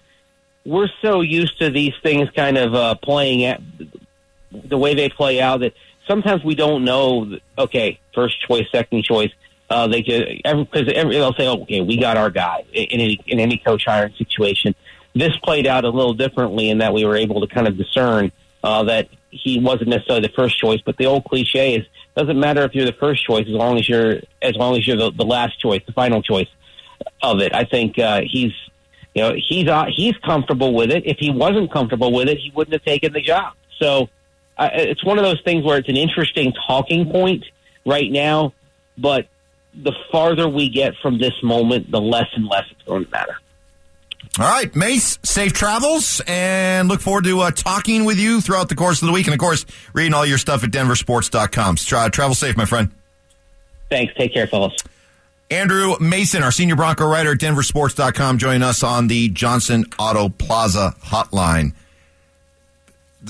we're 0.64 0.88
so 1.00 1.20
used 1.20 1.59
to 1.61 1.70
these 1.70 1.94
things 2.02 2.28
kind 2.31 2.59
of 2.59 2.74
uh, 2.74 2.94
playing 2.96 3.44
at 3.44 3.61
the 4.52 4.76
way 4.76 4.94
they 4.94 5.09
play 5.09 5.40
out 5.40 5.61
that 5.61 5.74
sometimes 6.07 6.44
we 6.44 6.54
don't 6.54 6.85
know. 6.85 7.38
Okay, 7.57 8.00
first 8.14 8.40
choice, 8.46 8.66
second 8.70 9.04
choice. 9.04 9.31
Uh, 9.70 9.87
they 9.87 10.02
just 10.02 10.42
because 10.42 10.87
they'll 10.87 11.35
say, 11.35 11.48
"Okay, 11.48 11.81
we 11.81 11.98
got 11.98 12.16
our 12.16 12.31
guy." 12.31 12.64
In 12.72 13.00
any 13.00 13.20
in 13.26 13.38
any 13.38 13.59
coach 13.59 13.85
hiring 13.85 14.14
situation, 14.14 14.74
this 15.14 15.37
played 15.38 15.66
out 15.66 15.85
a 15.85 15.90
little 15.90 16.14
differently 16.14 16.70
in 16.70 16.78
that 16.78 16.92
we 16.92 17.04
were 17.04 17.16
able 17.16 17.40
to 17.40 17.46
kind 17.46 17.68
of 17.68 17.76
discern 17.76 18.33
uh, 18.64 18.85
that 18.85 19.09
he 19.31 19.61
wasn't 19.61 19.88
necessarily 19.88 20.26
the 20.26 20.33
first 20.35 20.59
choice. 20.59 20.81
But 20.81 20.96
the 20.96 21.07
old 21.07 21.24
cliche 21.24 21.76
is 21.76 21.87
doesn't 22.16 22.38
matter 22.38 22.62
if 22.62 22.74
you're 22.74 22.87
the 22.87 22.92
first 22.92 23.24
choice 23.24 23.46
as 23.46 23.52
long 23.52 23.78
as 23.78 23.88
you're 23.88 24.20
as 24.42 24.57
long 24.57 24.76
as 24.76 24.87
you're 24.87 24.96
the, 24.96 25.12
the 25.12 25.24
last 25.24 25.61
choice, 25.61 25.83
the 25.87 25.92
final 25.92 26.22
choice 26.22 26.48
of 27.23 27.41
it. 27.41 27.55
I 27.55 27.65
think 27.65 27.99
uh, 27.99 28.23
he's 28.23 28.53
you 29.15 29.23
know 29.23 29.35
he's 29.35 29.69
uh, 29.69 29.87
he's 29.95 30.17
comfortable 30.19 30.75
with 30.75 30.91
it. 30.91 31.07
If 31.07 31.19
he 31.19 31.31
wasn't 31.31 31.73
comfortable 31.73 32.13
with 32.13 32.29
it, 32.29 32.39
he 32.39 32.51
wouldn't 32.55 32.73
have 32.73 32.85
taken 32.85 33.13
the 33.13 33.21
job. 33.21 33.55
So 33.79 34.09
uh, 34.57 34.71
it's 34.73 35.05
one 35.05 35.19
of 35.19 35.25
those 35.25 35.41
things 35.43 35.65
where 35.65 35.79
it's 35.79 35.89
an 35.89 35.97
interesting 35.97 36.53
talking 36.67 37.11
point 37.11 37.45
right 37.85 38.11
now, 38.11 38.53
but 38.97 39.27
the 39.75 39.93
farther 40.11 40.49
we 40.49 40.69
get 40.69 40.95
from 41.01 41.19
this 41.19 41.35
moment, 41.43 41.91
the 41.91 42.01
less 42.01 42.27
and 42.35 42.47
less 42.47 42.65
it's 42.71 42.83
going 42.83 43.05
to 43.05 43.11
matter. 43.11 43.37
All 44.39 44.47
right, 44.47 44.75
Mace, 44.77 45.19
safe 45.25 45.53
travels, 45.53 46.21
and 46.27 46.89
look 46.89 47.01
forward 47.01 47.25
to 47.25 47.41
uh, 47.41 47.51
talking 47.51 48.05
with 48.05 48.19
you 48.19 48.41
throughout 48.41 48.69
the 48.69 48.75
course 48.75 49.03
of 49.03 49.07
the 49.07 49.13
week. 49.13 49.27
And 49.27 49.35
of 49.35 49.41
course, 49.41 49.65
reading 49.95 50.15
all 50.15 50.27
your 50.27 50.39
stuff 50.39 50.63
at 50.63 50.71
denversports.com. 50.71 51.77
Tra- 51.77 52.11
travel 52.11 52.35
safe, 52.35 52.57
my 52.57 52.65
friend. 52.65 52.93
Thanks. 53.91 54.13
Take 54.17 54.35
care, 54.35 54.47
fellas. 54.47 54.75
Andrew 55.51 55.97
Mason, 55.99 56.43
our 56.43 56.53
senior 56.53 56.77
Bronco 56.77 57.07
writer 57.07 57.33
at 57.33 57.39
denversports.com, 57.39 58.39
joining 58.39 58.63
us 58.63 58.83
on 58.83 59.07
the 59.07 59.31
Johnson 59.31 59.87
Auto 59.99 60.29
Plaza 60.29 60.95
hotline. 61.03 61.73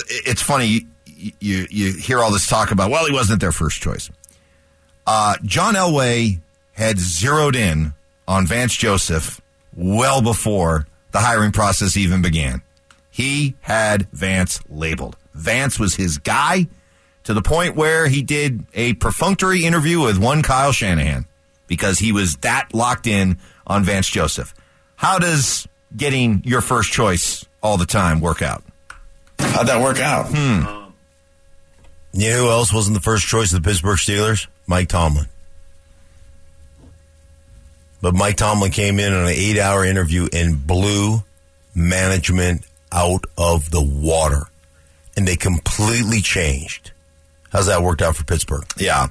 It's 0.09 0.43
funny, 0.43 0.87
you, 1.07 1.33
you, 1.39 1.67
you 1.71 1.93
hear 1.93 2.19
all 2.19 2.33
this 2.33 2.49
talk 2.49 2.73
about, 2.73 2.91
well, 2.91 3.07
he 3.07 3.13
wasn't 3.13 3.41
their 3.41 3.53
first 3.53 3.81
choice. 3.81 4.11
Uh, 5.07 5.37
John 5.45 5.75
Elway 5.75 6.41
had 6.73 6.99
zeroed 6.99 7.55
in 7.55 7.95
on 8.27 8.47
Vance 8.47 8.75
Joseph 8.75 9.41
well 9.77 10.21
before 10.21 10.87
the 11.13 11.21
hiring 11.21 11.53
process 11.53 11.97
even 11.97 12.21
began. 12.21 12.63
He 13.11 13.55
had 13.61 14.09
Vance 14.11 14.61
labeled. 14.69 15.17
Vance 15.35 15.79
was 15.79 15.95
his 15.95 16.19
guy 16.19 16.67
to 17.23 17.33
the 17.33 17.43
point 17.43 17.77
where 17.77 18.09
he 18.09 18.23
did 18.23 18.67
a 18.75 18.95
perfunctory 18.95 19.65
interview 19.65 20.01
with 20.01 20.19
one 20.19 20.43
Kyle 20.43 20.73
Shanahan 20.73 21.27
because 21.69 21.99
he 21.99 22.11
was 22.11 22.37
that 22.39 22.75
locked 22.75 23.07
in 23.07 23.39
on 23.67 23.85
Vance 23.85 24.09
Joseph. 24.09 24.55
How 24.97 25.19
does 25.19 25.69
getting 25.97 26.43
your 26.45 26.61
first 26.61 26.91
choice 26.91 27.45
all 27.63 27.77
the 27.77 27.87
time 27.87 28.21
work 28.21 28.43
out? 28.43 28.65
How'd 29.39 29.69
that 29.69 29.81
work 29.81 30.01
out? 30.01 30.27
Hmm. 30.29 30.91
You 32.13 32.31
know 32.31 32.45
who 32.45 32.51
else 32.51 32.73
wasn't 32.73 32.95
the 32.95 33.03
first 33.03 33.27
choice 33.27 33.53
of 33.53 33.63
the 33.63 33.69
Pittsburgh 33.69 33.99
Steelers? 33.99 34.49
Mike 34.67 34.89
Tomlin. 34.89 35.27
But 38.01 38.15
Mike 38.15 38.37
Tomlin 38.37 38.71
came 38.71 38.99
in 38.99 39.13
on 39.13 39.25
an 39.25 39.29
eight 39.29 39.59
hour 39.59 39.85
interview 39.85 40.29
and 40.33 40.67
blew 40.67 41.23
management 41.75 42.65
out 42.93 43.25
of 43.37 43.71
the 43.71 43.83
water. 43.83 44.47
And 45.17 45.27
they 45.27 45.37
completely 45.37 46.21
changed. 46.21 46.93
How's 47.51 47.67
that 47.67 47.83
worked 47.83 48.03
out 48.03 48.17
for 48.17 48.25
Pittsburgh? 48.25 48.65
Yeah. 48.77 49.09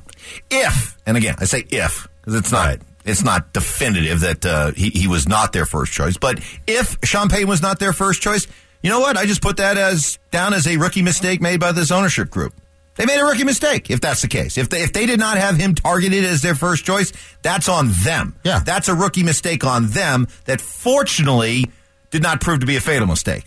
If, 0.49 0.97
and 1.05 1.17
again, 1.17 1.35
I 1.39 1.45
say 1.45 1.65
if, 1.69 2.07
because 2.21 2.35
it's 2.39 2.51
not, 2.51 2.79
it's 3.05 3.23
not 3.23 3.53
definitive 3.53 4.19
that 4.21 4.45
uh, 4.45 4.71
he, 4.71 4.89
he 4.89 5.07
was 5.07 5.27
not 5.27 5.53
their 5.53 5.65
first 5.65 5.91
choice. 5.93 6.17
But 6.17 6.39
if 6.67 6.97
Sean 7.03 7.29
Payton 7.29 7.47
was 7.47 7.61
not 7.61 7.79
their 7.79 7.93
first 7.93 8.21
choice, 8.21 8.47
you 8.83 8.89
know 8.89 8.99
what? 8.99 9.17
I 9.17 9.25
just 9.25 9.41
put 9.41 9.57
that 9.57 9.77
as 9.77 10.19
down 10.31 10.53
as 10.53 10.67
a 10.67 10.77
rookie 10.77 11.01
mistake 11.01 11.41
made 11.41 11.59
by 11.59 11.71
this 11.71 11.91
ownership 11.91 12.29
group. 12.29 12.53
They 12.95 13.05
made 13.05 13.19
a 13.19 13.23
rookie 13.25 13.43
mistake 13.43 13.89
if 13.91 14.01
that's 14.01 14.21
the 14.23 14.27
case. 14.27 14.57
If 14.57 14.69
they, 14.69 14.81
if 14.81 14.91
they 14.91 15.05
did 15.05 15.19
not 15.19 15.37
have 15.37 15.55
him 15.55 15.75
targeted 15.75 16.23
as 16.23 16.41
their 16.41 16.55
first 16.55 16.83
choice, 16.83 17.13
that's 17.43 17.69
on 17.69 17.89
them. 18.03 18.35
Yeah. 18.43 18.59
That's 18.59 18.87
a 18.87 18.95
rookie 18.95 19.23
mistake 19.23 19.63
on 19.63 19.87
them 19.87 20.27
that 20.45 20.61
fortunately 20.61 21.65
did 22.11 22.23
not 22.23 22.41
prove 22.41 22.59
to 22.61 22.65
be 22.65 22.75
a 22.75 22.81
fatal 22.81 23.07
mistake 23.07 23.45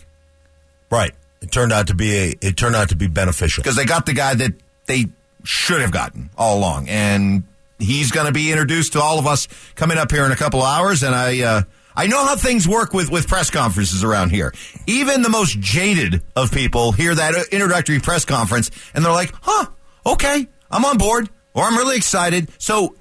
Right. 0.91 1.13
It 1.41 1.51
turned 1.51 1.71
out 1.71 1.87
to 1.87 1.95
be 1.95 2.15
a 2.17 2.33
it 2.41 2.57
turned 2.57 2.75
out 2.75 2.89
to 2.89 2.95
be 2.95 3.07
beneficial. 3.07 3.63
because 3.63 3.75
they 3.75 3.85
got 3.85 4.05
the 4.05 4.13
guy 4.13 4.35
that 4.35 4.53
they 4.85 5.05
should 5.43 5.81
have 5.81 5.91
gotten 5.91 6.29
all 6.37 6.57
along. 6.57 6.89
And 6.89 7.43
he's 7.79 8.11
going 8.11 8.27
to 8.27 8.31
be 8.31 8.51
introduced 8.51 8.93
to 8.93 9.01
all 9.01 9.19
of 9.19 9.27
us 9.27 9.47
coming 9.75 9.97
up 9.97 10.11
here 10.11 10.25
in 10.25 10.31
a 10.31 10.35
couple 10.35 10.61
hours. 10.61 11.03
And 11.03 11.15
I, 11.15 11.41
uh, 11.41 11.61
I 11.95 12.07
know 12.07 12.25
how 12.25 12.35
things 12.35 12.67
work 12.67 12.93
with, 12.93 13.09
with 13.11 13.27
press 13.27 13.49
conferences 13.49 14.03
around 14.03 14.29
here. 14.29 14.53
Even 14.87 15.21
the 15.21 15.29
most 15.29 15.59
jaded 15.59 16.21
of 16.35 16.51
people 16.51 16.91
hear 16.91 17.13
that 17.13 17.33
introductory 17.51 17.99
press 17.99 18.25
conference 18.25 18.71
and 18.93 19.03
they're 19.03 19.11
like, 19.11 19.33
huh, 19.41 19.65
okay, 20.05 20.47
I'm 20.69 20.85
on 20.85 20.97
board 20.97 21.29
or 21.53 21.63
I'm 21.63 21.77
really 21.77 21.97
excited. 21.97 22.49
So 22.57 22.95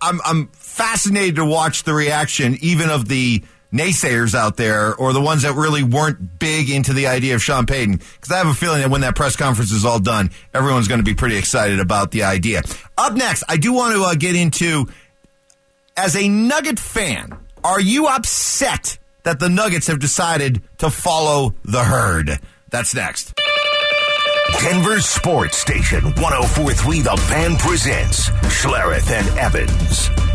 I'm, 0.00 0.20
I'm 0.24 0.48
fascinated 0.48 1.36
to 1.36 1.44
watch 1.44 1.84
the 1.84 1.94
reaction 1.94 2.58
even 2.60 2.90
of 2.90 3.08
the 3.08 3.42
naysayers 3.72 4.34
out 4.34 4.56
there 4.56 4.94
or 4.94 5.12
the 5.12 5.20
ones 5.20 5.42
that 5.42 5.54
really 5.54 5.82
weren't 5.82 6.38
big 6.38 6.70
into 6.70 6.92
the 6.92 7.06
idea 7.06 7.34
of 7.34 7.42
Sean 7.42 7.66
Payton. 7.66 7.96
Because 7.96 8.32
I 8.32 8.38
have 8.38 8.46
a 8.46 8.54
feeling 8.54 8.80
that 8.80 8.90
when 8.90 9.02
that 9.02 9.14
press 9.14 9.36
conference 9.36 9.72
is 9.72 9.84
all 9.84 10.00
done, 10.00 10.30
everyone's 10.54 10.88
going 10.88 11.00
to 11.00 11.04
be 11.04 11.14
pretty 11.14 11.36
excited 11.36 11.80
about 11.80 12.10
the 12.10 12.22
idea. 12.24 12.62
Up 12.96 13.14
next, 13.14 13.44
I 13.48 13.56
do 13.56 13.72
want 13.72 13.94
to 13.94 14.02
uh, 14.02 14.14
get 14.14 14.36
into 14.36 14.88
as 15.96 16.16
a 16.16 16.28
Nugget 16.28 16.78
fan, 16.78 17.36
are 17.64 17.80
you 17.80 18.06
upset 18.06 18.98
that 19.24 19.40
the 19.40 19.48
Nuggets 19.48 19.88
have 19.88 19.98
decided 19.98 20.62
to 20.78 20.90
follow 20.90 21.54
the 21.64 21.82
herd? 21.82 22.38
That's 22.70 22.94
next. 22.94 23.34
Denver 24.60 25.00
Sports 25.00 25.58
Station 25.58 26.04
1043 26.04 27.00
The 27.02 27.16
Fan 27.28 27.56
presents 27.56 28.30
Schlereth 28.30 29.10
and 29.10 29.38
Evans. 29.38 30.27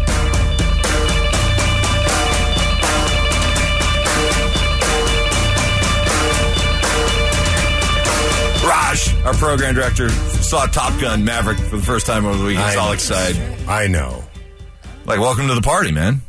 Raj, 8.93 9.25
our 9.25 9.33
program 9.33 9.73
director, 9.73 10.07
saw 10.09 10.67
Top 10.67 10.99
Gun 11.01 11.25
Maverick 11.25 11.57
for 11.57 11.77
the 11.77 11.81
first 11.81 12.05
time 12.05 12.25
over 12.27 12.37
the 12.37 12.45
week. 12.45 12.57
He's 12.57 12.65
I 12.65 12.75
all 12.75 12.91
excited. 12.91 13.41
I 13.67 13.87
know. 13.87 14.23
Like, 15.05 15.19
welcome 15.19 15.47
to 15.47 15.55
the 15.55 15.61
party, 15.63 15.91
man. 15.91 16.21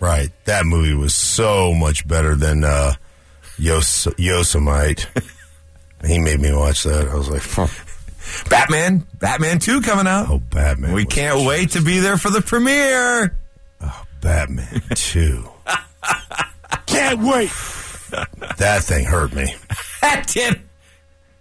Right. 0.00 0.30
That 0.46 0.66
movie 0.66 0.94
was 0.94 1.14
so 1.14 1.72
much 1.74 2.06
better 2.08 2.34
than 2.34 2.64
uh, 2.64 2.94
Yos- 3.56 4.08
Yosemite. 4.18 5.04
he 6.06 6.18
made 6.18 6.40
me 6.40 6.52
watch 6.52 6.82
that. 6.82 7.06
I 7.08 7.14
was 7.14 7.28
like, 7.30 7.42
huh. 7.42 7.68
Batman, 8.50 9.06
Batman 9.20 9.60
2 9.60 9.80
coming 9.82 10.08
out. 10.08 10.26
oh, 10.28 10.38
Batman. 10.40 10.92
we 10.92 11.04
can't 11.04 11.46
wait 11.46 11.70
to 11.70 11.82
be 11.82 12.00
there 12.00 12.16
for 12.16 12.30
the 12.30 12.42
premiere. 12.42 13.36
Oh, 13.80 14.02
Batman 14.20 14.82
2. 14.96 15.48
Can't 16.86 17.20
wait. 17.20 17.50
That 18.58 18.80
thing 18.82 19.04
hurt 19.04 19.32
me. 19.32 19.54
That 20.00 20.26
did. 20.26 20.60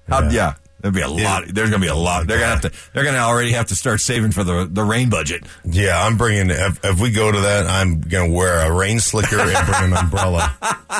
How, 0.08 0.30
yeah. 0.30 0.56
There'd 0.82 0.94
be 0.94 1.02
a 1.02 1.08
lot. 1.08 1.46
There's 1.48 1.72
going 1.72 1.82
to 1.82 1.88
be 1.88 1.92
a 1.92 1.96
lot. 1.96 2.28
They're 2.28 2.38
going 2.38 2.60
to 2.60 2.68
have 2.68 2.72
to. 2.72 2.92
They're 2.94 3.04
going 3.04 3.16
to 3.16 3.22
already 3.22 3.54
have 3.54 3.68
to 3.68 3.76
start 3.76 4.02
saving 4.02 4.34
for 4.34 4.44
the 4.44 4.70
the 4.70 4.84
rain 4.84 5.10
budget. 5.10 5.44
Yeah, 5.64 6.00
I'm 6.00 6.16
bringing, 6.16 6.52
if, 6.52 6.80
if 6.86 7.00
we 7.00 7.10
go 7.10 7.32
to 7.32 7.40
that, 7.40 7.66
I'm 7.66 8.02
going 8.02 8.30
to 8.30 8.38
wear 8.38 8.60
a 8.60 8.72
rain 8.72 9.00
slicker 9.00 9.40
and 9.40 9.66
bring 9.66 9.84
an 9.84 9.94
umbrella. 9.98 10.56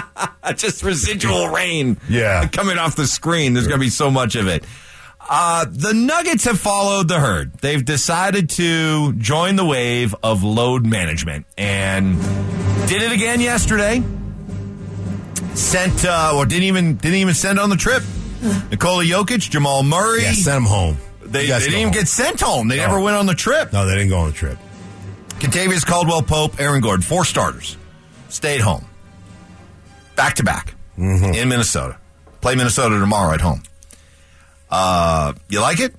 Just 0.56 0.82
residual 0.82 1.50
rain. 1.50 1.98
Yeah. 2.10 2.48
coming 2.48 2.80
off 2.80 2.96
the 2.96 3.06
screen. 3.06 3.54
There's 3.54 3.68
going 3.68 3.80
to 3.80 3.86
be 3.86 3.92
so 3.92 4.10
much 4.10 4.36
of 4.36 4.48
it. 4.48 4.64
Uh, 5.20 5.66
the 5.70 5.94
Nuggets 5.94 6.46
have 6.46 6.60
followed 6.60 7.08
the 7.08 7.20
herd. 7.20 7.54
They've 7.54 7.84
decided 7.84 8.50
to 8.52 9.14
join 9.14 9.56
the 9.56 9.66
wave 9.66 10.16
of 10.24 10.44
load 10.44 10.86
management 10.86 11.46
and 11.60 12.20
did 12.88 13.04
it 13.04 13.12
again 13.12 13.40
yesterday. 13.40 14.04
Sent 15.54 16.06
uh, 16.06 16.34
or 16.36 16.46
didn't 16.46 16.64
even 16.64 16.96
didn't 16.96 17.18
even 17.20 17.34
send 17.34 17.60
on 17.60 17.70
the 17.70 17.76
trip. 17.76 18.02
Nikola 18.70 19.04
Jokic, 19.04 19.50
Jamal 19.50 19.84
Murray. 19.84 20.24
Yeah, 20.24 20.34
send 20.34 20.56
them 20.58 20.66
home. 20.66 20.98
They, 21.24 21.48
they 21.48 21.60
didn't 21.60 21.74
even 21.74 21.84
home. 21.86 21.92
get 21.94 22.08
sent 22.08 22.40
home. 22.40 22.68
They 22.68 22.78
No. 22.78 22.88
never 22.88 23.00
went 23.00 23.18
on 23.18 23.26
the 23.26 23.34
trip. 23.34 23.74
No, 23.74 23.86
they 23.86 23.94
didn't 23.96 24.10
go 24.10 24.20
on 24.20 24.28
the 24.28 24.36
trip. 24.36 24.58
Kentavious 25.40 25.86
Caldwell 25.86 26.22
Pope, 26.22 26.60
Aaron 26.60 26.82
Gordon, 26.82 27.02
four 27.02 27.26
starters, 27.26 27.78
stayed 28.30 28.62
home. 28.62 28.86
Back 30.16 30.36
to 30.36 30.44
back 30.44 30.74
in 30.98 31.50
Minnesota. 31.50 31.98
Play 32.42 32.56
Minnesota 32.56 33.00
tomorrow 33.00 33.34
at 33.34 33.42
home. 33.42 33.64
Uh, 34.70 35.34
you 35.50 35.60
like 35.60 35.80
it? 35.80 35.94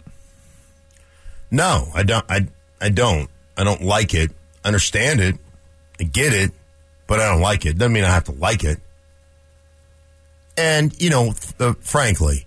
No, 1.51 1.89
I 1.95 2.03
don't. 2.03 2.25
I 2.29 2.47
I 2.81 2.89
don't. 2.89 3.29
I 3.57 3.65
don't 3.65 3.83
like 3.83 4.15
it. 4.15 4.31
Understand 4.65 5.21
it. 5.21 5.37
I 6.01 6.05
get 6.05 6.33
it, 6.33 6.51
but 7.07 7.21
I 7.21 7.27
don't 7.31 7.41
like 7.41 7.67
it. 7.67 7.79
Doesn't 7.79 7.93
mean 7.93 8.05
I 8.05 8.09
have 8.13 8.25
to 8.25 8.33
like 8.33 8.65
it. 8.65 8.79
And 10.57 11.01
you 11.01 11.11
know, 11.11 11.29
f- 11.29 11.61
uh, 11.61 11.75
frankly, 11.81 12.47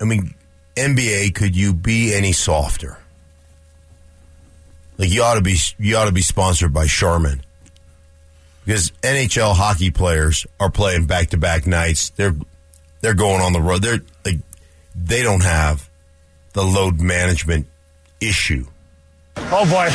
I 0.00 0.04
mean, 0.04 0.34
NBA. 0.74 1.34
Could 1.34 1.56
you 1.56 1.72
be 1.72 2.14
any 2.14 2.32
softer? 2.32 2.98
Like 4.98 5.10
you 5.10 5.22
ought 5.22 5.34
to 5.34 5.42
be. 5.42 5.56
You 5.78 5.96
ought 5.96 6.06
to 6.06 6.12
be 6.12 6.22
sponsored 6.22 6.72
by 6.72 6.86
Charmin. 6.86 7.42
Because 8.64 8.90
NHL 9.02 9.54
hockey 9.54 9.90
players 9.92 10.44
are 10.58 10.70
playing 10.70 11.06
back 11.06 11.30
to 11.30 11.36
back 11.36 11.66
nights. 11.66 12.10
They're 12.10 12.34
they're 13.00 13.14
going 13.14 13.40
on 13.40 13.52
the 13.52 13.60
road. 13.60 13.82
They're 13.82 14.00
like 14.24 14.38
they 14.94 15.22
don't 15.22 15.44
have 15.44 15.88
the 16.52 16.64
load 16.64 17.00
management 17.00 17.66
issue. 18.20 18.66
Oh 19.36 19.64
boy. 19.70 19.88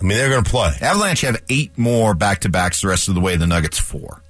I 0.00 0.06
mean, 0.06 0.18
they're 0.18 0.30
going 0.30 0.44
to 0.44 0.50
play. 0.50 0.72
Avalanche 0.80 1.22
have 1.22 1.42
eight 1.48 1.76
more 1.78 2.14
back 2.14 2.40
to 2.40 2.48
backs 2.48 2.80
the 2.80 2.88
rest 2.88 3.08
of 3.08 3.14
the 3.14 3.20
way. 3.20 3.36
The 3.36 3.46
Nuggets 3.46 3.78
four. 3.78 4.22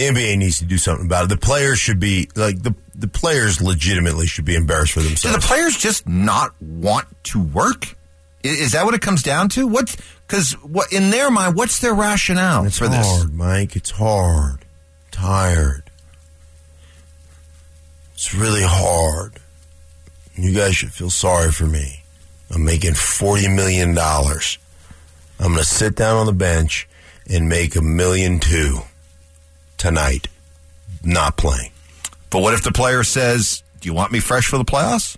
The 0.00 0.06
NBA 0.06 0.38
needs 0.38 0.58
to 0.60 0.64
do 0.64 0.78
something 0.78 1.04
about 1.04 1.24
it. 1.26 1.28
The 1.28 1.36
players 1.36 1.78
should 1.78 2.00
be 2.00 2.30
like 2.34 2.62
the 2.62 2.74
the 2.94 3.06
players 3.08 3.60
legitimately 3.60 4.26
should 4.26 4.46
be 4.46 4.54
embarrassed 4.54 4.92
for 4.94 5.00
themselves. 5.00 5.36
Do 5.36 5.40
the 5.40 5.46
players 5.46 5.76
just 5.76 6.08
not 6.08 6.54
want 6.62 7.06
to 7.24 7.42
work? 7.42 7.84
I- 8.42 8.48
Is 8.48 8.72
that 8.72 8.86
what 8.86 8.94
it 8.94 9.02
comes 9.02 9.22
down 9.22 9.50
to? 9.50 9.66
What? 9.66 9.94
Because 10.26 10.52
what 10.62 10.90
in 10.90 11.10
their 11.10 11.30
mind, 11.30 11.54
what's 11.54 11.80
their 11.80 11.92
rationale 11.92 12.64
it's 12.64 12.78
for 12.78 12.88
hard, 12.88 13.28
this? 13.28 13.32
Mike. 13.36 13.76
It's 13.76 13.90
hard. 13.90 14.64
Tired. 15.10 15.82
It's 18.14 18.34
really 18.34 18.62
hard. 18.64 19.34
You 20.34 20.54
guys 20.54 20.76
should 20.76 20.92
feel 20.92 21.10
sorry 21.10 21.52
for 21.52 21.66
me. 21.66 22.04
I'm 22.50 22.64
making 22.64 22.94
forty 22.94 23.48
million 23.48 23.94
dollars. 23.94 24.56
I'm 25.38 25.48
going 25.52 25.58
to 25.58 25.64
sit 25.64 25.94
down 25.94 26.16
on 26.16 26.24
the 26.26 26.32
bench 26.32 26.88
and 27.28 27.50
make 27.50 27.76
a 27.76 27.82
million 27.82 28.40
two 28.40 28.78
tonight, 29.80 30.28
not 31.02 31.36
playing. 31.36 31.72
But 32.28 32.42
what 32.42 32.54
if 32.54 32.62
the 32.62 32.70
player 32.70 33.02
says, 33.02 33.62
"Do 33.80 33.88
you 33.88 33.94
want 33.94 34.12
me 34.12 34.20
fresh 34.20 34.46
for 34.46 34.58
the 34.58 34.64
playoffs? 34.64 35.16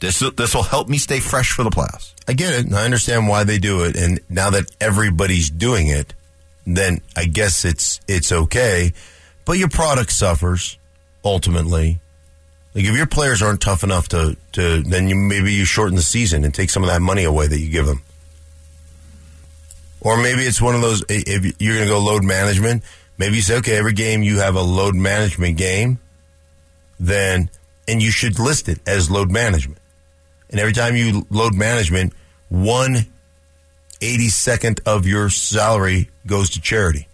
This 0.00 0.22
this 0.36 0.54
will 0.54 0.62
help 0.62 0.88
me 0.88 0.98
stay 0.98 1.20
fresh 1.20 1.50
for 1.50 1.64
the 1.64 1.70
playoffs." 1.70 2.12
I 2.28 2.34
get 2.34 2.52
it, 2.52 2.66
and 2.66 2.76
I 2.76 2.84
understand 2.84 3.26
why 3.26 3.44
they 3.44 3.58
do 3.58 3.82
it. 3.82 3.96
And 3.96 4.20
now 4.28 4.50
that 4.50 4.70
everybody's 4.80 5.50
doing 5.50 5.88
it, 5.88 6.12
then 6.66 7.00
I 7.16 7.24
guess 7.24 7.64
it's 7.64 7.98
it's 8.06 8.30
okay. 8.30 8.92
But 9.44 9.58
your 9.58 9.68
product 9.68 10.12
suffers 10.12 10.78
ultimately. 11.24 11.98
Like 12.74 12.84
if 12.84 12.94
your 12.94 13.06
players 13.06 13.40
aren't 13.40 13.60
tough 13.62 13.84
enough 13.84 14.08
to 14.08 14.36
to, 14.52 14.82
then 14.82 15.08
you 15.08 15.14
maybe 15.14 15.52
you 15.52 15.64
shorten 15.64 15.96
the 15.96 16.02
season 16.02 16.44
and 16.44 16.54
take 16.54 16.70
some 16.70 16.82
of 16.82 16.90
that 16.90 17.00
money 17.00 17.24
away 17.24 17.46
that 17.46 17.58
you 17.58 17.70
give 17.70 17.86
them. 17.86 18.02
Or 20.00 20.18
maybe 20.18 20.42
it's 20.42 20.60
one 20.60 20.74
of 20.74 20.82
those 20.82 21.02
if 21.08 21.56
you're 21.58 21.76
going 21.76 21.88
to 21.88 21.94
go 21.94 21.98
load 21.98 22.24
management. 22.24 22.82
Maybe 23.16 23.36
you 23.36 23.42
say, 23.42 23.56
okay, 23.58 23.76
every 23.76 23.92
game 23.92 24.22
you 24.22 24.38
have 24.38 24.56
a 24.56 24.62
load 24.62 24.94
management 24.94 25.56
game, 25.56 26.00
then 26.98 27.50
and 27.86 28.02
you 28.02 28.10
should 28.10 28.38
list 28.38 28.68
it 28.68 28.80
as 28.86 29.10
load 29.10 29.30
management. 29.30 29.80
And 30.50 30.60
every 30.60 30.72
time 30.72 30.96
you 30.96 31.26
load 31.30 31.54
management, 31.54 32.12
one 32.48 33.06
eighty 34.00 34.28
second 34.28 34.80
of 34.86 35.06
your 35.06 35.30
salary 35.30 36.10
goes 36.26 36.50
to 36.50 36.60
charity. 36.60 37.08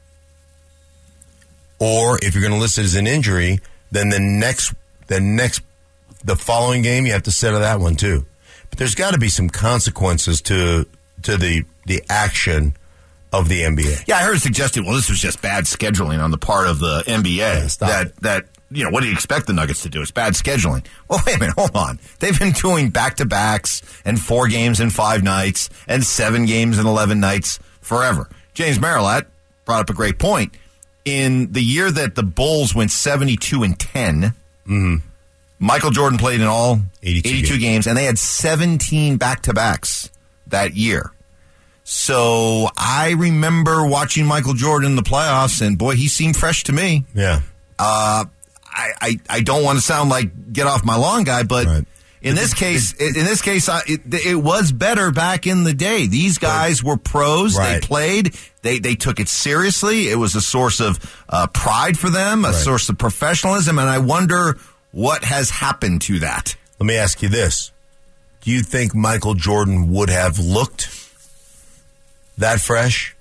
Or 1.79 2.19
if 2.23 2.35
you're 2.35 2.43
going 2.43 2.55
to 2.55 2.61
list 2.61 2.79
it 2.79 2.85
as 2.85 2.95
an 2.95 3.07
injury, 3.07 3.61
then 3.91 4.11
the 4.11 4.21
next, 4.21 4.75
the 5.07 5.21
next, 5.21 5.63
the 6.23 6.37
following 6.37 6.83
game, 6.83 7.07
you 7.07 7.13
have 7.13 7.23
to 7.23 7.31
settle 7.31 7.61
that 7.61 7.81
one 7.81 7.97
too. 7.97 8.27
But 8.69 8.79
there's 8.79 8.95
got 8.95 9.13
to 9.13 9.19
be 9.19 9.29
some 9.29 9.49
consequences 9.49 10.41
to 10.43 10.87
to 11.23 11.37
the 11.37 11.65
the 11.87 12.03
action 12.09 12.75
of 13.33 13.49
the 13.49 13.63
NBA. 13.63 14.05
Yeah, 14.07 14.17
I 14.17 14.23
heard 14.23 14.37
it 14.37 14.41
suggested. 14.41 14.85
Well, 14.85 14.95
this 14.95 15.09
was 15.09 15.19
just 15.19 15.41
bad 15.41 15.65
scheduling 15.65 16.23
on 16.23 16.31
the 16.31 16.39
part 16.39 16.69
of 16.69 16.79
the 16.79 17.03
NBA. 17.07 17.71
stop 17.71 17.89
that 17.89 18.07
it. 18.07 18.17
that 18.23 18.47
you 18.71 18.85
know, 18.85 18.91
what 18.91 19.03
do 19.03 19.09
you 19.09 19.13
expect 19.13 19.47
the 19.47 19.53
Nuggets 19.53 19.83
to 19.83 19.89
do? 19.89 20.01
It's 20.01 20.11
bad 20.11 20.35
scheduling. 20.35 20.85
Well, 21.09 21.21
wait 21.27 21.37
a 21.37 21.39
minute, 21.41 21.57
hold 21.59 21.75
on. 21.75 21.99
They've 22.21 22.39
been 22.39 22.53
doing 22.53 22.91
back 22.91 23.17
to 23.17 23.25
backs 23.25 23.83
and 24.05 24.21
four 24.21 24.47
games 24.47 24.79
in 24.79 24.91
five 24.91 25.25
nights 25.25 25.69
and 25.89 26.05
seven 26.05 26.47
games 26.47 26.79
in 26.79 26.87
eleven 26.87 27.19
nights 27.19 27.59
forever. 27.81 28.29
James 28.55 28.81
Merilatt 28.81 29.27
brought 29.65 29.81
up 29.81 29.91
a 29.91 29.95
great 29.95 30.19
point. 30.19 30.55
In 31.05 31.51
the 31.53 31.63
year 31.63 31.91
that 31.91 32.15
the 32.15 32.23
Bulls 32.23 32.75
went 32.75 32.93
seventy-two 32.93 33.65
and 33.65 33.79
10 33.79 34.23
mm-hmm. 34.23 34.97
Michael 35.59 35.91
Jordan 35.91 36.19
played 36.19 36.41
in 36.41 36.47
all 36.47 36.81
82 37.03 37.29
82, 37.29 37.49
games. 37.49 37.61
games, 37.61 37.87
and 37.87 37.97
they 37.97 38.05
had 38.05 38.19
17 38.19 39.17
back 39.17 39.43
to 39.43 39.53
backs 39.53 40.11
that 40.47 40.75
year. 40.75 41.13
So 41.93 42.69
I 42.77 43.17
remember 43.19 43.85
watching 43.85 44.25
Michael 44.25 44.55
Jordan 44.55 44.91
in 44.91 44.95
the 44.97 45.03
playoffs, 45.03 45.61
and 45.61 45.77
boy, 45.77 45.97
he 45.97 46.07
seemed 46.07 46.37
fresh 46.37 46.63
to 46.65 46.73
me. 46.73 47.05
Yeah. 47.17 47.41
Uh, 47.81 48.27
I, 48.65 48.91
I, 49.01 49.17
I 49.29 49.41
don't 49.41 49.65
want 49.65 49.77
to 49.79 49.83
sound 49.85 50.09
like 50.09 50.53
get 50.53 50.69
off 50.69 50.85
my 50.85 50.95
lawn 50.95 51.25
guy, 51.25 51.43
but 51.43 51.67
Right. 51.67 51.85
in 52.23 52.37
this 52.37 52.55
case, 52.55 52.93
in 52.93 53.13
this 53.15 53.43
case, 53.43 53.69
I, 53.69 53.81
it, 53.89 54.03
it 54.25 54.37
was 54.37 54.71
better 54.71 55.11
back 55.11 55.49
in 55.49 55.65
the 55.65 55.75
day. 55.75 56.07
These 56.07 56.39
guys 56.39 56.81
were 56.85 56.97
pros. 56.97 57.59
Right. 57.59 57.81
They 57.83 57.87
played. 57.89 58.37
They 58.63 58.79
they 58.79 58.95
took 58.95 59.19
it 59.19 59.29
seriously. 59.29 60.09
It 60.11 60.17
was 60.17 60.37
a 60.37 60.41
source 60.41 60.79
of 60.79 61.25
uh, 61.29 61.49
pride 61.49 61.99
for 61.99 62.09
them, 62.09 62.45
a 62.45 62.49
Right. 62.51 62.55
source 62.55 62.89
of 62.89 62.99
professionalism, 62.99 63.81
and 63.81 63.89
I 63.91 63.99
wonder 63.99 64.59
what 64.93 65.25
has 65.25 65.51
happened 65.51 66.03
to 66.03 66.21
that. 66.21 66.55
Let 66.79 66.87
me 66.87 66.95
ask 66.95 67.21
you 67.21 67.29
this: 67.29 67.73
Do 68.43 68.53
you 68.53 68.63
think 68.63 68.95
Michael 68.95 69.35
Jordan 69.35 69.91
would 69.91 70.09
have 70.11 70.39
looked 70.39 71.00
that 72.41 72.61
fresh 72.61 73.17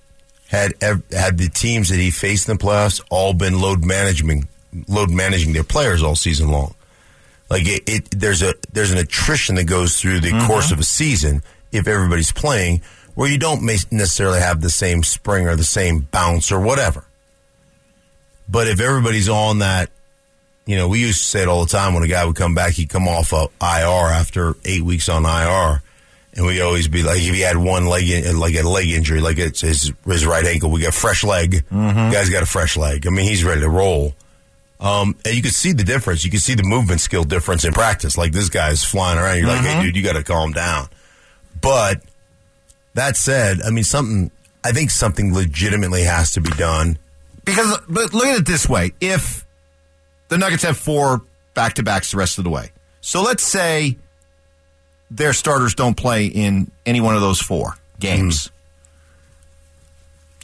had 0.47 0.74
had 0.82 1.38
the 1.38 1.49
teams 1.53 1.89
that 1.89 1.97
he 1.97 2.11
faced 2.11 2.49
in 2.49 2.57
the 2.57 2.63
playoffs 2.63 3.01
all 3.09 3.34
been 3.34 3.59
load 3.61 3.86
managing 3.86 4.47
load 4.88 5.09
managing 5.09 5.53
their 5.53 5.63
players 5.63 6.03
all 6.03 6.15
season 6.15 6.49
long? 6.49 6.74
Like 7.49 7.67
it, 7.67 7.84
it 7.88 8.11
there's 8.11 8.41
a 8.41 8.55
there's 8.72 8.91
an 8.91 8.97
attrition 8.97 9.55
that 9.55 9.65
goes 9.65 9.99
through 9.99 10.20
the 10.20 10.32
mm-hmm. 10.32 10.47
course 10.47 10.72
of 10.72 10.80
a 10.80 10.84
season 10.84 11.43
if 11.72 11.88
everybody's 11.88 12.32
playing, 12.32 12.82
where 13.15 13.30
you 13.30 13.38
don't 13.38 13.63
necessarily 13.63 14.39
have 14.39 14.61
the 14.61 14.70
same 14.70 15.03
spring 15.03 15.47
or 15.47 15.55
the 15.55 15.63
same 15.63 15.99
bounce 16.11 16.51
or 16.51 16.59
whatever. 16.59 17.05
But 18.49 18.67
if 18.67 18.80
everybody's 18.80 19.30
on 19.30 19.59
that 19.59 19.91
you 20.70 20.76
know, 20.76 20.88
we 20.88 20.99
used 20.99 21.24
to 21.24 21.28
say 21.28 21.41
it 21.41 21.47
all 21.47 21.65
the 21.65 21.72
time 21.72 21.95
when 21.95 22.03
a 22.03 22.07
guy 22.07 22.24
would 22.24 22.36
come 22.36 22.53
back, 22.53 22.74
he'd 22.74 22.89
come 22.89 23.07
off 23.07 23.34
of 23.34 23.51
IR 23.59 24.13
after 24.13 24.55
eight 24.63 24.84
weeks 24.84 25.09
on 25.09 25.26
IR. 25.26 25.82
And 26.40 26.48
we 26.48 26.62
always 26.62 26.88
be 26.88 27.04
like, 27.04 27.18
if 27.18 27.36
he 27.36 27.42
had 27.42 27.58
one 27.58 27.88
leg, 27.88 28.10
in, 28.10 28.40
like 28.40 28.56
a 28.56 28.64
leg 28.64 28.88
injury, 28.88 29.20
like 29.20 29.38
it's 29.38 29.60
his, 29.60 29.92
his 30.06 30.26
right 30.26 30.46
ankle, 30.46 30.72
we 30.72 30.82
got 30.82 30.94
fresh 30.94 31.22
leg. 31.22 31.66
Guy's 31.70 32.30
got 32.30 32.44
a 32.44 32.46
fresh 32.46 32.78
leg. 32.78 33.06
I 33.06 33.10
mean, 33.10 33.26
he's 33.26 33.44
ready 33.44 33.60
to 33.60 33.70
roll. 33.70 34.14
Um, 34.80 35.18
and 35.26 35.36
you 35.36 35.42
can 35.42 35.52
see 35.52 35.74
the 35.74 35.84
difference. 35.84 36.24
You 36.24 36.32
can 36.32 36.40
see 36.40 36.54
the 36.54 36.64
movement 36.64 37.02
skill 37.02 37.26
difference 37.26 37.66
in 37.66 37.74
practice. 37.74 38.18
Like 38.18 38.32
this 38.32 38.48
guy's 38.48 38.86
flying 38.86 39.20
around. 39.20 39.40
You're 39.40 39.48
like, 39.48 39.60
hey, 39.60 39.84
dude, 39.84 39.98
you 39.98 40.02
got 40.02 40.14
to 40.14 40.24
calm 40.24 40.54
down. 40.54 40.88
But 41.60 42.04
that 42.94 43.18
said, 43.18 43.62
I 43.62 43.70
mean, 43.70 43.84
something, 43.84 44.32
I 44.64 44.72
think 44.72 44.92
something 44.92 45.34
legitimately 45.34 46.04
has 46.04 46.32
to 46.36 46.42
be 46.42 46.52
done. 46.52 46.98
Because 47.44 47.80
but 47.90 48.14
look 48.14 48.28
at 48.28 48.38
it 48.38 48.46
this 48.46 48.70
way: 48.70 48.94
if 49.02 49.46
the 50.30 50.38
Nuggets 50.38 50.64
have 50.64 50.78
four 50.78 51.22
back 51.54 51.74
to 51.74 51.84
backs 51.84 52.12
the 52.12 52.18
rest 52.18 52.38
of 52.38 52.46
the 52.46 52.50
way, 52.50 52.72
so 53.02 53.24
let's 53.24 53.44
say 53.44 53.98
their 55.12 55.34
starters 55.34 55.76
don't 55.76 55.95
play 55.95 56.26
in 56.26 56.72
any 56.86 57.01
one 57.01 57.16
of 57.16 57.22
those 57.22 57.39
four 57.39 57.76
games, 57.99 58.51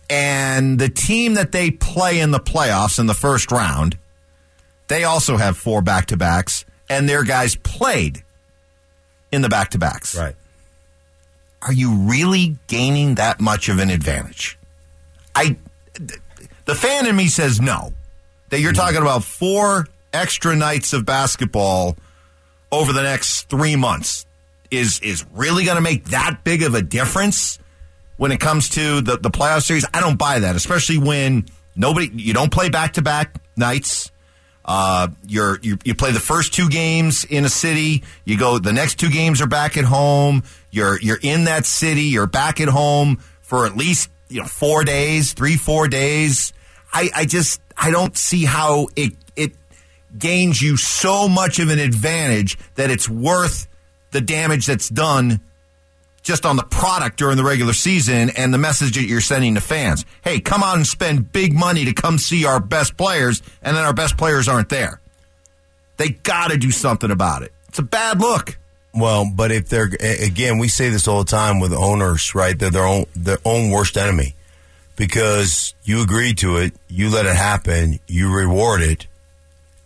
and 0.10 0.78
the 0.78 0.90
team 0.90 1.36
that 1.36 1.52
they 1.52 1.72
play 1.72 2.20
in 2.20 2.32
the 2.32 2.40
playoffs 2.40 3.00
in 3.00 3.06
the 3.06 3.14
first 3.14 3.52
round, 3.52 3.98
they 4.88 5.04
also 5.04 5.38
have 5.38 5.58
four 5.58 5.82
back 5.82 6.08
to 6.08 6.18
backs, 6.18 6.66
and 6.90 7.10
their 7.10 7.24
guys 7.24 7.56
played 7.56 8.24
in 9.32 9.42
the 9.42 9.50
back 9.50 9.72
to 9.72 9.78
backs. 9.78 10.16
Right. 10.16 10.36
Are 11.62 11.74
you 11.74 11.96
really 11.96 12.58
gaining 12.68 13.16
that 13.16 13.40
much 13.40 13.70
of 13.70 13.80
an 13.80 13.90
advantage? 13.90 14.60
I 15.34 15.58
the 16.66 16.76
fan 16.76 17.08
in 17.08 17.16
me 17.16 17.28
says 17.28 17.60
no. 17.60 17.94
That 18.50 18.60
you're 18.60 18.74
mm-hmm. 18.74 18.82
talking 18.82 19.02
about 19.02 19.24
four 19.24 19.88
extra 20.14 20.56
nights 20.56 20.94
of 20.94 21.06
basketball 21.06 21.98
over 22.72 22.94
the 22.94 23.02
next 23.02 23.50
three 23.50 23.76
months 23.76 24.26
is 24.76 25.00
is 25.00 25.26
really 25.34 25.66
going 25.66 25.76
to 25.78 25.82
make 25.82 26.06
that 26.06 26.44
big 26.44 26.64
of 26.64 26.76
a 26.76 26.82
difference 26.82 27.60
when 28.18 28.32
it 28.32 28.40
comes 28.40 28.70
to 28.70 29.02
the, 29.02 29.18
the 29.18 29.30
playoff 29.30 29.64
series. 29.64 29.86
I 29.94 30.00
don't 30.00 30.18
buy 30.18 30.40
that, 30.40 30.56
especially 30.56 30.98
when 30.98 31.46
nobody 31.76 32.10
you 32.14 32.34
don't 32.34 32.52
play 32.52 32.70
back 32.70 32.94
to 32.94 33.02
back 33.02 33.42
nights. 33.56 34.12
Uh, 34.64 35.10
you're, 35.28 35.60
you 35.62 35.78
you 35.84 35.94
play 35.94 36.12
the 36.12 36.20
first 36.20 36.54
two 36.54 36.70
games 36.70 37.24
in 37.24 37.46
a 37.46 37.50
city. 37.50 38.04
You 38.24 38.38
go 38.38 38.58
the 38.58 38.74
next 38.74 39.00
two 39.00 39.12
games 39.12 39.42
are 39.42 39.48
back 39.48 39.78
at 39.78 39.86
home. 39.86 40.44
You're 40.72 41.00
you're 41.00 41.20
in 41.22 41.44
that 41.46 41.66
city. 41.66 42.04
You're 42.04 42.28
back 42.28 42.60
at 42.60 42.68
home 42.68 43.18
for 43.42 43.66
at 43.68 43.78
least 43.78 44.10
you 44.28 44.42
know 44.42 44.48
four 44.48 44.84
days, 44.84 45.34
three 45.34 45.56
four 45.56 45.88
days. 45.88 46.52
I, 46.92 47.10
I 47.14 47.26
just 47.26 47.62
I 47.78 47.92
don't 47.92 48.18
see 48.18 48.44
how 48.44 48.88
it 48.96 49.14
it 49.36 49.52
gains 50.18 50.62
you 50.62 50.78
so 50.78 51.28
much 51.28 51.60
of 51.60 51.70
an 51.70 51.78
advantage 51.78 52.58
that 52.76 52.90
it's 52.90 53.08
worth 53.08 53.68
the 54.16 54.22
damage 54.22 54.66
that's 54.66 54.90
done 54.90 55.42
just 56.24 56.46
on 56.46 56.56
the 56.56 56.64
product 56.64 57.18
during 57.18 57.38
the 57.38 57.44
regular 57.44 57.74
season 57.74 58.32
and 58.32 58.54
the 58.54 58.58
message 58.58 58.96
that 58.96 59.04
you're 59.04 59.22
sending 59.22 59.56
to 59.56 59.62
fans. 59.62 60.06
Hey, 60.24 60.40
come 60.40 60.64
on 60.64 60.78
and 60.78 60.88
spend 60.88 61.32
big 61.32 61.54
money 61.54 61.86
to 61.86 61.94
come 61.94 62.18
see 62.18 62.46
our 62.46 62.60
best 62.60 62.98
players, 62.98 63.44
and 63.62 63.78
then 63.78 63.84
our 63.86 63.94
best 63.94 64.18
players 64.18 64.48
aren't 64.48 64.70
there. 64.70 65.00
They 65.98 66.10
got 66.10 66.50
to 66.50 66.58
do 66.58 66.72
something 66.72 67.12
about 67.12 67.44
it. 67.44 67.52
It's 67.68 67.80
a 67.80 67.84
bad 67.84 68.20
look. 68.20 68.58
Well, 68.94 69.30
but 69.34 69.52
if 69.52 69.68
they're 69.68 69.92
again, 70.00 70.58
we 70.58 70.70
say 70.70 70.90
this 70.90 71.08
all 71.08 71.20
the 71.24 71.30
time 71.30 71.60
with 71.60 71.74
owners, 71.74 72.34
right? 72.34 72.58
They're 72.58 72.70
their 72.70 72.86
own 72.86 73.06
their 73.14 73.40
own 73.44 73.70
worst 73.70 73.98
enemy 73.98 74.36
because 74.96 75.74
you 75.84 76.02
agreed 76.02 76.38
to 76.38 76.58
it, 76.58 76.74
you 76.88 77.10
let 77.10 77.26
it 77.26 77.36
happen, 77.36 78.00
you 78.08 78.34
reward 78.34 78.82
it, 78.82 79.08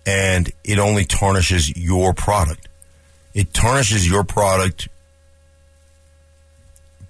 and 0.05 0.51
it 0.63 0.77
only 0.77 1.05
tarnishes 1.05 1.75
your 1.75 2.13
product. 2.13 2.68
It 3.33 3.53
tarnishes 3.53 4.09
your 4.09 4.23
product 4.23 4.87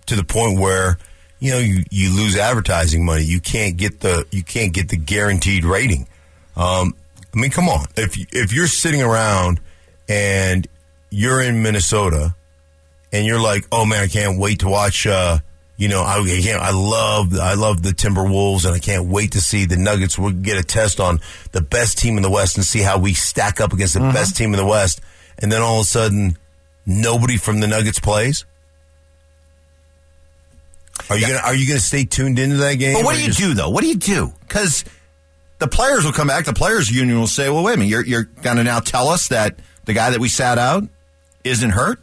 to 0.07 0.15
the 0.15 0.23
point 0.23 0.59
where 0.59 0.97
you 1.39 1.51
know 1.51 1.59
you, 1.59 1.83
you 1.89 2.15
lose 2.15 2.35
advertising 2.35 3.05
money. 3.05 3.23
You 3.23 3.39
can't 3.39 3.77
get 3.77 3.99
the 4.01 4.25
you 4.31 4.43
can't 4.43 4.73
get 4.73 4.89
the 4.89 4.97
guaranteed 4.97 5.63
rating. 5.63 6.07
Um, 6.55 6.95
I 7.33 7.39
mean, 7.39 7.51
come 7.51 7.69
on. 7.69 7.85
If 7.95 8.15
if 8.33 8.51
you're 8.53 8.67
sitting 8.67 9.01
around 9.01 9.59
and 10.07 10.67
you're 11.09 11.41
in 11.41 11.61
Minnesota 11.63 12.35
and 13.13 13.25
you're 13.25 13.41
like, 13.41 13.65
oh 13.71 13.85
man, 13.85 14.03
I 14.03 14.07
can't 14.07 14.39
wait 14.39 14.59
to 14.59 14.67
watch. 14.67 15.07
Uh, 15.07 15.39
you 15.77 15.87
know, 15.87 16.01
I, 16.01 16.17
I 16.19 16.41
can't. 16.43 16.61
I 16.61 16.71
love 16.71 17.33
I 17.39 17.53
love 17.53 17.81
the 17.83 17.91
Timberwolves, 17.91 18.65
and 18.65 18.75
I 18.75 18.79
can't 18.79 19.05
wait 19.07 19.31
to 19.31 19.41
see 19.41 19.63
the 19.65 19.77
Nuggets. 19.77 20.19
We'll 20.19 20.31
get 20.33 20.57
a 20.57 20.63
test 20.63 20.99
on 20.99 21.21
the 21.53 21.61
best 21.61 21.97
team 21.97 22.17
in 22.17 22.23
the 22.23 22.29
West 22.29 22.57
and 22.57 22.65
see 22.65 22.81
how 22.81 22.97
we 22.97 23.13
stack 23.13 23.61
up 23.61 23.71
against 23.71 23.93
the 23.93 24.01
Mm-hmm. 24.01 24.13
best 24.13 24.35
team 24.35 24.53
in 24.53 24.57
the 24.57 24.65
West. 24.65 24.99
And 25.41 25.51
then 25.51 25.61
all 25.61 25.79
of 25.79 25.83
a 25.83 25.89
sudden, 25.89 26.37
nobody 26.85 27.37
from 27.37 27.59
the 27.61 27.67
Nuggets 27.67 27.99
plays. 27.99 28.45
Are 31.09 31.17
you 31.17 31.27
gonna 31.27 31.39
Are 31.39 31.55
you 31.55 31.67
gonna 31.67 31.79
stay 31.79 32.05
tuned 32.05 32.39
into 32.39 32.57
that 32.57 32.75
game? 32.75 32.93
But 32.95 33.05
what 33.05 33.15
do 33.15 33.21
you 33.21 33.27
just- 33.27 33.39
do 33.39 33.53
though? 33.53 33.69
What 33.69 33.81
do 33.81 33.87
you 33.87 33.95
do? 33.95 34.33
Because 34.47 34.83
the 35.59 35.67
players 35.67 36.03
will 36.05 36.11
come 36.11 36.27
back. 36.27 36.45
The 36.45 36.53
players' 36.53 36.91
union 36.91 37.17
will 37.19 37.27
say, 37.27 37.49
"Well, 37.49 37.63
wait 37.63 37.73
a 37.75 37.77
minute. 37.77 37.89
You're 37.89 38.05
you're 38.05 38.23
going 38.23 38.57
to 38.57 38.63
now 38.63 38.79
tell 38.79 39.09
us 39.09 39.29
that 39.29 39.55
the 39.85 39.93
guy 39.93 40.09
that 40.11 40.19
we 40.19 40.29
sat 40.29 40.57
out 40.57 40.83
isn't 41.43 41.71
hurt. 41.71 41.99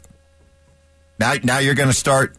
Now, 1.19 1.33
now 1.43 1.57
you're 1.59 1.73
going 1.75 1.89
to 1.89 1.95
start 1.95 2.35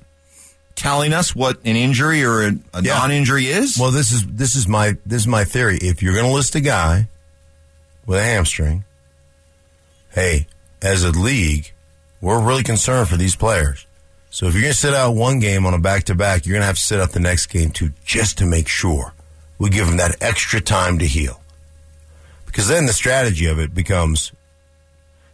telling 0.77 1.13
us 1.13 1.35
what 1.35 1.57
an 1.65 1.75
injury 1.75 2.23
or 2.25 2.43
a, 2.43 2.53
a 2.75 2.83
Yeah. 2.83 2.99
non-injury 2.99 3.47
is. 3.47 3.77
Well, 3.79 3.91
this 3.91 4.13
is 4.13 4.25
this 4.27 4.55
is 4.55 4.69
my 4.69 4.97
this 5.07 5.23
is 5.23 5.27
my 5.27 5.45
theory. 5.45 5.79
If 5.81 6.03
you're 6.03 6.15
going 6.15 6.27
to 6.27 6.33
list 6.33 6.55
a 6.55 6.61
guy 6.61 7.09
with 8.07 8.19
a 8.19 8.23
hamstring, 8.23 8.85
hey, 10.11 10.47
as 10.83 11.05
a 11.05 11.11
league, 11.11 11.73
we're 12.21 12.41
really 12.45 12.63
concerned 12.63 13.09
for 13.09 13.17
these 13.17 13.37
players. 13.37 13.87
So 14.31 14.47
if 14.47 14.55
you're 14.55 14.63
going 14.63 14.73
to 14.75 14.79
sit 14.79 14.95
out 14.95 15.15
one 15.15 15.39
game 15.41 15.65
on 15.67 15.75
a 15.75 15.79
back 15.79 16.05
to 16.05 16.15
back, 16.15 16.45
you're 16.45 16.53
going 16.55 16.63
to 16.63 16.67
have 16.67 16.77
to 16.77 16.83
sit 16.83 17.01
out 17.01 17.13
the 17.13 17.21
next 17.21 17.47
game 17.47 17.71
too, 17.71 17.91
just 18.05 18.39
to 18.39 18.47
make 18.47 18.69
sure 18.69 19.15
we 19.59 19.71
give 19.71 19.87
them 19.87 19.97
that 19.97 20.17
extra 20.23 20.61
time 20.61 20.99
to 20.99 21.07
heal. 21.07 21.41
Because 22.47 22.69
then 22.69 22.87
the 22.87 22.93
strategy 22.93 23.47
of 23.47 23.59
it 23.59 23.75
becomes, 23.75 24.33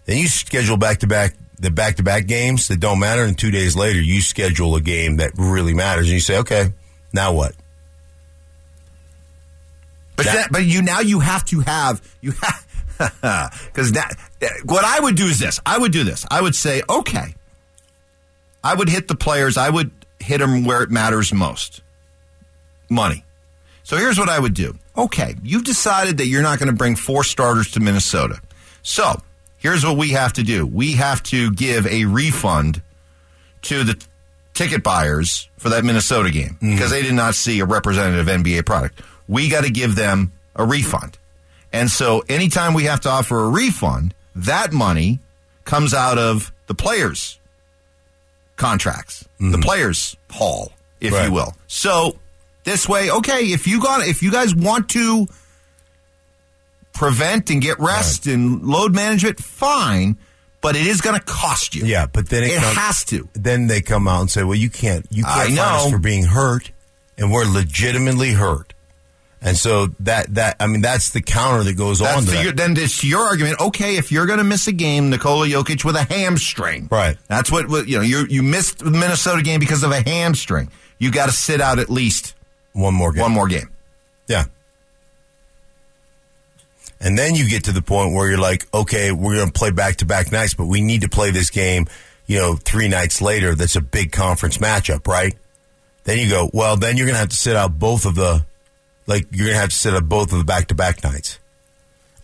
then 0.06 0.18
you 0.18 0.28
schedule 0.28 0.76
back 0.76 0.98
to 1.00 1.06
back 1.06 1.34
the 1.58 1.70
back 1.70 1.96
to 1.96 2.02
back 2.02 2.26
games 2.26 2.68
that 2.68 2.80
don't 2.80 2.98
matter, 2.98 3.22
and 3.24 3.38
two 3.38 3.50
days 3.50 3.76
later 3.76 4.00
you 4.00 4.20
schedule 4.20 4.74
a 4.76 4.80
game 4.80 5.16
that 5.18 5.32
really 5.36 5.72
matters, 5.74 6.06
and 6.06 6.14
you 6.14 6.20
say, 6.20 6.38
okay, 6.38 6.72
now 7.12 7.32
what? 7.32 7.54
But 10.16 10.26
That- 10.26 10.34
that, 10.34 10.52
but 10.52 10.64
you 10.64 10.82
now 10.82 11.00
you 11.00 11.20
have 11.20 11.44
to 11.46 11.60
have 11.60 12.00
you 12.20 12.32
have 12.32 12.63
because 12.98 13.92
that 13.92 14.16
what 14.64 14.84
I 14.84 15.00
would 15.00 15.16
do 15.16 15.26
is 15.26 15.38
this. 15.38 15.60
I 15.64 15.78
would 15.78 15.92
do 15.92 16.04
this. 16.04 16.26
I 16.30 16.40
would 16.40 16.54
say, 16.54 16.82
okay, 16.88 17.34
I 18.62 18.74
would 18.74 18.88
hit 18.88 19.08
the 19.08 19.14
players. 19.14 19.56
I 19.56 19.70
would 19.70 19.90
hit 20.20 20.38
them 20.38 20.64
where 20.64 20.82
it 20.82 20.90
matters 20.90 21.32
most, 21.32 21.82
money. 22.88 23.24
So 23.82 23.96
here's 23.96 24.18
what 24.18 24.28
I 24.28 24.38
would 24.38 24.54
do. 24.54 24.78
Okay, 24.96 25.34
you've 25.42 25.64
decided 25.64 26.18
that 26.18 26.26
you're 26.26 26.42
not 26.42 26.58
going 26.58 26.70
to 26.70 26.76
bring 26.76 26.96
four 26.96 27.24
starters 27.24 27.72
to 27.72 27.80
Minnesota. 27.80 28.40
So 28.82 29.20
here's 29.58 29.84
what 29.84 29.96
we 29.96 30.10
have 30.10 30.32
to 30.34 30.42
do. 30.42 30.66
We 30.66 30.92
have 30.92 31.22
to 31.24 31.50
give 31.52 31.86
a 31.86 32.06
refund 32.06 32.80
to 33.62 33.84
the 33.84 34.02
ticket 34.54 34.82
buyers 34.82 35.48
for 35.58 35.68
that 35.70 35.84
Minnesota 35.84 36.30
game 36.30 36.56
because 36.60 36.78
mm-hmm. 36.78 36.90
they 36.90 37.02
did 37.02 37.14
not 37.14 37.34
see 37.34 37.60
a 37.60 37.64
representative 37.66 38.26
NBA 38.26 38.64
product. 38.64 39.02
We 39.28 39.48
got 39.48 39.64
to 39.64 39.70
give 39.70 39.96
them 39.96 40.32
a 40.54 40.64
refund. 40.64 41.18
And 41.74 41.90
so 41.90 42.22
anytime 42.28 42.72
we 42.72 42.84
have 42.84 43.00
to 43.00 43.08
offer 43.10 43.40
a 43.42 43.48
refund, 43.48 44.14
that 44.36 44.72
money 44.72 45.18
comes 45.64 45.92
out 45.92 46.18
of 46.18 46.52
the 46.68 46.74
players' 46.74 47.40
contracts, 48.54 49.26
the 49.40 49.44
mm-hmm. 49.46 49.60
players' 49.60 50.16
hall, 50.30 50.70
if 51.00 51.12
Right. 51.12 51.26
you 51.26 51.32
will. 51.32 51.52
So 51.66 52.16
this 52.62 52.88
way, 52.88 53.10
okay, 53.10 53.46
if 53.46 53.66
you 53.66 53.80
got 53.82 54.06
if 54.06 54.22
you 54.22 54.30
guys 54.30 54.54
want 54.54 54.88
to 54.90 55.26
prevent 56.92 57.50
and 57.50 57.60
get 57.60 57.80
rest 57.80 58.28
and 58.28 58.62
load 58.62 58.94
management, 58.94 59.40
fine, 59.40 60.16
but 60.60 60.76
it 60.76 60.86
is 60.86 61.00
going 61.00 61.18
to 61.18 61.24
cost 61.24 61.74
you. 61.74 61.84
Yeah, 61.84 62.06
but 62.06 62.28
then 62.28 62.44
it, 62.44 62.52
It 62.52 62.60
come- 62.60 62.76
has 62.76 63.04
to. 63.06 63.28
Then 63.32 63.66
they 63.66 63.80
come 63.80 64.06
out 64.06 64.20
and 64.20 64.30
say, 64.30 64.44
"Well, 64.44 64.54
you 64.54 64.70
can't. 64.70 65.06
You 65.10 65.24
can't 65.24 65.58
us 65.58 65.84
know. 65.84 65.90
for 65.90 65.98
being 65.98 66.24
hurt, 66.24 66.70
and 67.18 67.32
we're 67.32 67.46
legitimately 67.46 68.30
hurt." 68.32 68.73
And 69.46 69.58
so 69.58 69.88
that 70.00 70.34
that 70.36 70.56
I 70.58 70.66
mean 70.66 70.80
that's 70.80 71.10
the 71.10 71.20
counter 71.20 71.62
that 71.64 71.74
goes 71.74 72.00
on 72.00 72.06
That's 72.06 72.26
to 72.26 72.32
to 72.38 72.46
that. 72.46 72.56
then 72.56 72.76
it's 72.78 73.04
your 73.04 73.20
argument. 73.24 73.60
Okay, 73.60 73.96
if 73.98 74.10
you're 74.10 74.24
going 74.24 74.38
to 74.38 74.44
miss 74.44 74.66
a 74.68 74.72
game, 74.72 75.10
Nikola 75.10 75.46
Jokic 75.46 75.84
with 75.84 75.96
a 75.96 76.04
hamstring, 76.04 76.88
Right. 76.90 77.18
That's 77.28 77.52
what 77.52 77.68
what- 77.68 77.86
you 77.86 77.98
know. 77.98 78.02
You 78.02 78.24
you 78.30 78.42
missed 78.42 78.78
the 78.78 78.90
Minnesota 78.90 79.42
game 79.42 79.60
because 79.60 79.82
of 79.82 79.90
a 79.92 80.00
hamstring. 80.00 80.70
You 80.98 81.10
got 81.10 81.26
to 81.26 81.32
sit 81.32 81.60
out 81.60 81.78
at 81.78 81.90
least 81.90 82.34
one 82.72 82.94
more 82.94 83.12
game. 83.12 83.20
one 83.20 83.32
more 83.32 83.46
game. 83.46 83.68
Yeah. 84.28 84.44
And 87.00 87.18
then 87.18 87.34
you 87.34 87.48
get 87.48 87.64
to 87.64 87.72
the 87.72 87.82
point 87.82 88.14
where 88.14 88.28
you're 88.28 88.38
like, 88.38 88.66
okay, 88.72 89.12
we're 89.12 89.34
going 89.34 89.48
to 89.48 89.52
play 89.52 89.70
back 89.70 89.96
to 89.96 90.06
back 90.06 90.32
nights, 90.32 90.54
but 90.54 90.66
we 90.66 90.80
need 90.80 91.02
to 91.02 91.08
play 91.08 91.30
this 91.30 91.50
game, 91.50 91.86
you 92.26 92.38
know, 92.38 92.54
three 92.56 92.88
nights 92.88 93.20
later. 93.20 93.54
That's 93.54 93.76
a 93.76 93.82
big 93.82 94.10
conference 94.10 94.56
matchup, 94.58 95.06
right? 95.06 95.34
Then 96.04 96.18
you 96.18 96.30
go, 96.30 96.48
well, 96.54 96.76
then 96.78 96.96
you're 96.96 97.06
going 97.06 97.14
to 97.16 97.20
have 97.20 97.28
to 97.28 97.36
sit 97.36 97.56
out 97.56 97.78
both 97.78 98.06
of 98.06 98.14
the, 98.14 98.46
like, 99.06 99.26
you're 99.30 99.48
to 99.48 99.54
have 99.54 99.70
to 99.70 99.76
sit 99.76 99.94
up 99.94 100.04
both 100.04 100.32
of 100.32 100.38
the 100.38 100.44
back 100.44 100.68
to 100.68 100.74
back 100.74 101.02
nights. 101.04 101.38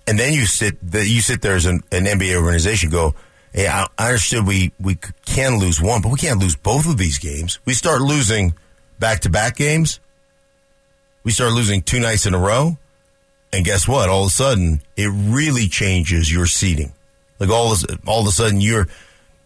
And 0.06 0.18
then 0.18 0.32
you 0.32 0.46
sit, 0.46 0.78
the, 0.82 1.06
you 1.06 1.20
sit 1.20 1.42
there 1.42 1.54
as 1.54 1.66
an, 1.66 1.82
an 1.92 2.04
NBA 2.04 2.36
organization, 2.36 2.90
go, 2.90 3.14
hey, 3.52 3.68
I, 3.68 3.86
I 3.98 4.08
understood 4.08 4.46
we, 4.46 4.72
we 4.80 4.96
can 5.26 5.58
lose 5.58 5.80
one, 5.80 6.02
but 6.02 6.10
we 6.10 6.18
can't 6.18 6.40
lose 6.40 6.56
both 6.56 6.88
of 6.88 6.96
these 6.96 7.18
games. 7.18 7.58
We 7.64 7.74
start 7.74 8.00
losing 8.00 8.54
back 8.98 9.20
to 9.20 9.30
back 9.30 9.56
games 9.56 10.00
we 11.22 11.32
start 11.32 11.52
losing 11.52 11.82
two 11.82 12.00
nights 12.00 12.26
in 12.26 12.34
a 12.34 12.38
row, 12.38 12.78
and 13.52 13.64
guess 13.64 13.86
what? 13.86 14.08
All 14.08 14.22
of 14.22 14.28
a 14.28 14.32
sudden, 14.32 14.82
it 14.96 15.08
really 15.08 15.68
changes 15.68 16.32
your 16.32 16.46
seating. 16.46 16.92
Like 17.38 17.50
all 17.50 17.72
of, 17.72 17.84
all 18.06 18.22
of 18.22 18.26
a 18.26 18.32
sudden, 18.32 18.60
you're 18.60 18.88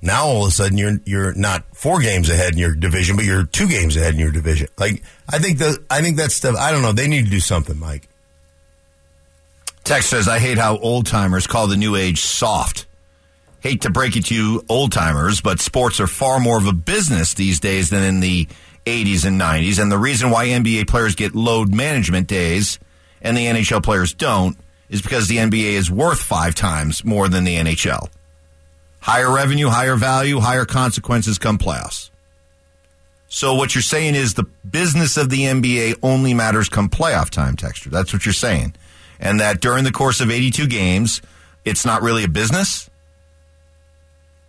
now 0.04 0.26
all 0.26 0.42
of 0.42 0.48
a 0.48 0.50
sudden 0.50 0.76
you're 0.78 1.00
you're 1.04 1.34
not 1.34 1.64
four 1.74 2.00
games 2.00 2.28
ahead 2.28 2.52
in 2.52 2.58
your 2.58 2.74
division, 2.74 3.16
but 3.16 3.24
you're 3.24 3.44
two 3.44 3.66
games 3.66 3.96
ahead 3.96 4.14
in 4.14 4.20
your 4.20 4.30
division. 4.30 4.68
Like 4.78 5.02
I 5.28 5.38
think 5.38 5.58
the 5.58 5.82
I 5.90 6.02
think 6.02 6.18
that 6.18 6.30
stuff. 6.30 6.56
I 6.56 6.70
don't 6.70 6.82
know. 6.82 6.92
They 6.92 7.08
need 7.08 7.24
to 7.24 7.30
do 7.30 7.40
something, 7.40 7.78
Mike. 7.78 8.08
Text 9.82 10.08
says, 10.08 10.28
I 10.28 10.38
hate 10.38 10.56
how 10.56 10.78
old 10.78 11.06
timers 11.06 11.46
call 11.46 11.66
the 11.66 11.76
new 11.76 11.94
age 11.94 12.20
soft. 12.22 12.86
Hate 13.60 13.82
to 13.82 13.90
break 13.90 14.16
it 14.16 14.26
to 14.26 14.34
you, 14.34 14.62
old 14.68 14.92
timers, 14.92 15.40
but 15.40 15.60
sports 15.60 16.00
are 16.00 16.06
far 16.06 16.40
more 16.40 16.58
of 16.58 16.66
a 16.66 16.72
business 16.72 17.34
these 17.34 17.60
days 17.60 17.90
than 17.90 18.02
in 18.02 18.20
the 18.20 18.46
80s 18.86 19.26
and 19.26 19.40
90s. 19.40 19.80
And 19.80 19.92
the 19.92 19.98
reason 19.98 20.30
why 20.30 20.48
NBA 20.48 20.88
players 20.88 21.14
get 21.14 21.34
load 21.34 21.74
management 21.74 22.28
days 22.28 22.78
and 23.20 23.36
the 23.36 23.46
NHL 23.46 23.82
players 23.82 24.12
don't 24.14 24.56
is 24.88 25.02
because 25.02 25.28
the 25.28 25.38
NBA 25.38 25.72
is 25.72 25.90
worth 25.90 26.20
five 26.20 26.54
times 26.54 27.04
more 27.04 27.28
than 27.28 27.44
the 27.44 27.56
NHL. 27.56 28.08
Higher 29.04 29.30
revenue, 29.30 29.68
higher 29.68 29.96
value, 29.96 30.40
higher 30.40 30.64
consequences 30.64 31.38
come 31.38 31.58
playoffs. 31.58 32.08
So 33.28 33.54
what 33.54 33.74
you're 33.74 33.82
saying 33.82 34.14
is 34.14 34.32
the 34.32 34.44
business 34.44 35.18
of 35.18 35.28
the 35.28 35.42
NBA 35.42 35.96
only 36.02 36.32
matters 36.32 36.70
come 36.70 36.88
playoff 36.88 37.28
time, 37.28 37.54
Texture. 37.54 37.90
That's 37.90 38.14
what 38.14 38.24
you're 38.24 38.32
saying. 38.32 38.74
And 39.20 39.40
that 39.40 39.60
during 39.60 39.84
the 39.84 39.92
course 39.92 40.22
of 40.22 40.30
82 40.30 40.68
games, 40.68 41.20
it's 41.66 41.84
not 41.84 42.00
really 42.00 42.24
a 42.24 42.28
business. 42.28 42.88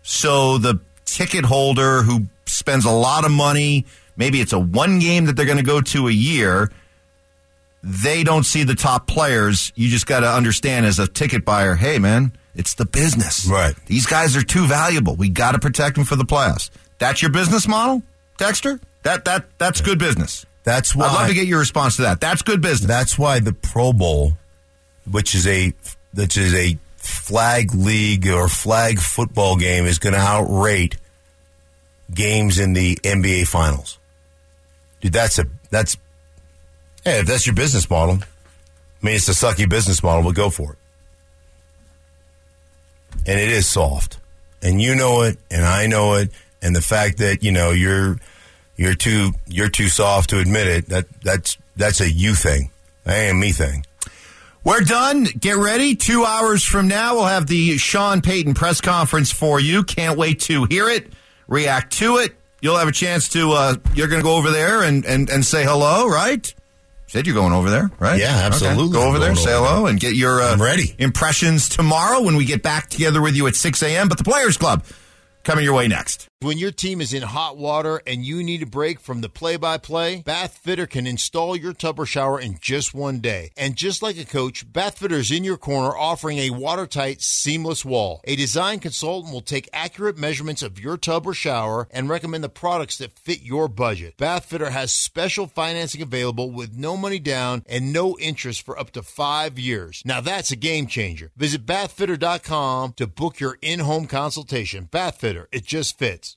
So 0.04 0.58
the 0.58 0.80
ticket 1.04 1.44
holder 1.44 2.04
who 2.04 2.28
spends 2.46 2.86
a 2.86 2.92
lot 2.92 3.26
of 3.26 3.32
money, 3.32 3.86
maybe 4.16 4.40
it's 4.40 4.54
a 4.54 4.60
one 4.60 5.00
game 5.00 5.26
that 5.26 5.36
they're 5.36 5.46
going 5.46 5.58
to 5.58 5.66
go 5.66 5.82
to 5.82 6.08
a 6.08 6.14
year, 6.14 6.72
they 7.86 8.24
don't 8.24 8.44
see 8.44 8.64
the 8.64 8.74
top 8.74 9.06
players. 9.06 9.72
You 9.76 9.90
just 9.90 10.08
got 10.08 10.22
to 10.22 10.28
understand 10.28 10.88
as 10.88 10.98
a 10.98 11.08
ticket 11.08 11.46
buyer, 11.46 11.76
hey 11.76 12.00
man, 12.00 12.32
it's 12.56 12.74
the 12.74 12.86
business. 12.86 13.46
Right. 13.46 13.76
These 13.86 14.08
guys 14.08 14.36
are 14.36 14.42
too 14.42 14.66
valuable. 14.66 15.16
We 15.16 15.30
got 15.30 15.52
to 15.52 15.60
protect 15.60 15.96
them 15.96 16.04
for 16.04 16.16
the 16.16 16.26
playoffs. 16.26 16.72
That's 16.98 17.22
your 17.22 17.32
business 17.32 17.68
model, 17.68 18.02
Dexter? 18.38 18.80
That 19.04 19.26
that 19.26 19.46
that's 19.60 19.82
good 19.82 20.00
business. 20.00 20.48
That's 20.64 20.96
why 20.96 21.06
I'd 21.06 21.14
love 21.14 21.28
to 21.28 21.36
get 21.36 21.46
your 21.46 21.60
response 21.60 21.98
to 21.98 22.02
that. 22.04 22.20
That's 22.20 22.42
good 22.42 22.60
business. 22.60 22.88
That's 22.88 23.20
why 23.20 23.40
the 23.40 23.54
Pro 23.54 23.94
Bowl, 23.94 24.34
which 25.10 25.36
is 25.36 25.46
a 25.46 25.72
which 26.16 26.38
is 26.38 26.56
a 26.56 26.80
flag 26.98 27.76
league 27.76 28.28
or 28.28 28.48
flag 28.48 28.98
football 28.98 29.58
game, 29.58 29.86
is 29.86 30.00
going 30.00 30.14
to 30.14 30.20
outrate 30.20 30.96
games 32.12 32.58
in 32.58 32.74
the 32.74 32.96
NBA 32.96 33.48
Finals. 33.48 34.00
Dude, 35.02 35.14
that's 35.14 35.38
a 35.38 35.46
that's 35.70 35.98
hey, 37.06 37.20
if 37.20 37.28
that's 37.28 37.46
your 37.46 37.56
business 37.56 37.90
model, 37.90 38.16
I 38.16 39.06
mean 39.06 39.16
it's 39.16 39.30
a 39.30 39.32
sucky 39.32 39.70
business 39.70 40.04
model, 40.04 40.24
but 40.24 40.36
go 40.36 40.50
for 40.50 40.74
it. 40.74 40.78
And 43.28 43.40
it 43.40 43.50
is 43.50 43.66
soft, 43.66 44.20
and 44.62 44.82
you 44.82 44.96
know 44.96 45.22
it, 45.22 45.38
and 45.50 45.66
I 45.66 45.88
know 45.88 46.16
it, 46.16 46.32
and 46.62 46.76
the 46.76 46.82
fact 46.82 47.20
that 47.20 47.44
you 47.44 47.52
know 47.52 47.72
you're 47.72 48.20
you're 48.76 48.96
too 48.96 49.32
you're 49.48 49.70
too 49.70 49.88
soft 49.88 50.32
to 50.32 50.40
admit 50.40 50.68
it. 50.68 50.90
That 50.90 51.06
that's 51.22 51.58
that's 51.76 52.02
a 52.02 52.12
you 52.12 52.36
thing. 52.36 52.72
That 53.06 53.34
me 53.36 53.52
thing. 53.52 53.86
We're 54.64 54.82
done. 54.82 55.26
Get 55.26 55.58
ready. 55.58 55.96
Two 55.96 56.26
hours 56.26 56.66
from 56.66 56.88
now, 56.88 57.14
we'll 57.14 57.26
have 57.26 57.46
the 57.46 57.78
Sean 57.78 58.22
Payton 58.22 58.56
press 58.56 58.82
conference 58.82 59.32
for 59.32 59.60
you. 59.60 59.84
Can't 59.84 60.18
wait 60.18 60.40
to 60.42 60.66
hear 60.66 60.90
it, 60.90 61.14
react 61.48 61.94
to 62.00 62.18
it. 62.18 62.36
You'll 62.62 62.78
have 62.78 62.88
a 62.88 62.92
chance 62.92 63.30
to. 63.30 63.52
Uh, 63.52 63.76
you're 63.94 64.08
going 64.08 64.22
to 64.22 64.28
go 64.28 64.36
over 64.36 64.50
there 64.50 64.82
and, 64.82 65.06
and 65.06 65.30
and 65.30 65.46
say 65.46 65.64
hello, 65.64 66.08
right? 66.08 66.52
Said 67.16 67.28
you're 67.28 67.34
going 67.34 67.54
over 67.54 67.70
there, 67.70 67.90
right? 67.98 68.20
Yeah, 68.20 68.42
absolutely. 68.44 68.84
Okay. 68.84 68.92
Go 68.92 69.08
over 69.08 69.20
there, 69.20 69.34
say 69.36 69.54
over 69.54 69.66
hello, 69.66 69.86
and 69.86 69.98
get 69.98 70.16
your 70.16 70.42
uh, 70.42 70.58
ready. 70.58 70.94
impressions 71.00 71.70
tomorrow 71.70 72.22
when 72.22 72.36
we 72.36 72.44
get 72.44 72.62
back 72.62 72.90
together 72.90 73.22
with 73.22 73.38
you 73.38 73.48
at 73.48 73.56
6 73.56 73.84
a.m. 73.84 74.10
But 74.10 74.18
the 74.18 74.26
Players 74.26 74.58
Club 74.58 74.84
coming 75.46 75.64
your 75.64 75.76
way 75.76 75.88
next. 75.88 76.28
When 76.42 76.58
your 76.58 76.72
team 76.72 77.00
is 77.00 77.14
in 77.14 77.24
hot 77.24 77.58
water 77.58 78.02
and 78.06 78.26
you 78.26 78.44
need 78.44 78.62
a 78.62 78.66
break 78.66 79.00
from 79.00 79.22
the 79.22 79.30
play 79.30 79.56
by 79.56 79.78
play, 79.78 80.22
Bath 80.22 80.58
Fitter 80.58 80.86
can 80.86 81.08
install 81.08 81.56
your 81.56 81.72
tub 81.72 81.98
or 81.98 82.06
shower 82.06 82.38
in 82.38 82.58
just 82.60 82.94
one 82.94 83.20
day. 83.20 83.52
And 83.56 83.78
just 83.78 84.04
like 84.04 84.18
a 84.18 84.26
coach, 84.26 84.72
Bath 84.72 85.00
Fitter 85.00 85.16
is 85.16 85.32
in 85.32 85.46
your 85.46 85.56
corner 85.56 85.96
offering 85.96 86.38
a 86.40 86.50
watertight, 86.50 87.22
seamless 87.22 87.86
wall. 87.86 88.20
A 88.26 88.36
design 88.36 88.80
consultant 88.80 89.34
will 89.34 89.42
take 89.42 89.70
accurate 89.72 90.18
measurements 90.18 90.62
of 90.62 90.78
your 90.78 90.98
tub 90.98 91.26
or 91.26 91.34
shower 91.34 91.88
and 91.90 92.10
recommend 92.10 92.44
the 92.44 92.50
products 92.50 92.98
that 92.98 93.18
fit 93.18 93.42
your 93.42 93.70
budget. 93.70 94.18
Bath 94.18 94.46
Fitter 94.46 94.72
has 94.72 94.94
special 94.94 95.48
financing 95.48 96.02
available 96.02 96.52
with 96.52 96.78
no 96.78 96.98
money 96.98 97.18
down 97.18 97.64
and 97.66 97.94
no 97.94 98.18
interest 98.20 98.66
for 98.66 98.78
up 98.78 98.92
to 98.92 99.02
five 99.04 99.58
years. 99.58 100.04
Now 100.04 100.20
that's 100.20 100.52
a 100.52 100.58
game 100.58 100.88
changer. 100.88 101.32
Visit 101.38 101.66
bathfitter.com 101.66 102.94
to 102.98 103.08
book 103.08 103.40
your 103.40 103.58
in 103.62 103.80
home 103.80 104.06
consultation. 104.06 104.90
Bath 104.92 105.22
Fitter, 105.22 105.48
it 105.54 105.66
just 105.66 105.98
fits. 105.98 106.35